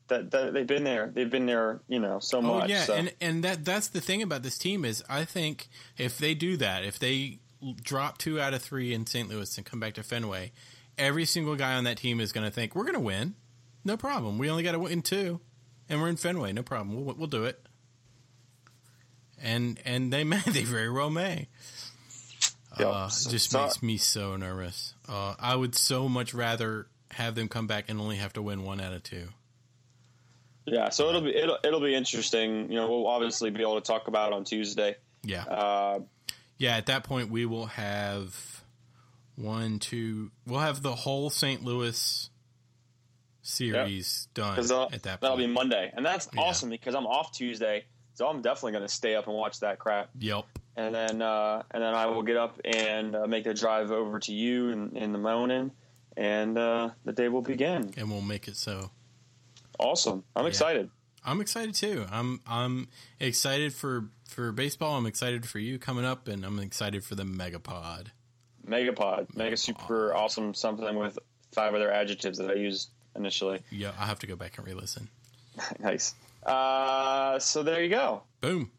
That, 0.09 0.31
that 0.33 0.53
they've 0.53 0.67
been 0.67 0.85
there. 0.85 1.11
They've 1.15 1.31
been 1.31 1.47
there. 1.47 1.81
You 1.89 1.99
know, 1.99 2.19
so 2.19 2.39
Oh 2.39 2.43
much. 2.43 2.69
yeah, 2.69 2.83
so. 2.85 2.95
and 2.95 3.13
and 3.23 3.43
that 3.45 3.65
that's 3.65 3.89
the 3.89 4.03
thing 4.03 4.23
about 4.23 4.43
this 4.43 4.59
team 4.59 4.85
is 4.85 5.03
I 5.09 5.25
think 5.25 5.69
if 5.97 6.19
they 6.19 6.35
do 6.35 6.59
that, 6.59 6.85
if 6.85 6.99
they 6.99 7.39
drop 7.83 8.19
two 8.19 8.39
out 8.39 8.53
of 8.53 8.61
three 8.61 8.93
in 8.93 9.07
St. 9.07 9.29
Louis 9.31 9.57
and 9.57 9.65
come 9.65 9.81
back 9.81 9.95
to 9.95 10.03
Fenway, 10.03 10.53
every 10.99 11.25
single 11.25 11.57
guy 11.57 11.73
on 11.75 11.85
that 11.85 11.97
team 11.97 12.21
is 12.21 12.33
going 12.33 12.45
to 12.45 12.51
think 12.51 12.75
we're 12.75 12.83
going 12.85 12.93
to 12.95 13.01
win, 13.01 13.35
no 13.83 13.97
problem. 13.97 14.37
We 14.37 14.51
only 14.51 14.63
got 14.63 14.73
to 14.73 14.79
win 14.79 15.01
two, 15.01 15.41
and 15.89 16.03
we're 16.03 16.09
in 16.11 16.17
Fenway, 16.17 16.53
no 16.53 16.63
problem. 16.63 17.03
We'll 17.03 17.15
we'll 17.15 17.27
do 17.27 17.45
it. 17.45 17.67
And 19.43 19.79
and 19.87 20.13
they 20.13 20.25
may, 20.25 20.39
they 20.47 20.65
very 20.65 20.91
well 20.91 21.09
may. 21.11 21.49
Yeah, 22.79 22.87
Uh, 22.89 23.09
so- 23.09 23.29
it 23.29 23.33
just 23.33 23.51
so- 23.51 23.63
makes 23.63 23.83
me 23.83 23.97
so 23.97 24.37
nervous. 24.37 24.95
Uh, 25.09 25.35
I 25.39 25.55
would 25.57 25.75
so 25.75 26.09
much 26.09 26.35
rather 26.35 26.87
have 27.13 27.35
them 27.35 27.49
come 27.49 27.67
back 27.67 27.89
and 27.89 28.01
only 28.01 28.17
have 28.17 28.33
to 28.35 28.43
win 28.43 28.65
one 28.65 28.81
out 28.81 28.93
of 28.93 29.03
two. 29.03 29.29
yeah, 30.67 30.89
so 30.89 31.09
it'll 31.11 31.21
be 31.21 31.35
it'll 31.37 31.59
it'll 31.63 31.81
be 31.81 31.95
interesting. 31.95 32.73
You 32.73 32.77
know, 32.79 32.89
we'll 32.89 33.07
obviously 33.07 33.51
be 33.51 33.61
able 33.61 33.75
to 33.81 33.87
talk 33.87 34.09
about 34.09 34.33
it 34.33 34.35
on 34.35 34.45
Tuesday. 34.45 34.97
Yeah. 35.23 35.45
Uh, 35.45 36.01
Yeah, 36.57 36.77
at 36.77 36.87
that 36.87 37.05
point 37.05 37.31
we 37.31 37.45
will 37.47 37.67
have 37.67 38.63
one, 39.37 39.79
two. 39.79 40.31
We'll 40.47 40.61
have 40.61 40.83
the 40.83 40.95
whole 40.95 41.29
St. 41.29 41.63
Louis 41.65 42.31
series 43.43 44.29
done 44.35 44.59
at 44.59 44.69
that 44.69 45.03
Point. 45.05 45.21
that'll 45.21 45.37
be 45.37 45.47
Monday, 45.47 45.93
and 45.95 46.05
that's 46.07 46.29
Yeah. 46.33 46.41
awesome 46.43 46.71
because 46.71 46.95
I'm 46.95 47.07
off 47.07 47.33
Tuesday, 47.33 47.85
so 48.15 48.27
I'm 48.29 48.41
definitely 48.41 48.73
going 48.73 48.87
to 48.87 48.93
stay 48.93 49.15
up 49.17 49.27
and 49.27 49.37
watch 49.37 49.61
that 49.61 49.79
crap. 49.79 50.11
yep. 50.19 50.47
And 50.77 50.95
then 50.95 51.23
uh, 51.23 51.63
and 51.71 51.83
then 51.83 51.95
I 51.95 52.07
will 52.07 52.23
get 52.23 52.37
up 52.37 52.61
and 52.65 53.15
uh, 53.15 53.27
make 53.27 53.45
the 53.45 53.55
drive 53.55 53.91
over 53.91 54.19
to 54.21 54.33
you 54.33 54.71
in, 54.71 54.97
in 54.97 55.13
the 55.13 55.19
morning, 55.19 55.71
and 56.17 56.59
uh, 56.59 56.91
the 57.05 57.13
day 57.13 57.29
will 57.29 57.43
begin. 57.43 57.93
And 57.97 58.11
we'll 58.11 58.21
make 58.21 58.49
it 58.49 58.57
so. 58.57 58.91
Awesome! 59.79 60.25
I'm 60.37 60.47
excited. 60.47 60.91
I'm 61.25 61.41
excited 61.41 61.75
too. 61.75 62.07
I'm 62.11 62.41
I'm 62.47 62.89
excited 63.19 63.73
for 63.73 64.07
for 64.29 64.53
baseball. 64.53 64.97
I'm 64.97 65.07
excited 65.07 65.47
for 65.47 65.59
you 65.59 65.79
coming 65.79 66.05
up, 66.05 66.29
and 66.29 66.45
I'm 66.45 66.59
excited 66.59 67.05
for 67.05 67.15
the 67.15 67.25
Megapod. 67.25 68.09
Megapod, 68.67 69.35
mega 69.37 69.57
super 69.57 70.15
awesome 70.15 70.55
something 70.55 70.97
with 70.97 71.19
five 71.53 71.75
other 71.75 71.91
adjectives 71.91 72.39
that 72.39 72.51
I 72.51 72.55
used 72.55 72.91
initially. 73.15 73.61
Yeah, 73.71 73.93
I 73.99 74.07
have 74.07 74.19
to 74.21 74.27
go 74.27 74.37
back 74.37 74.59
and 74.59 74.67
re-listen. 74.67 75.09
nice. 75.79 76.15
Uh, 76.45 77.39
so 77.39 77.63
there 77.63 77.83
you 77.83 77.91
go. 77.91 78.23
Boom. 78.41 78.71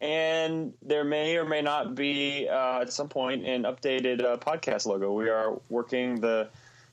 And 0.00 0.74
there 0.82 1.04
may 1.04 1.36
or 1.36 1.46
may 1.46 1.62
not 1.62 1.94
be 1.94 2.48
uh, 2.48 2.80
at 2.82 2.92
some 2.92 3.08
point 3.08 3.46
an 3.46 3.62
updated 3.62 4.22
uh, 4.22 4.36
podcast 4.36 4.86
logo. 4.86 5.12
We 5.14 5.30
are 5.30 5.58
working 5.70 6.20
the, 6.20 6.50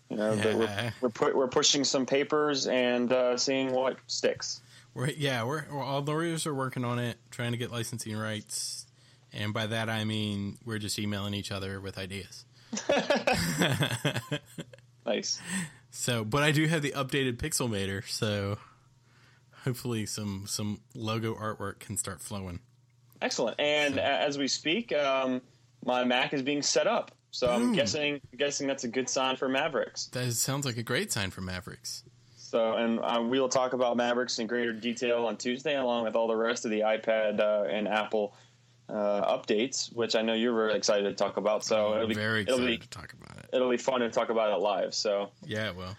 you 0.09 0.17
know, 0.17 0.35
the, 0.35 0.57
we're 0.57 0.93
we're, 1.01 1.09
pu- 1.09 1.37
we're 1.37 1.47
pushing 1.47 1.83
some 1.83 2.05
papers 2.05 2.67
and 2.67 3.11
uh, 3.11 3.37
seeing 3.37 3.73
what 3.73 3.97
sticks. 4.07 4.61
We're 4.93 5.09
yeah, 5.09 5.43
we're, 5.43 5.65
we're 5.69 5.83
all 5.83 6.01
lawyers 6.01 6.47
are 6.47 6.53
working 6.53 6.85
on 6.85 6.97
it, 6.99 7.17
trying 7.29 7.51
to 7.51 7.57
get 7.57 7.71
licensing 7.71 8.15
rights, 8.15 8.85
and 9.33 9.53
by 9.53 9.67
that 9.67 9.89
I 9.89 10.05
mean 10.05 10.57
we're 10.63 10.79
just 10.79 10.97
emailing 10.97 11.33
each 11.33 11.51
other 11.51 11.81
with 11.81 11.97
ideas. 11.97 12.45
Nice. 15.05 15.39
So, 15.91 16.23
but 16.23 16.43
I 16.43 16.51
do 16.51 16.65
have 16.67 16.81
the 16.81 16.91
updated 16.91 17.37
Pixelmator, 17.37 18.07
so 18.07 18.57
hopefully 19.63 20.05
some 20.05 20.45
some 20.47 20.81
logo 20.95 21.35
artwork 21.35 21.79
can 21.79 21.97
start 21.97 22.21
flowing. 22.21 22.59
Excellent. 23.23 23.59
And 23.59 23.97
as 23.97 24.37
we 24.37 24.47
speak, 24.47 24.91
um, 24.93 25.41
my 25.85 26.03
Mac 26.03 26.33
is 26.33 26.41
being 26.41 26.61
set 26.61 26.87
up. 26.87 27.11
So 27.31 27.49
I'm 27.49 27.73
guessing 27.73 28.21
guessing 28.37 28.67
that's 28.67 28.83
a 28.83 28.87
good 28.87 29.09
sign 29.09 29.37
for 29.37 29.49
Mavericks. 29.49 30.05
That 30.07 30.31
sounds 30.33 30.65
like 30.67 30.77
a 30.77 30.83
great 30.83 31.11
sign 31.11 31.31
for 31.31 31.41
Mavericks. 31.41 32.03
So, 32.37 32.73
and 32.73 32.99
uh, 32.99 33.23
we 33.27 33.39
will 33.39 33.49
talk 33.49 33.73
about 33.73 33.97
Mavericks 33.97 34.37
in 34.37 34.45
greater 34.45 34.71
detail 34.71 35.25
on 35.25 35.37
Tuesday, 35.37 35.75
along 35.75 36.03
with 36.03 36.15
all 36.15 36.27
the 36.27 36.35
rest 36.35 36.65
of 36.65 36.71
the 36.71 36.81
iPad 36.81 37.39
uh, 37.39 37.63
and 37.67 37.87
Apple 37.87 38.35
uh, 38.87 39.37
updates, 39.37 39.91
which 39.95 40.15
I 40.15 40.21
know 40.21 40.33
you're 40.33 40.53
very 40.53 40.75
excited 40.75 41.05
to 41.05 41.15
talk 41.15 41.37
about. 41.37 41.63
So 41.65 41.95
it'll 41.95 42.07
be 42.07 42.13
Very 42.13 42.41
it'll 42.41 42.55
excited 42.59 42.79
be 42.81 42.85
to 42.85 42.89
talk 42.89 43.13
about 43.13 43.37
it. 43.37 43.49
it'll 43.53 43.71
be 43.71 43.77
fun 43.77 44.01
to 44.01 44.09
talk 44.11 44.29
about 44.29 44.53
it 44.53 44.61
live. 44.61 44.93
So 44.93 45.31
Yeah, 45.43 45.71
well, 45.71 45.95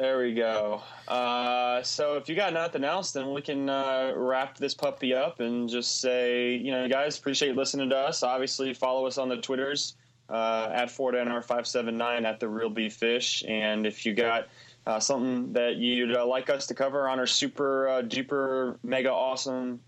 there 0.00 0.18
we 0.18 0.32
go. 0.32 0.80
Uh, 1.06 1.82
so 1.82 2.16
if 2.16 2.26
you 2.26 2.34
got 2.34 2.54
nothing 2.54 2.84
else, 2.84 3.12
then 3.12 3.34
we 3.34 3.42
can 3.42 3.68
uh, 3.68 4.14
wrap 4.16 4.56
this 4.56 4.72
puppy 4.72 5.14
up 5.14 5.40
and 5.40 5.68
just 5.68 6.00
say, 6.00 6.54
you 6.54 6.72
know, 6.72 6.88
guys, 6.88 7.18
appreciate 7.18 7.54
listening 7.54 7.90
to 7.90 7.96
us. 7.96 8.22
Obviously, 8.22 8.72
follow 8.72 9.06
us 9.06 9.18
on 9.18 9.28
the 9.28 9.36
Twitters 9.36 9.96
uh, 10.30 10.70
at 10.72 10.88
FordNR579 10.88 12.24
at 12.24 12.40
the 12.40 12.48
Real 12.48 12.70
Beef 12.70 12.94
Fish. 12.94 13.44
And 13.46 13.86
if 13.86 14.06
you 14.06 14.14
got 14.14 14.48
uh, 14.86 15.00
something 15.00 15.52
that 15.52 15.76
you'd 15.76 16.16
uh, 16.16 16.24
like 16.24 16.48
us 16.48 16.66
to 16.68 16.74
cover 16.74 17.06
on 17.06 17.18
our 17.18 17.26
super 17.26 17.86
uh, 17.86 18.00
duper 18.00 18.78
mega 18.82 19.12
awesome 19.12 19.80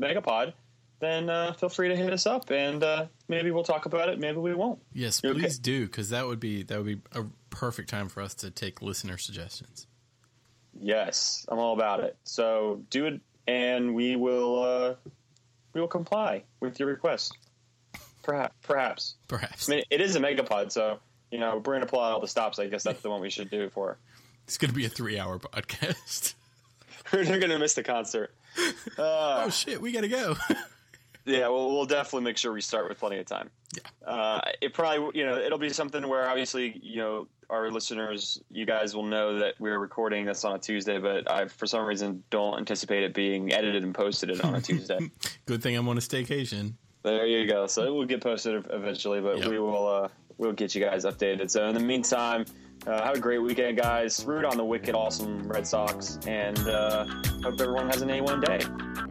megapod, 0.00 0.52
then 1.04 1.28
uh, 1.30 1.52
feel 1.52 1.68
free 1.68 1.88
to 1.88 1.96
hit 1.96 2.12
us 2.12 2.26
up 2.26 2.50
and 2.50 2.82
uh, 2.82 3.06
maybe 3.28 3.50
we'll 3.50 3.62
talk 3.64 3.86
about 3.86 4.08
it. 4.08 4.18
Maybe 4.18 4.38
we 4.38 4.54
won't. 4.54 4.80
yes, 4.92 5.20
You 5.22 5.30
okay? 5.30 5.40
please 5.40 5.58
do 5.58 5.86
because 5.86 6.08
that 6.10 6.26
would 6.26 6.40
be 6.40 6.62
that 6.64 6.76
would 6.78 6.86
be 6.86 7.00
a 7.12 7.24
perfect 7.50 7.88
time 7.90 8.08
for 8.08 8.20
us 8.22 8.34
to 8.36 8.50
take 8.50 8.80
listener 8.82 9.18
suggestions. 9.18 9.86
Yes, 10.80 11.44
I'm 11.48 11.58
all 11.58 11.74
about 11.74 12.00
it. 12.00 12.16
So 12.24 12.82
do 12.90 13.06
it, 13.06 13.20
and 13.46 13.94
we 13.94 14.16
will 14.16 14.62
uh, 14.62 14.94
we 15.72 15.80
will 15.80 15.88
comply 15.88 16.42
with 16.60 16.80
your 16.80 16.88
request. 16.88 17.36
Perhaps, 18.22 18.54
perhaps. 18.62 19.14
Perhaps 19.28 19.68
I 19.68 19.76
mean, 19.76 19.84
it 19.90 20.00
is 20.00 20.16
a 20.16 20.20
megapod, 20.20 20.72
so 20.72 20.98
you 21.30 21.38
know 21.38 21.62
we're 21.64 21.74
gonna 21.74 21.86
pull 21.86 22.00
out 22.00 22.12
all 22.12 22.20
the 22.20 22.26
stops. 22.28 22.58
I 22.58 22.66
guess 22.66 22.82
that's 22.82 23.02
the 23.02 23.10
one 23.10 23.20
we 23.20 23.30
should 23.30 23.50
do 23.50 23.68
for. 23.70 23.98
it's 24.44 24.58
going 24.58 24.70
to 24.70 24.74
be 24.74 24.84
a 24.86 24.88
three-hour 24.88 25.38
podcast. 25.40 26.34
we're 27.12 27.38
gonna 27.38 27.58
miss 27.58 27.74
the 27.74 27.82
concert. 27.82 28.34
Uh, 28.58 28.62
oh 29.46 29.50
shit, 29.50 29.80
we 29.80 29.92
got 29.92 30.00
to 30.02 30.08
go. 30.08 30.36
yeah, 31.26 31.48
well, 31.48 31.70
we'll 31.70 31.86
definitely 31.86 32.24
make 32.24 32.36
sure 32.38 32.52
we 32.52 32.60
start 32.60 32.88
with 32.88 32.98
plenty 32.98 33.18
of 33.18 33.26
time. 33.26 33.50
Yeah. 33.74 34.08
Uh, 34.08 34.40
it 34.60 34.74
probably, 34.74 35.18
you 35.18 35.26
know, 35.26 35.36
it'll 35.38 35.58
be 35.58 35.70
something 35.70 36.06
where 36.08 36.28
obviously, 36.28 36.78
you 36.82 36.98
know, 36.98 37.28
our 37.50 37.70
listeners, 37.70 38.40
you 38.50 38.64
guys 38.66 38.94
will 38.94 39.04
know 39.04 39.38
that 39.38 39.54
we're 39.58 39.78
recording 39.78 40.24
this 40.24 40.44
on 40.44 40.54
a 40.54 40.58
Tuesday, 40.58 40.98
but 40.98 41.30
I, 41.30 41.46
for 41.46 41.66
some 41.66 41.84
reason, 41.84 42.22
don't 42.30 42.58
anticipate 42.58 43.02
it 43.04 43.14
being 43.14 43.52
edited 43.52 43.82
and 43.82 43.94
posted 43.94 44.30
it 44.30 44.44
on 44.44 44.54
a 44.54 44.60
Tuesday. 44.60 44.98
Good 45.46 45.62
thing 45.62 45.76
I'm 45.76 45.88
on 45.88 45.98
a 45.98 46.00
staycation. 46.00 46.74
There 47.02 47.26
you 47.26 47.46
go. 47.46 47.66
So 47.66 47.84
it 47.84 47.90
will 47.90 48.06
get 48.06 48.22
posted 48.22 48.64
eventually, 48.70 49.20
but 49.20 49.38
Yep. 49.38 49.48
we 49.48 49.58
will 49.58 49.86
uh, 49.86 50.08
we'll 50.38 50.52
get 50.52 50.74
you 50.74 50.82
guys 50.82 51.04
updated. 51.04 51.50
So 51.50 51.66
in 51.68 51.74
the 51.74 51.80
meantime, 51.80 52.46
uh, 52.86 53.02
have 53.02 53.16
a 53.16 53.20
great 53.20 53.38
weekend, 53.40 53.76
guys. 53.76 54.24
Root 54.24 54.44
on 54.44 54.56
the 54.56 54.64
wicked, 54.64 54.94
awesome 54.94 55.46
Red 55.46 55.66
Sox, 55.66 56.18
and 56.26 56.58
uh, 56.60 57.04
hope 57.42 57.60
everyone 57.60 57.88
has 57.90 58.00
an 58.02 58.08
A1 58.08 58.44
day. 58.44 59.03